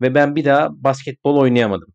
Ve 0.02 0.16
ben 0.16 0.36
bir 0.36 0.46
daha 0.46 0.70
basketbol 0.72 1.38
oynayamadım. 1.38 1.94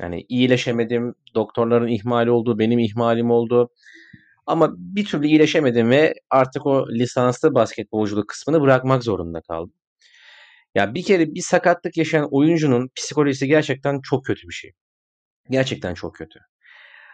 Yani 0.00 0.26
iyileşemedim. 0.28 1.14
Doktorların 1.34 1.88
ihmali 1.88 2.30
oldu. 2.30 2.58
Benim 2.58 2.78
ihmalim 2.78 3.30
oldu. 3.30 3.70
Ama 4.46 4.74
bir 4.76 5.04
türlü 5.04 5.26
iyileşemedim 5.26 5.90
ve 5.90 6.14
artık 6.30 6.66
o 6.66 6.88
lisanslı 6.90 7.54
basketbolculuk 7.54 8.28
kısmını 8.28 8.60
bırakmak 8.60 9.04
zorunda 9.04 9.40
kaldım. 9.40 9.74
Ya 10.74 10.94
bir 10.94 11.02
kere 11.04 11.34
bir 11.34 11.40
sakatlık 11.42 11.96
yaşayan 11.96 12.28
oyuncunun 12.30 12.90
psikolojisi 12.96 13.46
gerçekten 13.48 14.00
çok 14.02 14.24
kötü 14.26 14.48
bir 14.48 14.54
şey. 14.54 14.72
Gerçekten 15.50 15.94
çok 15.94 16.14
kötü. 16.14 16.40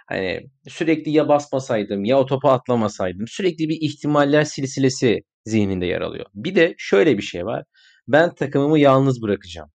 Hani 0.08 0.50
sürekli 0.68 1.10
ya 1.10 1.28
basmasaydım 1.28 2.04
ya 2.04 2.18
o 2.18 2.26
topa 2.26 2.52
atlamasaydım 2.52 3.28
sürekli 3.28 3.68
bir 3.68 3.78
ihtimaller 3.80 4.44
silsilesi 4.44 5.20
zihninde 5.46 5.86
yer 5.86 6.00
alıyor. 6.00 6.26
Bir 6.34 6.54
de 6.54 6.74
şöyle 6.78 7.18
bir 7.18 7.22
şey 7.22 7.44
var. 7.46 7.64
Ben 8.08 8.34
takımımı 8.34 8.78
yalnız 8.78 9.22
bırakacağım. 9.22 9.70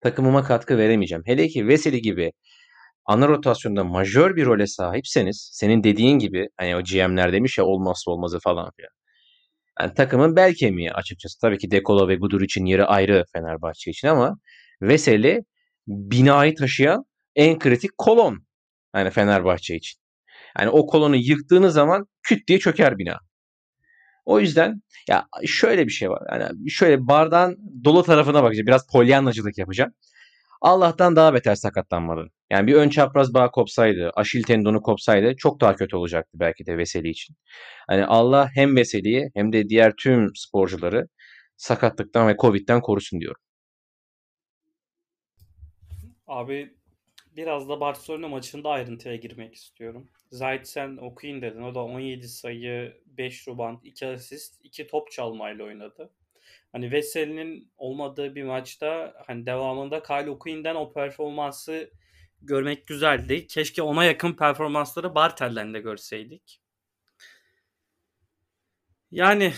Takımıma 0.00 0.44
katkı 0.44 0.78
veremeyeceğim. 0.78 1.22
Hele 1.26 1.48
ki 1.48 1.68
Veseli 1.68 2.02
gibi 2.02 2.32
ana 3.06 3.28
rotasyonda 3.28 3.84
majör 3.84 4.36
bir 4.36 4.46
role 4.46 4.66
sahipseniz 4.66 5.50
senin 5.52 5.84
dediğin 5.84 6.18
gibi 6.18 6.48
hani 6.56 6.76
o 6.76 6.82
GM'ler 6.82 7.32
demiş 7.32 7.58
ya 7.58 7.64
olmazsa 7.64 8.10
olmazı 8.10 8.40
falan 8.40 8.70
filan. 8.76 8.90
Yani 9.80 9.94
takımın 9.94 10.36
bel 10.36 10.54
kemiği 10.54 10.92
açıkçası. 10.92 11.40
Tabii 11.40 11.58
ki 11.58 11.70
Dekolo 11.70 12.08
ve 12.08 12.16
Gudur 12.16 12.40
için 12.40 12.64
yeri 12.64 12.84
ayrı 12.84 13.24
Fenerbahçe 13.32 13.90
için 13.90 14.08
ama 14.08 14.38
Veseli 14.82 15.44
binayı 15.88 16.54
taşıyan 16.54 17.04
en 17.36 17.58
kritik 17.58 17.98
kolon. 17.98 18.46
Yani 18.96 19.10
Fenerbahçe 19.10 19.76
için. 19.76 20.00
Yani 20.58 20.70
o 20.70 20.86
kolonu 20.86 21.16
yıktığınız 21.16 21.74
zaman 21.74 22.06
küt 22.22 22.48
diye 22.48 22.58
çöker 22.58 22.98
bina. 22.98 23.18
O 24.24 24.40
yüzden 24.40 24.82
ya 25.08 25.26
şöyle 25.46 25.86
bir 25.86 25.92
şey 25.92 26.10
var. 26.10 26.22
Yani 26.32 26.70
şöyle 26.70 27.06
bardağın 27.08 27.58
dolu 27.84 28.02
tarafına 28.02 28.42
bakacağım. 28.42 28.66
Biraz 28.66 28.86
polyanlacılık 28.92 29.58
yapacağım. 29.58 29.92
Allah'tan 30.60 31.16
daha 31.16 31.34
beter 31.34 31.54
sakatlanmadı. 31.54 32.30
Yani 32.50 32.66
bir 32.66 32.74
ön 32.74 32.88
çapraz 32.88 33.34
bağ 33.34 33.50
kopsaydı, 33.50 34.10
aşil 34.14 34.42
tendonu 34.42 34.82
kopsaydı 34.82 35.36
çok 35.36 35.60
daha 35.60 35.76
kötü 35.76 35.96
olacaktı 35.96 36.38
belki 36.40 36.66
de 36.66 36.78
Veseli 36.78 37.08
için. 37.08 37.36
Hani 37.88 38.06
Allah 38.06 38.48
hem 38.54 38.76
Veseli'yi 38.76 39.30
hem 39.34 39.52
de 39.52 39.68
diğer 39.68 39.92
tüm 39.96 40.30
sporcuları 40.36 41.08
sakatlıktan 41.56 42.28
ve 42.28 42.36
Covid'den 42.36 42.80
korusun 42.80 43.20
diyorum. 43.20 43.40
Abi 46.26 46.74
biraz 47.36 47.68
da 47.68 47.80
Barcelona 47.80 48.28
maçında 48.28 48.68
ayrıntıya 48.68 49.16
girmek 49.16 49.54
istiyorum. 49.54 50.08
Zayt 50.30 50.68
sen 50.68 50.96
okuyun 50.96 51.42
dedin. 51.42 51.62
O 51.62 51.74
da 51.74 51.84
17 51.84 52.28
sayı, 52.28 52.96
5 53.06 53.48
rebound, 53.48 53.78
2 53.82 54.06
asist, 54.06 54.64
2 54.64 54.86
top 54.86 55.10
çalmayla 55.10 55.64
oynadı. 55.64 56.10
Hani 56.72 56.90
Veseli'nin 56.90 57.72
olmadığı 57.76 58.34
bir 58.34 58.42
maçta 58.42 59.14
hani 59.26 59.46
devamında 59.46 60.02
Kyle 60.02 60.30
O'Quinn'den 60.30 60.74
o 60.74 60.92
performansı 60.92 61.90
görmek 62.42 62.86
güzeldi. 62.86 63.46
Keşke 63.46 63.82
ona 63.82 64.04
yakın 64.04 64.32
performansları 64.32 65.14
Bartel'den 65.14 65.74
de 65.74 65.80
görseydik. 65.80 66.60
Yani 69.10 69.52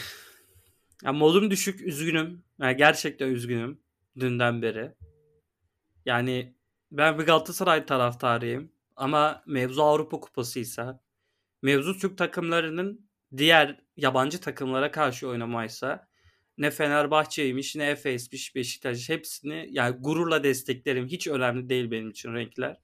ya 1.04 1.12
modum 1.12 1.50
düşük, 1.50 1.80
üzgünüm. 1.80 2.44
Yani 2.60 2.76
gerçekten 2.76 3.28
üzgünüm 3.28 3.80
dünden 4.20 4.62
beri. 4.62 4.94
Yani 6.06 6.54
ben 6.92 7.18
bir 7.18 7.24
Galatasaray 7.24 7.86
taraftarıyım. 7.86 8.72
Ama 8.96 9.42
mevzu 9.46 9.82
Avrupa 9.82 10.20
Kupası'ysa, 10.20 11.00
mevzu 11.62 11.98
Türk 11.98 12.18
takımlarının 12.18 13.08
diğer 13.36 13.80
yabancı 13.96 14.40
takımlara 14.40 14.90
karşı 14.90 15.28
oynamaysa 15.28 16.07
ne 16.58 16.70
Fenerbahçe'ymiş 16.70 17.76
ne 17.76 17.90
Efes'miş 17.90 18.54
Beşiktaş 18.54 19.08
hepsini 19.08 19.68
yani 19.70 19.96
gururla 20.00 20.44
desteklerim. 20.44 21.06
Hiç 21.06 21.26
önemli 21.26 21.68
değil 21.68 21.90
benim 21.90 22.10
için 22.10 22.34
renkler. 22.34 22.76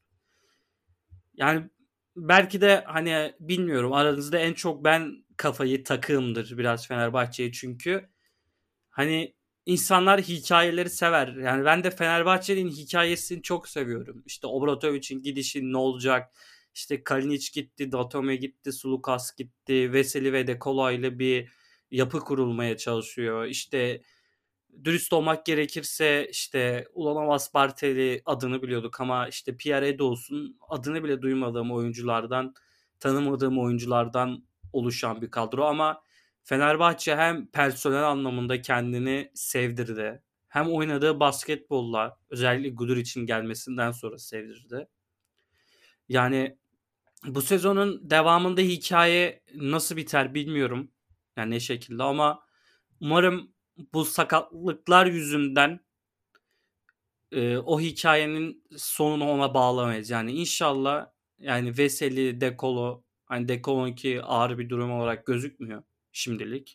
Yani 1.35 1.71
belki 2.17 2.61
de 2.61 2.85
hani 2.87 3.35
bilmiyorum 3.41 3.93
aranızda 3.93 4.39
en 4.39 4.53
çok 4.53 4.85
ben 4.85 5.25
kafayı 5.37 5.85
takığımdır 5.85 6.59
biraz 6.59 6.89
Fenerbahçe'ye 6.89 7.53
çünkü 7.53 8.09
hani 8.91 9.35
insanlar 9.67 10.21
hikayeleri 10.21 10.91
sever. 10.91 11.29
Yani 11.29 11.65
ben 11.65 11.85
de 11.85 11.91
Fenerbahçe'nin 11.91 12.71
hikayesini 12.71 13.43
çok 13.43 13.69
seviyorum. 13.69 14.23
İşte 14.27 14.47
Obratovic'in 14.47 15.23
gidişi 15.23 15.73
ne 15.73 15.77
olacak? 15.77 16.31
İşte 16.75 17.05
Kalinic 17.05 17.51
gitti, 17.55 17.93
Datome 17.93 18.37
gitti, 18.37 18.73
Sulukas 18.73 19.37
gitti, 19.37 19.93
Veseli 19.93 20.33
ve 20.33 20.47
De 20.47 20.59
Colo 20.59 20.91
ile 20.91 21.19
bir 21.19 21.49
yapı 21.91 22.21
kurulmaya 22.21 22.77
çalışıyor. 22.77 23.45
İşte 23.45 24.03
dürüst 24.85 25.13
olmak 25.13 25.47
gerekirse 25.47 26.29
işte 26.31 26.89
Ulanovas 26.95 27.55
Barteli 27.55 28.23
adını 28.25 28.63
biliyorduk 28.63 29.01
ama 29.01 29.29
işte 29.29 29.57
Pierre 29.57 29.89
Edos'un 29.89 30.59
adını 30.69 31.05
bile 31.05 31.23
duymadığım 31.23 31.73
oyunculardan, 31.73 32.55
tanımadığım 33.01 33.59
oyunculardan 33.59 34.45
oluşan 34.73 35.23
bir 35.23 35.31
kadro 35.31 35.65
ama 35.65 36.03
Fenerbahçe 36.45 37.17
hem 37.17 37.47
personel 37.47 38.09
anlamında 38.09 38.63
kendini 38.63 39.31
sevdirdi. 39.35 40.23
Hem 40.49 40.73
oynadığı 40.73 41.21
basketbolla 41.21 42.19
özellikle 42.31 42.69
Gudur 42.69 42.97
için 42.97 43.27
gelmesinden 43.27 43.93
sonra 43.93 44.19
sevdirdi. 44.19 44.89
Yani 46.09 46.59
bu 47.27 47.43
sezonun 47.43 48.11
devamında 48.11 48.61
hikaye 48.61 49.43
nasıl 49.55 49.97
biter 49.97 50.35
bilmiyorum. 50.35 50.91
Yani 51.37 51.51
ne 51.51 51.61
şekilde 51.61 52.03
ama 52.03 52.41
umarım 53.01 53.53
bu 53.95 54.05
sakatlıklar 54.05 55.07
yüzünden 55.07 55.81
e, 57.33 57.57
o 57.59 57.81
hikayenin 57.81 58.65
sonunu 58.77 59.31
ona 59.31 59.55
bağlamayız. 59.55 60.11
Yani 60.11 60.33
inşallah 60.33 61.07
yani 61.39 61.79
Veseli, 61.79 62.41
Dekolo 62.41 63.03
hani 63.27 63.49
Dekolo'nunki 63.49 64.23
ağır 64.23 64.59
bir 64.59 64.69
durum 64.69 64.93
olarak 64.93 65.27
gözükmüyor 65.27 65.83
şimdilik. 66.13 66.75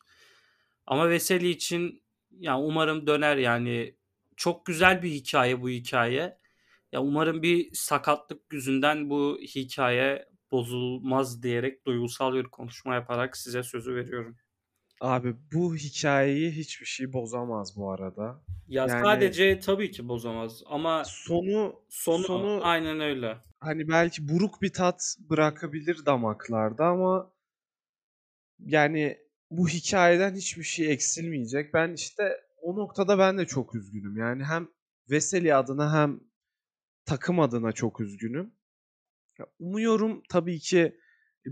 Ama 0.87 1.09
Veseli 1.09 1.49
için 1.49 2.03
yani 2.31 2.63
umarım 2.63 3.07
döner 3.07 3.37
yani 3.37 3.95
çok 4.37 4.65
güzel 4.65 5.03
bir 5.03 5.09
hikaye 5.11 5.61
bu 5.61 5.69
hikaye. 5.69 6.37
Ya 6.91 7.01
umarım 7.01 7.41
bir 7.43 7.69
sakatlık 7.73 8.53
yüzünden 8.53 9.09
bu 9.09 9.39
hikaye 9.41 10.29
bozulmaz 10.51 11.43
diyerek 11.43 11.85
duygusal 11.85 12.33
bir 12.33 12.43
konuşma 12.43 12.95
yaparak 12.95 13.37
size 13.37 13.63
sözü 13.63 13.95
veriyorum. 13.95 14.37
Abi 14.99 15.35
bu 15.53 15.75
hikayeyi 15.75 16.51
hiçbir 16.51 16.85
şey 16.85 17.13
bozamaz 17.13 17.77
bu 17.77 17.91
arada. 17.91 18.43
Ya 18.67 18.87
Yani 18.87 19.03
sadece 19.03 19.59
tabii 19.59 19.91
ki 19.91 20.07
bozamaz 20.07 20.63
ama 20.65 21.03
sonu 21.05 21.75
sonu, 21.89 22.23
sonu 22.23 22.59
aynen 22.63 22.99
öyle. 22.99 23.37
hani 23.59 23.87
belki 23.87 24.27
buruk 24.29 24.61
bir 24.61 24.73
tat 24.73 25.15
bırakabilir 25.19 26.05
damaklarda 26.05 26.85
ama 26.85 27.33
yani 28.59 29.17
bu 29.51 29.67
hikayeden 29.67 30.35
hiçbir 30.35 30.63
şey 30.63 30.91
eksilmeyecek. 30.91 31.73
Ben 31.73 31.93
işte 31.93 32.23
o 32.61 32.75
noktada 32.75 33.19
ben 33.19 33.37
de 33.37 33.45
çok 33.45 33.75
üzgünüm. 33.75 34.17
Yani 34.17 34.43
hem 34.43 34.67
Veseli 35.09 35.55
adına 35.55 35.93
hem 35.93 36.19
takım 37.05 37.39
adına 37.39 37.71
çok 37.71 37.99
üzgünüm. 38.01 38.53
umuyorum 39.59 40.23
tabii 40.29 40.59
ki 40.59 40.99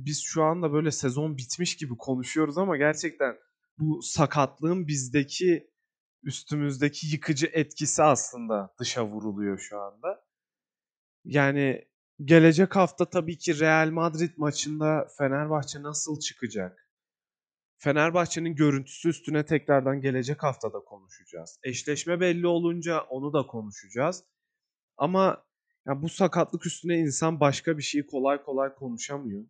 biz 0.06 0.24
şu 0.24 0.44
anda 0.44 0.74
böyle 0.74 0.92
sezon 0.92 1.38
bitmiş 1.38 1.78
gibi 1.78 1.98
konuşuyoruz 1.98 2.58
ama 2.58 2.78
gerçekten 2.78 3.38
bu 3.80 4.02
sakatlığın 4.02 4.88
bizdeki 4.88 5.72
üstümüzdeki 6.24 7.08
yıkıcı 7.08 7.50
etkisi 7.54 8.04
aslında 8.04 8.76
dışa 8.80 9.06
vuruluyor 9.06 9.60
şu 9.60 9.80
anda. 9.80 10.26
Yani 11.26 11.88
gelecek 12.24 12.76
hafta 12.76 13.10
tabii 13.10 13.38
ki 13.38 13.60
Real 13.60 13.90
Madrid 13.92 14.32
maçında 14.38 15.08
Fenerbahçe 15.18 15.82
nasıl 15.82 16.20
çıkacak? 16.20 16.90
Fenerbahçe'nin 17.78 18.56
görüntüsü 18.56 19.10
üstüne 19.10 19.46
tekrardan 19.46 20.02
gelecek 20.02 20.44
haftada 20.44 20.80
konuşacağız. 20.80 21.60
Eşleşme 21.64 22.20
belli 22.20 22.48
olunca 22.48 23.02
onu 23.02 23.34
da 23.34 23.48
konuşacağız. 23.48 24.24
Ama 24.98 25.46
ya 25.88 26.02
bu 26.02 26.10
sakatlık 26.10 26.66
üstüne 26.66 26.98
insan 26.98 27.40
başka 27.40 27.78
bir 27.78 27.84
şeyi 27.84 28.08
kolay 28.08 28.44
kolay 28.44 28.76
konuşamıyor. 28.76 29.46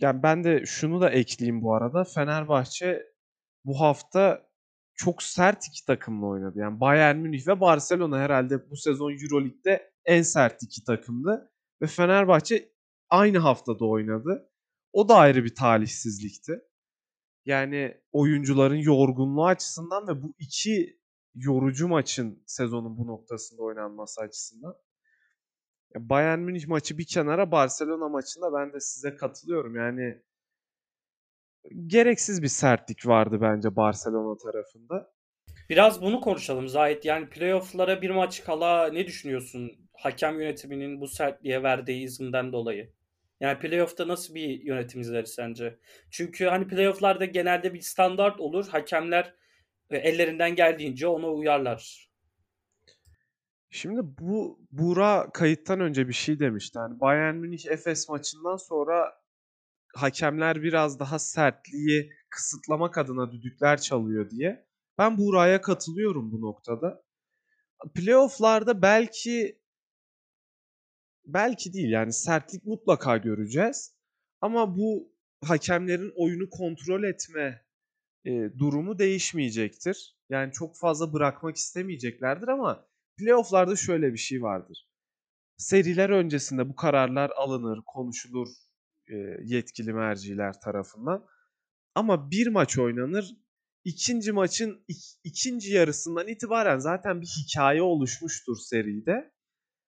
Yani 0.00 0.22
ben 0.22 0.44
de 0.44 0.66
şunu 0.66 1.00
da 1.00 1.10
ekleyeyim 1.10 1.62
bu 1.62 1.74
arada. 1.74 2.04
Fenerbahçe 2.04 3.06
bu 3.64 3.80
hafta 3.80 4.46
çok 4.94 5.22
sert 5.22 5.68
iki 5.68 5.84
takımla 5.86 6.26
oynadı. 6.26 6.58
Yani 6.58 6.80
Bayern 6.80 7.16
Münih 7.16 7.48
ve 7.48 7.60
Barcelona 7.60 8.18
herhalde 8.18 8.70
bu 8.70 8.76
sezon 8.76 9.12
Euroleague'de 9.12 9.92
en 10.04 10.22
sert 10.22 10.62
iki 10.62 10.84
takımdı. 10.84 11.52
Ve 11.82 11.86
Fenerbahçe 11.86 12.72
aynı 13.10 13.38
haftada 13.38 13.84
oynadı. 13.84 14.50
O 14.92 15.08
da 15.08 15.16
ayrı 15.16 15.44
bir 15.44 15.54
talihsizlikti. 15.54 16.60
Yani 17.44 18.00
oyuncuların 18.12 18.76
yorgunluğu 18.76 19.46
açısından 19.46 20.08
ve 20.08 20.22
bu 20.22 20.34
iki 20.38 21.00
yorucu 21.34 21.88
maçın 21.88 22.42
sezonun 22.46 22.98
bu 22.98 23.06
noktasında 23.06 23.62
oynanması 23.62 24.20
açısından. 24.20 24.74
Bayern 25.96 26.38
Münih 26.38 26.66
maçı 26.66 26.98
bir 26.98 27.06
kenara 27.06 27.52
Barcelona 27.52 28.08
maçında 28.08 28.52
ben 28.52 28.72
de 28.72 28.80
size 28.80 29.16
katılıyorum. 29.16 29.76
Yani 29.76 30.22
gereksiz 31.86 32.42
bir 32.42 32.48
sertlik 32.48 33.06
vardı 33.06 33.38
bence 33.40 33.76
Barcelona 33.76 34.36
tarafında. 34.36 35.14
Biraz 35.70 36.02
bunu 36.02 36.20
konuşalım 36.20 36.68
Zahit. 36.68 37.04
Yani 37.04 37.28
playoff'lara 37.28 38.02
bir 38.02 38.10
maç 38.10 38.44
kala 38.44 38.88
ne 38.88 39.06
düşünüyorsun? 39.06 39.72
Hakem 39.92 40.40
yönetiminin 40.40 41.00
bu 41.00 41.08
sertliğe 41.08 41.62
verdiği 41.62 42.04
izimden 42.04 42.52
dolayı. 42.52 42.92
Yani 43.40 43.58
playoff'ta 43.58 44.08
nasıl 44.08 44.34
bir 44.34 44.64
yönetim 44.64 45.00
izleriz 45.00 45.30
sence? 45.30 45.78
Çünkü 46.10 46.46
hani 46.46 46.68
playoff'larda 46.68 47.24
genelde 47.24 47.74
bir 47.74 47.80
standart 47.80 48.40
olur. 48.40 48.68
Hakemler 48.68 49.34
e, 49.90 49.96
ellerinden 49.96 50.54
geldiğince 50.54 51.06
ona 51.06 51.28
uyarlar. 51.28 52.08
Şimdi 53.74 54.00
bu 54.18 54.66
Bura 54.72 55.30
kayıttan 55.32 55.80
önce 55.80 56.08
bir 56.08 56.12
şey 56.12 56.38
demişti. 56.38 56.78
Yani 56.78 57.00
Bayern 57.00 57.34
Münih 57.34 57.66
Efes 57.66 58.08
maçından 58.08 58.56
sonra 58.56 59.12
hakemler 59.94 60.62
biraz 60.62 60.98
daha 60.98 61.18
sertliği 61.18 62.12
kısıtlamak 62.30 62.98
adına 62.98 63.32
düdükler 63.32 63.80
çalıyor 63.80 64.30
diye. 64.30 64.66
Ben 64.98 65.18
Buraya 65.18 65.60
katılıyorum 65.60 66.32
bu 66.32 66.40
noktada. 66.40 67.02
Playoff'larda 67.94 68.82
belki 68.82 69.60
belki 71.24 71.72
değil 71.72 71.90
yani 71.90 72.12
sertlik 72.12 72.66
mutlaka 72.66 73.16
göreceğiz. 73.16 73.94
Ama 74.40 74.76
bu 74.76 75.12
hakemlerin 75.44 76.12
oyunu 76.16 76.50
kontrol 76.50 77.04
etme 77.04 77.64
e, 78.24 78.30
durumu 78.58 78.98
değişmeyecektir. 78.98 80.16
Yani 80.28 80.52
çok 80.52 80.76
fazla 80.76 81.12
bırakmak 81.12 81.56
istemeyeceklerdir 81.56 82.48
ama 82.48 82.93
playoff'larda 83.18 83.76
şöyle 83.76 84.12
bir 84.12 84.18
şey 84.18 84.42
vardır. 84.42 84.88
Seriler 85.56 86.10
öncesinde 86.10 86.68
bu 86.68 86.76
kararlar 86.76 87.30
alınır, 87.36 87.80
konuşulur 87.86 88.48
e, 89.08 89.14
yetkili 89.44 89.92
merciler 89.92 90.60
tarafından. 90.60 91.26
Ama 91.94 92.30
bir 92.30 92.46
maç 92.46 92.78
oynanır. 92.78 93.36
İkinci 93.84 94.32
maçın 94.32 94.84
ik- 94.88 95.18
ikinci 95.24 95.72
yarısından 95.72 96.28
itibaren 96.28 96.78
zaten 96.78 97.20
bir 97.20 97.26
hikaye 97.26 97.82
oluşmuştur 97.82 98.56
seride. 98.56 99.32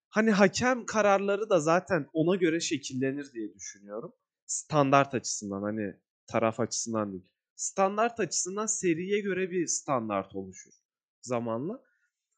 Hani 0.09 0.31
hakem 0.31 0.87
kararları 0.87 1.51
da 1.51 1.61
zaten 1.61 2.07
ona 2.13 2.37
göre 2.37 2.61
şekillenir 2.61 3.33
diye 3.33 3.55
düşünüyorum. 3.55 4.13
Standart 4.47 5.15
açısından 5.15 5.63
hani 5.63 5.95
taraf 6.27 6.61
açısından 6.61 7.13
değil. 7.13 7.29
Standart 7.57 8.21
açısından 8.21 8.67
seriye 8.67 9.21
göre 9.21 9.51
bir 9.51 9.67
standart 9.67 10.35
oluşur 10.37 10.73
zamanla. 11.23 11.86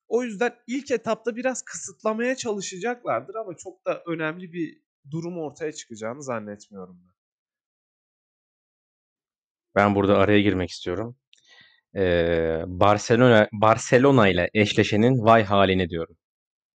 O 0.09 0.22
yüzden 0.22 0.54
ilk 0.66 0.90
etapta 0.90 1.36
biraz 1.36 1.62
kısıtlamaya 1.62 2.36
çalışacaklardır 2.36 3.34
ama 3.34 3.56
çok 3.56 3.86
da 3.86 4.02
önemli 4.06 4.52
bir 4.52 4.82
durum 5.11 5.38
ortaya 5.38 5.72
çıkacağını 5.72 6.22
zannetmiyorum 6.22 7.00
ben. 7.06 7.14
Ben 9.74 9.94
burada 9.94 10.18
araya 10.18 10.40
girmek 10.40 10.70
istiyorum. 10.70 11.16
Ee, 11.96 12.62
Barcelona 12.66 13.48
Barcelona 13.52 14.28
ile 14.28 14.50
eşleşenin 14.54 15.24
vay 15.24 15.44
halini 15.44 15.88
diyorum. 15.90 16.16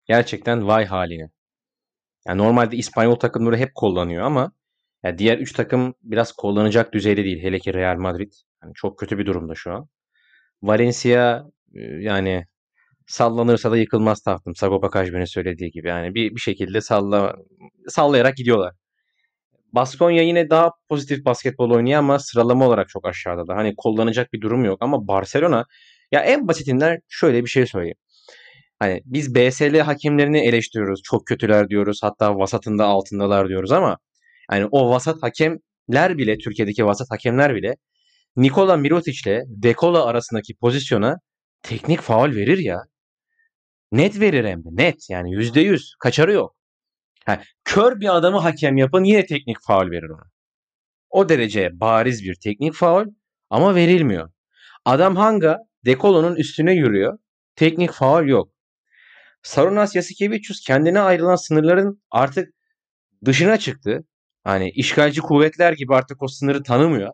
Gerçekten 0.06 0.66
vay 0.66 0.86
halini. 0.86 1.30
Yani 2.28 2.38
normalde 2.38 2.76
İspanyol 2.76 3.16
takımları 3.16 3.56
hep 3.56 3.74
kullanıyor 3.74 4.22
ama 4.24 4.52
yani 5.02 5.18
diğer 5.18 5.38
üç 5.38 5.52
takım 5.52 5.94
biraz 6.02 6.32
kullanacak 6.32 6.94
düzeyde 6.94 7.24
değil. 7.24 7.42
Hele 7.42 7.58
ki 7.58 7.74
Real 7.74 7.96
Madrid. 7.96 8.32
Yani 8.62 8.74
çok 8.74 8.98
kötü 8.98 9.18
bir 9.18 9.26
durumda 9.26 9.54
şu 9.54 9.72
an. 9.72 9.88
Valencia 10.62 11.44
yani 12.00 12.46
sallanırsa 13.10 13.70
da 13.70 13.76
yıkılmaz 13.76 14.20
tahtım. 14.22 14.54
Sagopa 14.54 14.90
Kajmer'in 14.90 15.24
söylediği 15.24 15.70
gibi. 15.70 15.88
Yani 15.88 16.14
bir, 16.14 16.34
bir 16.34 16.40
şekilde 16.40 16.80
salla, 16.80 17.36
sallayarak 17.88 18.36
gidiyorlar. 18.36 18.74
Baskonya 19.72 20.22
yine 20.22 20.50
daha 20.50 20.70
pozitif 20.88 21.24
basketbol 21.24 21.70
oynuyor 21.70 21.98
ama 21.98 22.18
sıralama 22.18 22.66
olarak 22.66 22.88
çok 22.88 23.08
aşağıda 23.08 23.48
da. 23.48 23.56
Hani 23.56 23.74
kullanacak 23.76 24.32
bir 24.32 24.40
durum 24.40 24.64
yok 24.64 24.78
ama 24.82 25.08
Barcelona 25.08 25.64
ya 26.12 26.20
en 26.20 26.48
basitinden 26.48 26.98
şöyle 27.08 27.44
bir 27.44 27.50
şey 27.50 27.66
söyleyeyim. 27.66 27.96
Hani 28.78 29.02
biz 29.04 29.34
BSL 29.34 29.78
hakemlerini 29.78 30.38
eleştiriyoruz. 30.38 31.00
Çok 31.04 31.26
kötüler 31.26 31.68
diyoruz. 31.68 32.00
Hatta 32.02 32.36
vasatında 32.36 32.84
altındalar 32.84 33.48
diyoruz 33.48 33.72
ama 33.72 33.98
yani 34.52 34.66
o 34.70 34.90
vasat 34.90 35.22
hakemler 35.22 36.18
bile 36.18 36.38
Türkiye'deki 36.38 36.86
vasat 36.86 37.10
hakemler 37.10 37.54
bile 37.54 37.76
Nikola 38.36 38.76
Mirotic 38.76 39.30
ile 39.30 39.44
Dekola 39.48 40.06
arasındaki 40.06 40.54
pozisyona 40.54 41.16
teknik 41.62 42.00
faul 42.00 42.34
verir 42.34 42.58
ya. 42.58 42.89
Net 43.92 44.20
verir 44.20 44.44
hem 44.44 44.64
de 44.64 44.68
net 44.72 45.10
yani 45.10 45.32
yüzde 45.32 45.60
yüz 45.60 45.94
kaçarı 46.00 46.32
yok. 46.32 46.56
Ha, 47.26 47.42
kör 47.64 48.00
bir 48.00 48.16
adamı 48.16 48.38
hakem 48.38 48.76
yapın 48.76 49.04
yine 49.04 49.26
teknik 49.26 49.56
faul 49.66 49.90
verir 49.90 50.08
ona. 50.10 50.30
O 51.10 51.28
derece 51.28 51.80
bariz 51.80 52.24
bir 52.24 52.34
teknik 52.34 52.74
faul 52.74 53.06
ama 53.50 53.74
verilmiyor. 53.74 54.30
Adam 54.84 55.16
Hanga 55.16 55.58
Dekolo'nun 55.84 56.36
üstüne 56.36 56.74
yürüyor. 56.74 57.18
Teknik 57.56 57.92
faul 57.92 58.26
yok. 58.28 58.52
Sarunas 59.42 59.96
Yasikevicius 59.96 60.60
kendine 60.60 61.00
ayrılan 61.00 61.36
sınırların 61.36 62.02
artık 62.10 62.54
dışına 63.24 63.58
çıktı. 63.58 64.04
Hani 64.44 64.70
işgalci 64.70 65.20
kuvvetler 65.20 65.72
gibi 65.72 65.94
artık 65.94 66.22
o 66.22 66.28
sınırı 66.28 66.62
tanımıyor. 66.62 67.12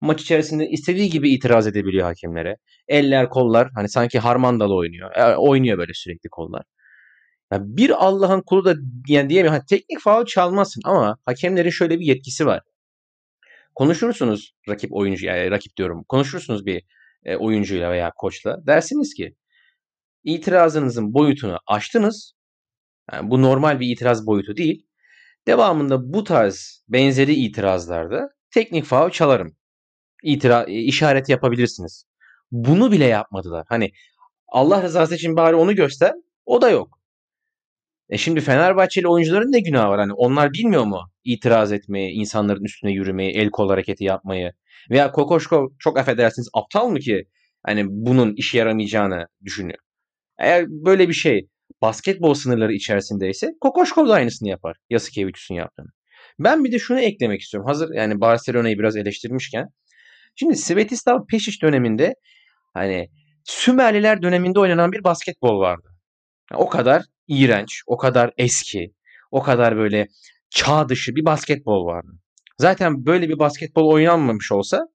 Maç 0.00 0.22
içerisinde 0.22 0.68
istediği 0.68 1.10
gibi 1.10 1.30
itiraz 1.30 1.66
edebiliyor 1.66 2.06
hakemlere. 2.06 2.56
Eller 2.88 3.28
kollar 3.28 3.70
hani 3.74 3.88
sanki 3.88 4.18
harmandalı 4.18 4.74
oynuyor. 4.74 5.16
E, 5.16 5.36
oynuyor 5.36 5.78
böyle 5.78 5.94
sürekli 5.94 6.28
kollar. 6.28 6.62
Yani 7.52 7.64
bir 7.76 8.04
Allah'ın 8.06 8.42
kulu 8.46 8.64
da 8.64 8.74
yani 9.08 9.30
diyemiyorum. 9.30 9.58
Hani 9.58 9.66
teknik 9.68 10.00
faul 10.00 10.24
çalmazsın 10.26 10.82
ama 10.84 11.18
hakemlerin 11.26 11.70
şöyle 11.70 12.00
bir 12.00 12.06
yetkisi 12.06 12.46
var. 12.46 12.62
Konuşursunuz 13.74 14.54
rakip 14.68 14.92
oyuncu 14.92 15.26
yani 15.26 15.50
rakip 15.50 15.76
diyorum. 15.76 16.04
Konuşursunuz 16.08 16.66
bir 16.66 16.84
e, 17.24 17.36
oyuncuyla 17.36 17.90
veya 17.90 18.12
koçla. 18.16 18.66
Dersiniz 18.66 19.14
ki 19.14 19.34
itirazınızın 20.24 21.14
boyutunu 21.14 21.58
aştınız. 21.66 22.34
Yani 23.12 23.30
bu 23.30 23.42
normal 23.42 23.80
bir 23.80 23.88
itiraz 23.90 24.26
boyutu 24.26 24.56
değil. 24.56 24.86
Devamında 25.46 26.12
bu 26.12 26.24
tarz 26.24 26.84
benzeri 26.88 27.34
itirazlarda 27.34 28.28
teknik 28.50 28.84
faul 28.84 29.10
çalarım. 29.10 29.56
İtira 30.22 30.64
e, 30.68 30.72
işaret 30.72 31.28
yapabilirsiniz. 31.28 32.04
Bunu 32.52 32.92
bile 32.92 33.04
yapmadılar. 33.04 33.66
Hani 33.68 33.92
Allah 34.48 34.82
rızası 34.82 35.14
için 35.14 35.36
bari 35.36 35.56
onu 35.56 35.74
göster. 35.74 36.12
O 36.46 36.62
da 36.62 36.70
yok. 36.70 37.00
E 38.10 38.18
şimdi 38.18 38.40
Fenerbahçeli 38.40 39.08
oyuncuların 39.08 39.52
ne 39.52 39.60
günahı 39.60 39.88
var? 39.88 40.00
Hani 40.00 40.12
onlar 40.12 40.52
bilmiyor 40.52 40.84
mu 40.84 41.00
itiraz 41.24 41.72
etmeyi, 41.72 42.12
insanların 42.12 42.64
üstüne 42.64 42.92
yürümeyi, 42.92 43.32
el 43.32 43.50
kol 43.50 43.68
hareketi 43.68 44.04
yapmayı? 44.04 44.52
Veya 44.90 45.12
Kokoşko 45.12 45.68
çok 45.78 45.98
affedersiniz 45.98 46.48
aptal 46.54 46.88
mı 46.88 46.98
ki 46.98 47.24
hani 47.66 47.84
bunun 47.88 48.34
işe 48.36 48.58
yaramayacağını 48.58 49.26
düşünüyor? 49.44 49.78
Eğer 50.38 50.66
böyle 50.68 51.08
bir 51.08 51.14
şey 51.14 51.48
basketbol 51.82 52.34
sınırları 52.34 52.72
içerisindeyse 52.72 53.52
Kokoşkov 53.60 54.08
da 54.08 54.14
aynısını 54.14 54.48
yapar. 54.48 54.76
Yasikevicius'un 54.90 55.54
yaptığını. 55.54 55.88
Ben 56.38 56.64
bir 56.64 56.72
de 56.72 56.78
şunu 56.78 57.00
eklemek 57.00 57.40
istiyorum. 57.40 57.68
Hazır 57.68 57.94
yani 57.94 58.20
Barcelona'yı 58.20 58.78
biraz 58.78 58.96
eleştirmişken. 58.96 59.68
Şimdi 60.40 60.56
Svetislav 60.56 61.18
Pešić 61.32 61.62
döneminde 61.62 62.14
hani 62.74 63.08
Sümerliler 63.44 64.22
döneminde 64.22 64.60
oynanan 64.60 64.92
bir 64.92 65.04
basketbol 65.04 65.60
vardı. 65.60 65.88
Yani 66.52 66.62
o 66.62 66.68
kadar 66.68 67.02
iğrenç, 67.28 67.82
o 67.86 67.96
kadar 67.96 68.30
eski, 68.38 68.92
o 69.30 69.42
kadar 69.42 69.76
böyle 69.76 70.06
çağ 70.50 70.88
dışı 70.88 71.14
bir 71.16 71.24
basketbol 71.24 71.86
vardı. 71.86 72.08
Zaten 72.58 73.06
böyle 73.06 73.28
bir 73.28 73.38
basketbol 73.38 73.92
oynanmamış 73.92 74.52
olsa 74.52 74.86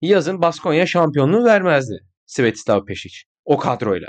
yazın 0.00 0.42
Baskonya 0.42 0.86
şampiyonluğu 0.86 1.44
vermezdi 1.44 1.98
Svetislav 2.26 2.78
Pešić 2.78 3.24
o 3.44 3.56
kadroyla. 3.56 4.08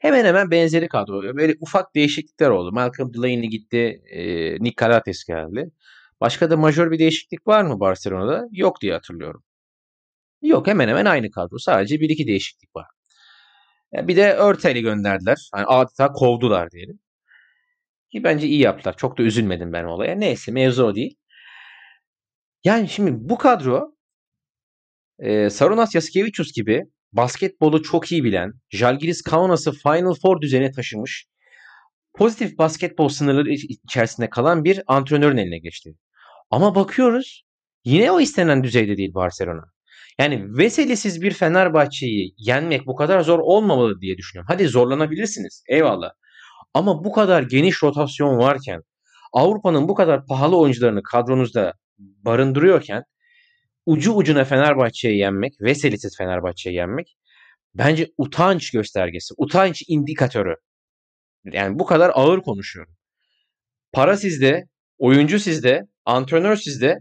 Hemen 0.00 0.24
hemen 0.24 0.50
benzeri 0.50 0.88
kadro. 0.88 1.22
Böyle 1.22 1.54
ufak 1.60 1.94
değişiklikler 1.94 2.50
oldu. 2.50 2.72
Malcolm 2.72 3.14
Delaney 3.14 3.48
gitti. 3.48 4.02
E, 4.10 4.52
Nick 4.54 4.74
Karates 4.76 5.24
geldi. 5.24 5.70
Başka 6.20 6.50
da 6.50 6.56
majör 6.56 6.90
bir 6.90 6.98
değişiklik 6.98 7.46
var 7.46 7.62
mı 7.62 7.80
Barcelona'da? 7.80 8.46
Yok 8.52 8.80
diye 8.80 8.92
hatırlıyorum. 8.92 9.42
Yok 10.42 10.66
hemen 10.66 10.88
hemen 10.88 11.04
aynı 11.04 11.30
kadro. 11.30 11.58
Sadece 11.58 12.00
bir 12.00 12.10
iki 12.10 12.26
değişiklik 12.26 12.76
var. 12.76 12.86
Yani 13.92 14.08
bir 14.08 14.16
de 14.16 14.32
Örtel'i 14.34 14.82
gönderdiler. 14.82 15.48
Hani 15.52 15.66
adeta 15.66 16.12
kovdular 16.12 16.70
diyelim. 16.70 17.00
Ki 18.12 18.24
bence 18.24 18.46
iyi 18.46 18.60
yaptılar. 18.60 18.96
Çok 18.96 19.18
da 19.18 19.22
üzülmedim 19.22 19.72
ben 19.72 19.84
olaya. 19.84 20.14
Neyse 20.14 20.52
mevzu 20.52 20.84
o 20.84 20.94
değil. 20.94 21.16
Yani 22.64 22.88
şimdi 22.88 23.10
bu 23.14 23.38
kadro 23.38 23.94
e, 25.18 25.50
Sarunas 25.50 25.94
Yasikevicius 25.94 26.52
gibi 26.52 26.84
basketbolu 27.12 27.82
çok 27.82 28.12
iyi 28.12 28.24
bilen, 28.24 28.52
Jalgiris 28.70 29.22
Kaunas'ı 29.22 29.72
Final 29.72 30.14
Four 30.14 30.40
düzeyine 30.40 30.72
taşımış, 30.72 31.26
pozitif 32.14 32.58
basketbol 32.58 33.08
sınırları 33.08 33.50
içerisinde 33.50 34.30
kalan 34.30 34.64
bir 34.64 34.82
antrenörün 34.86 35.36
eline 35.36 35.58
geçti. 35.58 35.94
Ama 36.50 36.74
bakıyoruz 36.74 37.44
yine 37.84 38.10
o 38.10 38.20
istenen 38.20 38.64
düzeyde 38.64 38.96
değil 38.96 39.14
Barcelona. 39.14 39.64
Yani 40.20 40.58
veselesiz 40.58 41.22
bir 41.22 41.30
Fenerbahçe'yi 41.32 42.34
yenmek 42.38 42.86
bu 42.86 42.96
kadar 42.96 43.20
zor 43.20 43.38
olmamalı 43.38 44.00
diye 44.00 44.16
düşünüyorum. 44.16 44.46
Hadi 44.52 44.68
zorlanabilirsiniz 44.68 45.64
eyvallah. 45.68 46.10
Ama 46.74 47.04
bu 47.04 47.12
kadar 47.12 47.42
geniş 47.42 47.82
rotasyon 47.82 48.38
varken 48.38 48.82
Avrupa'nın 49.32 49.88
bu 49.88 49.94
kadar 49.94 50.26
pahalı 50.26 50.58
oyuncularını 50.58 51.02
kadronuzda 51.02 51.74
barındırıyorken 51.98 53.02
ucu 53.86 54.12
ucuna 54.12 54.44
Fenerbahçe'yi 54.44 55.18
yenmek, 55.18 55.52
veselisiz 55.60 56.16
Fenerbahçe'yi 56.18 56.76
yenmek 56.76 57.16
bence 57.74 58.06
utanç 58.18 58.70
göstergesi, 58.70 59.34
utanç 59.38 59.82
indikatörü. 59.88 60.54
Yani 61.44 61.78
bu 61.78 61.86
kadar 61.86 62.10
ağır 62.14 62.42
konuşuyorum. 62.42 62.94
Para 63.92 64.16
sizde, 64.16 64.64
oyuncu 64.98 65.38
sizde, 65.38 65.82
antrenör 66.04 66.56
sizde 66.56 66.98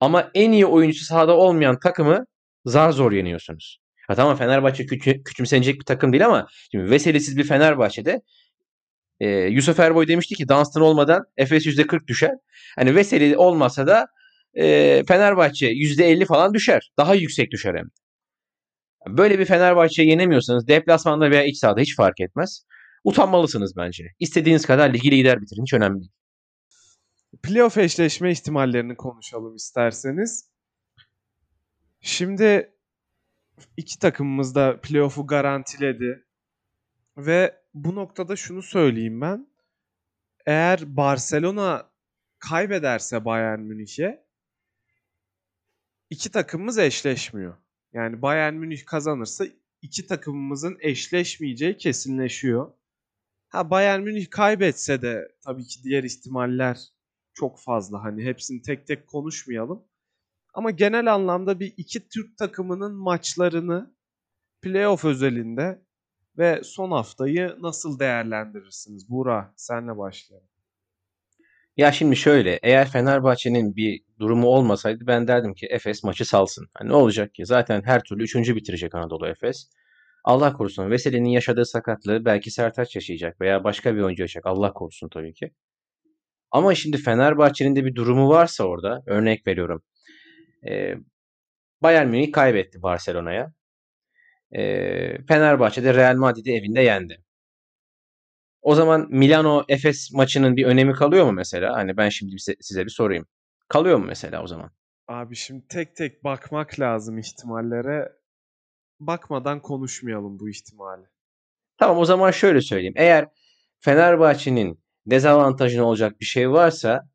ama 0.00 0.30
en 0.34 0.52
iyi 0.52 0.66
oyuncu 0.66 1.04
sahada 1.04 1.36
olmayan 1.36 1.78
takımı 1.78 2.26
zar 2.64 2.90
zor 2.90 3.12
yeniyorsunuz. 3.12 3.78
Ha 4.08 4.14
tamam 4.14 4.36
Fenerbahçe 4.36 4.86
küçü, 4.86 5.22
küçümsenecek 5.22 5.80
bir 5.80 5.84
takım 5.84 6.12
değil 6.12 6.26
ama 6.26 6.46
şimdi 6.72 6.90
veselesiz 6.90 7.36
bir 7.36 7.44
Fenerbahçe'de 7.44 8.22
e, 9.20 9.28
Yusuf 9.28 9.80
Erboy 9.80 10.08
demişti 10.08 10.34
ki 10.34 10.48
Dunstan 10.48 10.82
olmadan 10.82 11.24
Efes 11.36 11.66
%40 11.66 12.06
düşer. 12.06 12.32
Hani 12.76 12.94
Veseli 12.94 13.36
olmasa 13.36 13.86
da 13.86 14.06
e, 14.54 15.02
Fenerbahçe 15.08 15.66
%50 15.66 16.26
falan 16.26 16.54
düşer. 16.54 16.90
Daha 16.98 17.14
yüksek 17.14 17.50
düşer 17.50 17.74
hem. 17.74 17.86
Böyle 19.08 19.38
bir 19.38 19.44
Fenerbahçe'yi 19.44 20.08
yenemiyorsanız 20.08 20.68
deplasmanda 20.68 21.30
veya 21.30 21.44
iç 21.44 21.58
sahada 21.58 21.80
hiç 21.80 21.96
fark 21.96 22.20
etmez. 22.20 22.64
Utanmalısınız 23.04 23.76
bence. 23.76 24.04
İstediğiniz 24.18 24.66
kadar 24.66 24.92
ligi 24.94 25.10
lider 25.10 25.40
bitirin. 25.42 25.62
Hiç 25.62 25.74
önemli 25.74 26.00
değil. 26.00 26.10
Playoff 27.42 27.78
eşleşme 27.78 28.32
ihtimallerini 28.32 28.96
konuşalım 28.96 29.56
isterseniz. 29.56 30.50
Şimdi 32.00 32.74
iki 33.76 33.98
takımımız 33.98 34.54
da 34.54 34.80
playoff'u 34.80 35.26
garantiledi. 35.26 36.26
Ve 37.16 37.62
bu 37.74 37.94
noktada 37.94 38.36
şunu 38.36 38.62
söyleyeyim 38.62 39.20
ben. 39.20 39.48
Eğer 40.46 40.96
Barcelona 40.96 41.90
kaybederse 42.38 43.24
Bayern 43.24 43.60
Münih'e 43.60 44.26
iki 46.10 46.30
takımımız 46.30 46.78
eşleşmiyor. 46.78 47.56
Yani 47.92 48.22
Bayern 48.22 48.54
Münih 48.54 48.86
kazanırsa 48.86 49.44
iki 49.82 50.06
takımımızın 50.06 50.78
eşleşmeyeceği 50.80 51.76
kesinleşiyor. 51.76 52.72
Ha 53.48 53.70
Bayern 53.70 54.02
Münih 54.02 54.30
kaybetse 54.30 55.02
de 55.02 55.32
tabii 55.44 55.66
ki 55.66 55.82
diğer 55.82 56.04
ihtimaller 56.04 56.97
çok 57.38 57.60
fazla. 57.60 58.04
Hani 58.04 58.24
hepsini 58.24 58.62
tek 58.62 58.86
tek 58.86 59.06
konuşmayalım. 59.06 59.84
Ama 60.54 60.70
genel 60.70 61.14
anlamda 61.14 61.60
bir 61.60 61.74
iki 61.76 62.08
Türk 62.08 62.38
takımının 62.38 62.94
maçlarını 62.94 63.94
playoff 64.62 65.04
özelinde 65.04 65.82
ve 66.38 66.60
son 66.64 66.90
haftayı 66.90 67.56
nasıl 67.60 67.98
değerlendirirsiniz? 67.98 69.10
Buğra 69.10 69.52
senle 69.56 69.98
başlayalım. 69.98 70.48
Ya 71.76 71.92
şimdi 71.92 72.16
şöyle 72.16 72.58
eğer 72.62 72.88
Fenerbahçe'nin 72.90 73.76
bir 73.76 74.02
durumu 74.20 74.46
olmasaydı 74.46 75.06
ben 75.06 75.28
derdim 75.28 75.54
ki 75.54 75.66
Efes 75.66 76.04
maçı 76.04 76.24
salsın. 76.24 76.68
Hani 76.74 76.88
ne 76.88 76.94
olacak 76.94 77.34
ki? 77.34 77.46
Zaten 77.46 77.82
her 77.82 78.02
türlü 78.02 78.22
üçüncü 78.22 78.56
bitirecek 78.56 78.94
Anadolu 78.94 79.26
Efes. 79.28 79.70
Allah 80.24 80.52
korusun 80.52 80.90
Veseli'nin 80.90 81.28
yaşadığı 81.28 81.66
sakatlığı 81.66 82.24
belki 82.24 82.50
Sertaç 82.50 82.94
yaşayacak 82.94 83.40
veya 83.40 83.64
başka 83.64 83.94
bir 83.96 84.00
oyuncu 84.00 84.22
yaşayacak. 84.22 84.46
Allah 84.46 84.72
korusun 84.72 85.08
tabii 85.08 85.34
ki. 85.34 85.50
Ama 86.50 86.74
şimdi 86.74 86.96
Fenerbahçe'nin 86.98 87.76
de 87.76 87.84
bir 87.84 87.94
durumu 87.94 88.28
varsa 88.28 88.64
orada 88.64 89.02
örnek 89.06 89.46
veriyorum. 89.46 89.82
E, 90.68 90.94
Bayern 91.82 92.08
Münih 92.08 92.32
kaybetti 92.32 92.82
Barcelona'ya. 92.82 93.52
E, 94.52 94.62
Fenerbahçe 95.26 95.84
de 95.84 95.94
Real 95.94 96.16
Madrid'i 96.16 96.52
evinde 96.52 96.80
yendi. 96.80 97.24
O 98.62 98.74
zaman 98.74 99.06
Milano 99.10 99.64
Efes 99.68 100.12
maçının 100.12 100.56
bir 100.56 100.66
önemi 100.66 100.92
kalıyor 100.92 101.26
mu 101.26 101.32
mesela? 101.32 101.76
Hani 101.76 101.96
ben 101.96 102.08
şimdi 102.08 102.36
size 102.60 102.84
bir 102.84 102.90
sorayım. 102.90 103.26
Kalıyor 103.68 103.98
mu 103.98 104.04
mesela 104.06 104.42
o 104.42 104.46
zaman? 104.46 104.70
Abi 105.08 105.36
şimdi 105.36 105.68
tek 105.68 105.96
tek 105.96 106.24
bakmak 106.24 106.80
lazım 106.80 107.18
ihtimallere. 107.18 108.12
Bakmadan 109.00 109.62
konuşmayalım 109.62 110.38
bu 110.38 110.50
ihtimali. 110.50 111.06
Tamam 111.78 111.98
o 111.98 112.04
zaman 112.04 112.30
şöyle 112.30 112.60
söyleyeyim. 112.60 112.94
Eğer 112.96 113.28
Fenerbahçe'nin 113.80 114.80
dezavantajın 115.10 115.80
olacak 115.82 116.20
bir 116.20 116.26
şey 116.26 116.50
varsa 116.50 117.08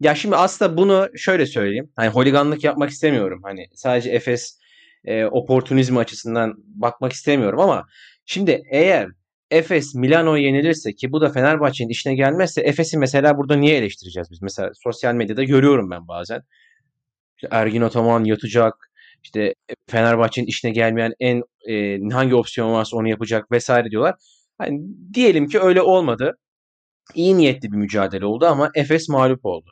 ya 0.00 0.14
şimdi 0.14 0.36
aslında 0.36 0.76
bunu 0.76 1.08
şöyle 1.16 1.46
söyleyeyim. 1.46 1.92
Hani 1.96 2.08
holiganlık 2.08 2.64
yapmak 2.64 2.90
istemiyorum. 2.90 3.40
Hani 3.44 3.66
sadece 3.74 4.10
Efes 4.10 4.58
e, 5.04 5.24
oportunizmi 5.24 5.98
açısından 5.98 6.54
bakmak 6.66 7.12
istemiyorum 7.12 7.60
ama 7.60 7.86
şimdi 8.26 8.62
eğer 8.70 9.08
Efes 9.50 9.94
Milano 9.94 10.36
yenilirse 10.36 10.92
ki 10.92 11.12
bu 11.12 11.20
da 11.20 11.28
Fenerbahçe'nin 11.30 11.88
işine 11.88 12.14
gelmezse 12.14 12.60
Efes'i 12.60 12.98
mesela 12.98 13.38
burada 13.38 13.56
niye 13.56 13.76
eleştireceğiz 13.76 14.30
biz? 14.30 14.42
Mesela 14.42 14.70
sosyal 14.84 15.14
medyada 15.14 15.44
görüyorum 15.44 15.90
ben 15.90 16.08
bazen. 16.08 16.42
İşte 17.36 17.48
Ergin 17.50 17.82
Ataman 17.82 18.24
yatacak. 18.24 18.74
İşte 19.22 19.54
Fenerbahçe'nin 19.86 20.46
işine 20.46 20.70
gelmeyen 20.70 21.14
en 21.20 21.42
e, 21.68 21.98
hangi 22.12 22.34
opsiyon 22.34 22.72
varsa 22.72 22.96
onu 22.96 23.08
yapacak 23.08 23.52
vesaire 23.52 23.90
diyorlar. 23.90 24.14
Hani 24.62 24.80
diyelim 25.14 25.48
ki 25.48 25.60
öyle 25.60 25.82
olmadı. 25.82 26.38
İyi 27.14 27.36
niyetli 27.36 27.72
bir 27.72 27.76
mücadele 27.76 28.26
oldu 28.26 28.46
ama 28.46 28.70
Efes 28.74 29.08
mağlup 29.08 29.44
oldu. 29.44 29.70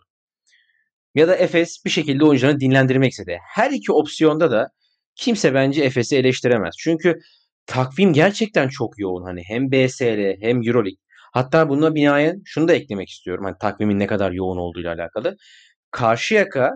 Ya 1.15 1.29
da 1.29 1.37
Efes 1.37 1.85
bir 1.85 1.91
şekilde 1.91 2.25
oyuncularını 2.25 2.61
dinlendirmek 2.61 3.11
istedi. 3.13 3.39
Her 3.55 3.71
iki 3.71 3.93
opsiyonda 3.93 4.51
da 4.51 4.69
kimse 5.17 5.55
bence 5.55 5.85
Efes'i 5.85 6.17
eleştiremez. 6.17 6.75
Çünkü 6.79 7.19
takvim 7.67 8.13
gerçekten 8.13 8.69
çok 8.69 8.99
yoğun. 8.99 9.25
Hani 9.25 9.43
hem 9.47 9.71
BSL 9.73 10.37
hem 10.41 10.63
Euroleague. 10.63 10.99
Hatta 11.33 11.69
buna 11.69 11.95
binaen 11.95 12.43
şunu 12.45 12.69
da 12.69 12.73
eklemek 12.75 13.09
istiyorum. 13.09 13.45
Hani 13.45 13.57
takvimin 13.61 13.99
ne 13.99 14.07
kadar 14.07 14.33
yoğun 14.33 14.57
olduğuyla 14.59 14.95
alakalı. 14.95 15.37
Karşıyaka 15.91 16.71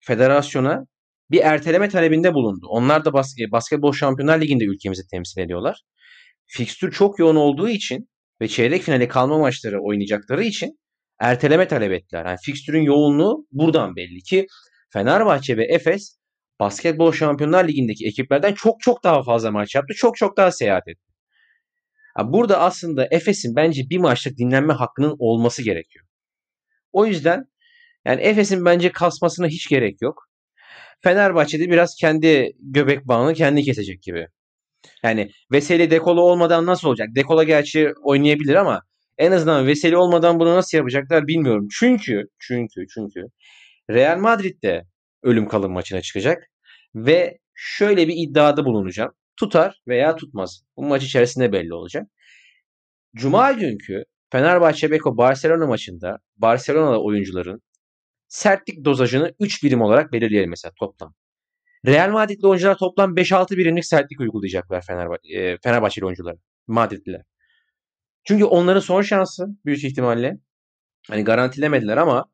federasyona 0.00 0.84
bir 1.30 1.40
erteleme 1.40 1.88
talebinde 1.88 2.34
bulundu. 2.34 2.66
Onlar 2.68 3.04
da 3.04 3.12
bas 3.12 3.34
Basketbol 3.52 3.92
Şampiyonlar 3.92 4.40
Ligi'nde 4.40 4.64
ülkemizi 4.64 5.02
temsil 5.10 5.40
ediyorlar. 5.40 5.82
Fikstür 6.54 6.92
çok 6.92 7.18
yoğun 7.18 7.36
olduğu 7.36 7.68
için 7.68 8.08
ve 8.40 8.48
çeyrek 8.48 8.82
finale 8.82 9.08
kalma 9.08 9.38
maçları 9.38 9.82
oynayacakları 9.82 10.44
için 10.44 10.78
erteleme 11.20 11.68
talep 11.68 11.92
ettiler. 11.92 12.26
Yani 12.26 12.38
fikstürün 12.44 12.82
yoğunluğu 12.82 13.46
buradan 13.52 13.96
belli 13.96 14.22
ki 14.22 14.46
Fenerbahçe 14.92 15.56
ve 15.56 15.64
Efes 15.64 16.18
Basketbol 16.60 17.12
Şampiyonlar 17.12 17.68
Ligi'ndeki 17.68 18.06
ekiplerden 18.06 18.54
çok 18.54 18.80
çok 18.80 19.04
daha 19.04 19.22
fazla 19.22 19.50
maç 19.50 19.74
yaptı. 19.74 19.94
Çok 19.96 20.16
çok 20.16 20.36
daha 20.36 20.52
seyahat 20.52 20.88
etti. 20.88 21.12
Burada 22.24 22.60
aslında 22.60 23.08
Efes'in 23.10 23.56
bence 23.56 23.82
bir 23.90 23.98
maçlık 23.98 24.38
dinlenme 24.38 24.72
hakkının 24.72 25.16
olması 25.18 25.62
gerekiyor. 25.62 26.06
O 26.92 27.06
yüzden 27.06 27.44
yani 28.06 28.22
Efes'in 28.22 28.64
bence 28.64 28.92
kasmasına 28.92 29.46
hiç 29.46 29.68
gerek 29.68 30.02
yok. 30.02 30.28
Fenerbahçe'de 31.00 31.70
biraz 31.70 31.94
kendi 32.00 32.52
göbek 32.60 33.08
bağını 33.08 33.34
kendi 33.34 33.62
kesecek 33.62 34.02
gibi. 34.02 34.28
Yani 35.02 35.30
Veseli 35.52 35.90
Dekolo 35.90 36.20
olmadan 36.22 36.66
nasıl 36.66 36.88
olacak? 36.88 37.08
Dekola 37.16 37.44
gerçi 37.44 37.92
oynayabilir 38.02 38.54
ama 38.54 38.82
En 39.18 39.32
azından 39.32 39.66
Veseli 39.66 39.96
olmadan 39.96 40.40
bunu 40.40 40.56
nasıl 40.56 40.78
yapacaklar 40.78 41.26
bilmiyorum. 41.26 41.68
Çünkü 41.78 42.24
çünkü 42.38 42.86
çünkü 42.94 43.24
Real 43.90 44.18
Madrid 44.18 44.62
de 44.62 44.84
ölüm 45.22 45.48
kalım 45.48 45.72
maçına 45.72 46.00
çıkacak 46.02 46.44
ve 46.94 47.38
şöyle 47.54 48.08
bir 48.08 48.14
iddiada 48.16 48.64
bulunacağım. 48.64 49.12
Tutar 49.36 49.82
veya 49.88 50.16
tutmaz. 50.16 50.62
Bu 50.76 50.82
maç 50.82 51.02
içerisinde 51.04 51.52
belli 51.52 51.74
olacak. 51.74 52.06
Cuma 53.16 53.52
günkü 53.52 54.04
Fenerbahçe 54.32 54.90
Beko 54.90 55.16
Barcelona 55.16 55.66
maçında 55.66 56.18
Barcelona'da 56.36 57.02
oyuncuların 57.02 57.62
sertlik 58.28 58.84
dozajını 58.84 59.34
3 59.40 59.64
birim 59.64 59.82
olarak 59.82 60.12
belirleyelim 60.12 60.50
mesela 60.50 60.72
toplam. 60.80 61.14
Real 61.86 62.10
Madrid'li 62.10 62.46
oyuncular 62.46 62.76
toplam 62.76 63.16
5-6 63.16 63.56
birimlik 63.56 63.84
sertlik 63.84 64.20
uygulayacaklar 64.20 64.82
Fenerbahçe, 64.86 65.58
Fenerbahçeli 65.62 66.04
oyuncular. 66.04 66.36
Madridliler. 66.66 67.22
Çünkü 68.24 68.44
onların 68.44 68.80
son 68.80 69.02
şansı 69.02 69.46
büyük 69.64 69.84
ihtimalle. 69.84 70.38
Hani 71.08 71.24
garantilemediler 71.24 71.96
ama 71.96 72.24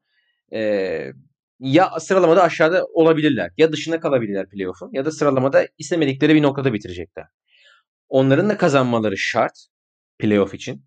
e, 0.53 1.13
ya 1.61 1.91
sıralamada 2.01 2.43
aşağıda 2.43 2.85
olabilirler 2.85 3.51
ya 3.57 3.73
dışında 3.73 4.01
kalabilirler 4.01 4.49
playoff'un 4.49 4.91
ya 4.93 5.05
da 5.05 5.11
sıralamada 5.11 5.67
istemedikleri 5.79 6.35
bir 6.35 6.43
noktada 6.43 6.73
bitirecekler. 6.73 7.25
Onların 8.09 8.49
da 8.49 8.57
kazanmaları 8.57 9.19
şart 9.19 9.67
playoff 10.19 10.55
için. 10.55 10.85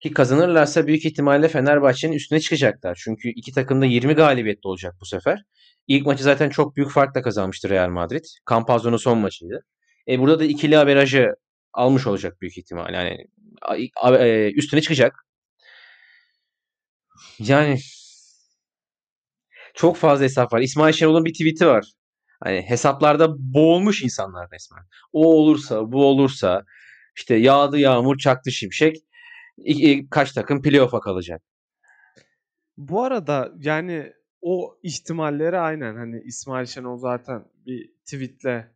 Ki 0.00 0.12
kazanırlarsa 0.12 0.86
büyük 0.86 1.04
ihtimalle 1.04 1.48
Fenerbahçe'nin 1.48 2.12
üstüne 2.12 2.40
çıkacaklar. 2.40 3.00
Çünkü 3.04 3.28
iki 3.28 3.52
takım 3.52 3.82
da 3.82 3.86
20 3.86 4.14
galibiyetli 4.14 4.68
olacak 4.68 4.94
bu 5.00 5.04
sefer. 5.04 5.44
İlk 5.86 6.06
maçı 6.06 6.22
zaten 6.22 6.50
çok 6.50 6.76
büyük 6.76 6.90
farkla 6.90 7.22
kazanmıştı 7.22 7.68
Real 7.70 7.88
Madrid. 7.88 8.24
Campazzo'nun 8.50 8.96
son 8.96 9.18
maçıydı. 9.18 9.64
E 10.08 10.18
burada 10.18 10.40
da 10.40 10.44
ikili 10.44 10.78
averajı 10.78 11.34
almış 11.72 12.06
olacak 12.06 12.40
büyük 12.40 12.58
ihtimal. 12.58 12.94
Yani 12.94 13.26
e, 14.18 14.52
üstüne 14.52 14.80
çıkacak. 14.80 15.26
Yani 17.38 17.78
çok 19.74 19.96
fazla 19.96 20.24
hesap 20.24 20.52
var. 20.52 20.60
İsmail 20.60 20.92
Şenol'un 20.92 21.24
bir 21.24 21.32
tweet'i 21.32 21.66
var. 21.66 21.92
Hani 22.42 22.62
hesaplarda 22.62 23.28
boğulmuş 23.38 24.02
insanlar 24.02 24.48
resmen. 24.52 24.84
O 25.12 25.34
olursa, 25.34 25.92
bu 25.92 26.06
olursa 26.06 26.64
işte 27.16 27.34
yağdı 27.34 27.78
yağmur, 27.78 28.18
çaktı 28.18 28.50
şimşek. 28.52 28.96
Kaç 30.10 30.32
takım 30.32 30.62
playoff'a 30.62 31.00
kalacak. 31.00 31.42
Bu 32.76 33.04
arada 33.04 33.52
yani 33.58 34.12
o 34.42 34.78
ihtimalleri 34.82 35.58
aynen 35.58 35.96
hani 35.96 36.22
İsmail 36.24 36.66
Şenol 36.66 36.96
zaten 36.96 37.44
bir 37.66 37.92
tweetle 38.04 38.68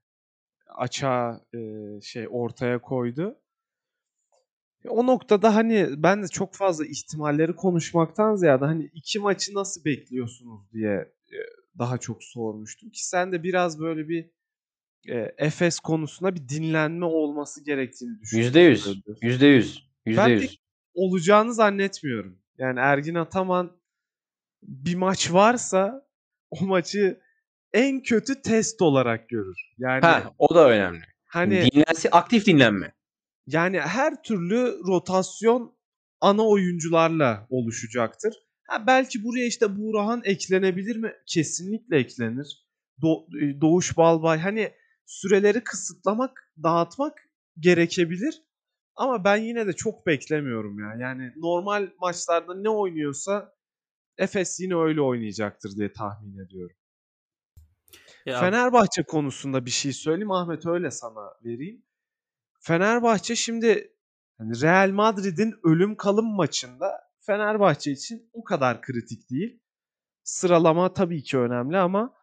açığa 0.68 1.40
e, 1.54 1.58
şey 2.02 2.26
ortaya 2.30 2.80
koydu. 2.80 3.38
O 4.88 5.06
noktada 5.06 5.54
hani 5.54 5.88
ben 5.96 6.22
de 6.22 6.28
çok 6.28 6.54
fazla 6.54 6.86
ihtimalleri 6.86 7.56
konuşmaktan 7.56 8.36
ziyade 8.36 8.64
hani 8.64 8.90
iki 8.94 9.18
maçı 9.18 9.54
nasıl 9.54 9.84
bekliyorsunuz 9.84 10.72
diye 10.72 11.12
daha 11.78 11.98
çok 11.98 12.24
sormuştum 12.24 12.90
ki 12.90 13.06
sen 13.06 13.32
de 13.32 13.42
biraz 13.42 13.80
böyle 13.80 14.08
bir 14.08 14.30
e, 15.08 15.34
Efes 15.38 15.80
konusunda 15.80 16.34
bir 16.34 16.48
dinlenme 16.48 17.04
olması 17.04 17.64
gerektiğini 17.64 18.20
düşünüyorsun. 18.20 18.58
Yüzde 18.58 18.60
yüz. 18.60 19.02
Yüzde 19.22 19.46
yüz. 19.46 19.88
Yüzde 20.06 20.30
yüz. 20.30 20.58
olacağını 20.94 21.54
zannetmiyorum. 21.54 22.38
Yani 22.58 22.78
Ergin 22.78 23.14
Ataman 23.14 23.76
bir 24.68 24.94
maç 24.94 25.32
varsa 25.32 26.06
o 26.50 26.64
maçı 26.64 27.20
en 27.72 28.02
kötü 28.02 28.42
test 28.42 28.82
olarak 28.82 29.28
görür. 29.28 29.58
Yani 29.78 30.00
ha, 30.00 30.34
o 30.38 30.54
da 30.54 30.68
önemli. 30.70 31.02
Hani 31.26 31.70
dinlensi 31.72 32.10
aktif 32.10 32.46
dinlenme. 32.46 32.92
Yani 33.46 33.80
her 33.80 34.22
türlü 34.22 34.78
rotasyon 34.86 35.74
ana 36.20 36.48
oyuncularla 36.48 37.46
oluşacaktır. 37.50 38.34
Ha 38.68 38.86
belki 38.86 39.24
buraya 39.24 39.46
işte 39.46 39.76
Burhan 39.76 40.22
eklenebilir 40.24 40.96
mi? 40.96 41.12
Kesinlikle 41.26 41.98
eklenir. 41.98 42.64
Do- 43.02 43.44
e, 43.44 43.60
Doğuş 43.60 43.96
Balbay 43.96 44.38
hani 44.38 44.72
süreleri 45.06 45.64
kısıtlamak, 45.64 46.52
dağıtmak 46.62 47.28
gerekebilir. 47.58 48.42
Ama 48.96 49.24
ben 49.24 49.36
yine 49.36 49.66
de 49.66 49.72
çok 49.72 50.06
beklemiyorum 50.06 50.78
ya. 50.78 50.94
Yani 51.00 51.32
normal 51.36 51.88
maçlarda 52.00 52.54
ne 52.54 52.68
oynuyorsa 52.68 53.54
Efes 54.18 54.60
yine 54.60 54.76
öyle 54.76 55.00
oynayacaktır 55.00 55.76
diye 55.76 55.92
tahmin 55.92 56.38
ediyorum. 56.38 56.76
Ya. 58.26 58.40
Fenerbahçe 58.40 59.02
konusunda 59.02 59.66
bir 59.66 59.70
şey 59.70 59.92
söyleyeyim. 59.92 60.30
Ahmet 60.30 60.66
öyle 60.66 60.90
sana 60.90 61.32
vereyim. 61.44 61.82
Fenerbahçe 62.60 63.36
şimdi 63.36 63.94
yani 64.40 64.62
Real 64.62 64.90
Madrid'in 64.90 65.54
ölüm 65.64 65.96
kalım 65.96 66.34
maçında 66.36 67.04
Fenerbahçe 67.20 67.92
için 67.92 68.30
o 68.32 68.44
kadar 68.44 68.82
kritik 68.82 69.30
değil. 69.30 69.60
Sıralama 70.22 70.92
tabii 70.92 71.22
ki 71.22 71.38
önemli 71.38 71.78
ama 71.78 72.14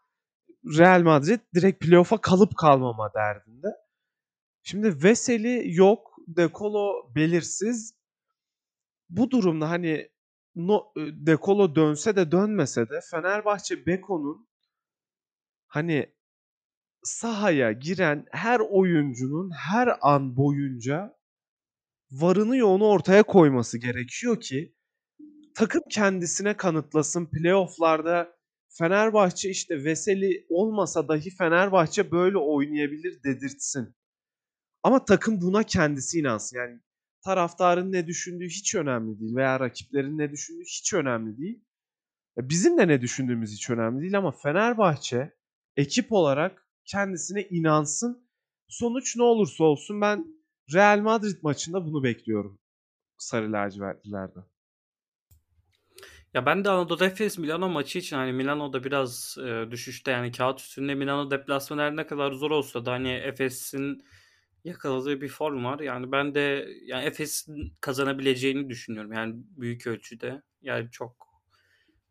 Real 0.78 1.02
Madrid 1.02 1.40
direkt 1.56 1.86
playoff'a 1.86 2.22
kalıp 2.22 2.58
kalmama 2.58 3.14
derdinde. 3.14 3.68
Şimdi 4.64 5.04
Veseli 5.04 5.76
yok, 5.76 6.16
Dekolo 6.28 7.16
belirsiz. 7.16 7.96
Bu 9.10 9.32
durumda 9.32 9.70
hani 9.70 10.10
no, 10.56 10.94
Dekolo 10.98 11.76
dönse 11.76 12.16
de 12.16 12.32
dönmese 12.32 12.90
de 12.90 13.00
Fenerbahçe 13.12 13.86
Beko'nun 13.86 14.48
hani 15.68 16.14
sahaya 17.04 17.72
giren 17.72 18.26
her 18.32 18.60
oyuncunun 18.60 19.52
her 19.52 19.90
an 20.02 20.38
boyunca 20.38 21.18
varını 22.12 22.58
yoğunu 22.58 22.86
ortaya 22.88 23.24
koyması 23.24 23.78
gerekiyor 23.78 24.40
ki 24.42 24.76
takım 25.56 25.82
kendisine 25.92 26.58
kanıtlasın. 26.58 27.26
Playoff'larda 27.26 28.38
Fenerbahçe 28.70 29.50
işte 29.50 29.84
Veseli 29.84 30.46
olmasa 30.50 31.08
dahi 31.08 31.30
Fenerbahçe 31.30 32.12
böyle 32.12 32.38
oynayabilir 32.38 33.24
dedirtsin. 33.24 33.96
Ama 34.84 35.06
takım 35.06 35.42
buna 35.42 35.64
kendisi 35.64 36.20
inansın. 36.20 36.58
Yani 36.58 36.80
taraftarın 37.22 37.92
ne 37.92 38.08
düşündüğü 38.08 38.48
hiç 38.48 38.76
önemli 38.76 39.20
değil 39.20 39.36
veya 39.36 39.60
rakiplerin 39.60 40.18
ne 40.18 40.32
düşündüğü 40.32 40.64
hiç 40.64 40.94
önemli 40.94 41.38
değil. 41.38 41.64
Bizim 42.38 42.78
de 42.78 42.88
ne 42.88 43.02
düşündüğümüz 43.02 43.52
hiç 43.52 43.70
önemli 43.70 44.02
değil 44.02 44.18
ama 44.18 44.32
Fenerbahçe 44.32 45.34
ekip 45.78 46.12
olarak 46.12 46.68
kendisine 46.86 47.44
inansın. 47.44 48.28
Sonuç 48.68 49.16
ne 49.16 49.24
olursa 49.24 49.64
olsun 49.64 50.02
ben 50.02 50.26
Real 50.74 51.00
Madrid 51.00 51.38
maçında 51.44 51.86
bunu 51.86 52.04
bekliyorum. 52.04 52.60
Sarı 53.18 53.52
lacivertlilerden. 53.52 54.44
Ya 56.34 56.46
ben 56.46 56.66
de 56.66 56.70
Anadolu 56.70 57.06
Efes 57.06 57.38
Milano 57.38 57.70
maçı 57.70 58.00
için 58.00 58.16
hani 58.16 58.34
Milano'da 58.34 58.84
biraz 58.84 59.38
e, 59.46 59.72
düşüşte 59.72 60.12
yani 60.12 60.32
kağıt 60.32 60.60
üstünde 60.60 60.96
Milano 60.96 61.32
deplasmanı 61.32 61.82
her 61.82 61.96
ne 61.96 62.08
kadar 62.08 62.32
zor 62.32 62.52
olsa 62.52 62.86
da 62.86 62.92
hani 62.92 63.10
Efes'in 63.12 64.04
yakaladığı 64.64 65.22
bir 65.22 65.28
form 65.28 65.66
var. 65.66 65.80
Yani 65.80 66.12
ben 66.12 66.36
de 66.36 66.68
yani 66.86 67.06
Efes'in 67.06 67.74
kazanabileceğini 67.82 68.70
düşünüyorum. 68.70 69.14
Yani 69.14 69.34
büyük 69.36 69.88
ölçüde. 69.88 70.42
Yani 70.62 70.92
çok 70.92 71.28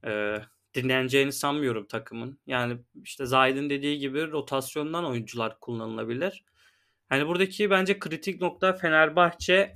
e, 0.07 0.37
dinleneceğini 0.75 1.33
sanmıyorum 1.33 1.87
takımın. 1.87 2.39
Yani 2.47 2.79
işte 3.05 3.27
Zahid'in 3.27 3.71
dediği 3.71 3.99
gibi 3.99 4.31
rotasyondan 4.31 5.05
oyuncular 5.05 5.61
kullanılabilir. 5.61 6.45
Hani 7.09 7.27
buradaki 7.27 7.71
bence 7.71 7.99
kritik 7.99 8.41
nokta 8.41 8.73
Fenerbahçe 8.73 9.75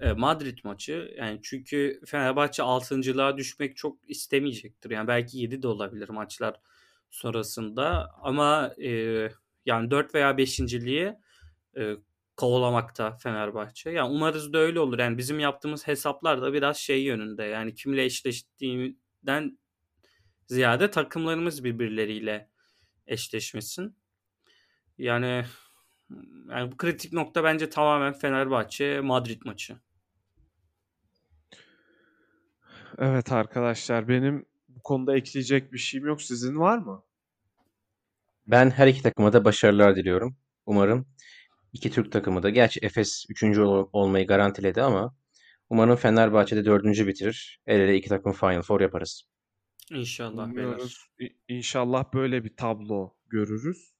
e, 0.00 0.12
Madrid 0.12 0.58
maçı. 0.64 1.14
Yani 1.18 1.40
çünkü 1.42 2.00
Fenerbahçe 2.06 2.62
6.lığa 2.62 3.36
düşmek 3.36 3.76
çok 3.76 4.10
istemeyecektir. 4.10 4.90
Yani 4.90 5.08
belki 5.08 5.38
7 5.38 5.62
de 5.62 5.68
olabilir 5.68 6.08
maçlar 6.08 6.60
sonrasında 7.10 8.10
ama 8.22 8.74
e, 8.82 8.90
yani 9.66 9.90
4 9.90 10.14
veya 10.14 10.30
5.liği 10.30 11.14
e, 11.78 11.96
kovalamakta 12.36 13.16
Fenerbahçe. 13.16 13.90
Yani 13.90 14.10
umarız 14.10 14.52
da 14.52 14.58
öyle 14.58 14.80
olur. 14.80 14.98
Yani 14.98 15.18
bizim 15.18 15.40
yaptığımız 15.40 15.86
hesaplar 15.86 16.42
da 16.42 16.52
biraz 16.52 16.76
şey 16.76 17.02
yönünde. 17.02 17.44
Yani 17.44 17.74
kimle 17.74 18.04
eşleştiğinden 18.04 19.58
ziyade 20.46 20.90
takımlarımız 20.90 21.64
birbirleriyle 21.64 22.50
eşleşmesin. 23.06 23.96
Yani 24.98 25.44
yani 26.50 26.72
bu 26.72 26.76
kritik 26.76 27.12
nokta 27.12 27.44
bence 27.44 27.70
tamamen 27.70 28.12
Fenerbahçe 28.12 29.00
Madrid 29.00 29.42
maçı. 29.44 29.76
Evet 32.98 33.32
arkadaşlar 33.32 34.08
benim 34.08 34.46
bu 34.68 34.82
konuda 34.82 35.16
ekleyecek 35.16 35.72
bir 35.72 35.78
şeyim 35.78 36.06
yok. 36.06 36.22
Sizin 36.22 36.56
var 36.56 36.78
mı? 36.78 37.02
Ben 38.46 38.70
her 38.70 38.86
iki 38.86 39.02
takıma 39.02 39.32
da 39.32 39.44
başarılar 39.44 39.96
diliyorum. 39.96 40.36
Umarım 40.66 41.06
iki 41.72 41.90
Türk 41.90 42.12
takımı 42.12 42.42
da 42.42 42.50
gerçi 42.50 42.80
Efes 42.82 43.26
3. 43.28 43.58
olmayı 43.92 44.26
garantiledi 44.26 44.82
ama 44.82 45.14
umarım 45.70 45.96
Fenerbahçe'de 45.96 46.64
4. 46.64 46.84
bitirir. 46.84 47.60
El 47.66 47.80
ele 47.80 47.96
iki 47.96 48.08
takım 48.08 48.32
Final 48.32 48.62
Four 48.62 48.80
yaparız. 48.80 49.22
İnşallah 49.90 50.44
Umuyoruz. 50.44 51.08
İnşallah 51.48 52.14
böyle 52.14 52.44
bir 52.44 52.56
tablo 52.56 53.14
görürüz. 53.28 53.92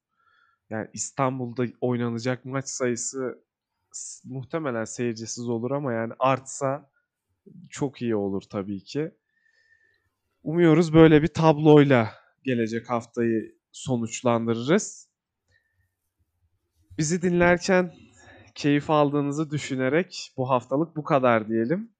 Yani 0.70 0.88
İstanbul'da 0.92 1.66
oynanacak 1.80 2.44
maç 2.44 2.68
sayısı 2.68 3.38
muhtemelen 4.24 4.84
seyircisiz 4.84 5.48
olur 5.48 5.70
ama 5.70 5.92
yani 5.92 6.12
artsa 6.18 6.90
çok 7.70 8.02
iyi 8.02 8.16
olur 8.16 8.42
tabii 8.50 8.84
ki. 8.84 9.10
Umuyoruz 10.42 10.94
böyle 10.94 11.22
bir 11.22 11.28
tabloyla 11.28 12.14
gelecek 12.44 12.90
haftayı 12.90 13.56
sonuçlandırırız. 13.72 15.05
Bizi 16.98 17.22
dinlerken 17.22 17.94
keyif 18.54 18.90
aldığınızı 18.90 19.50
düşünerek 19.50 20.32
bu 20.36 20.50
haftalık 20.50 20.96
bu 20.96 21.04
kadar 21.04 21.48
diyelim. 21.48 21.92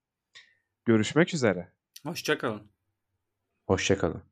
Görüşmek 0.85 1.35
üzere. 1.35 1.73
Hoşçakalın. 2.03 2.63
Hoşçakalın. 3.67 4.23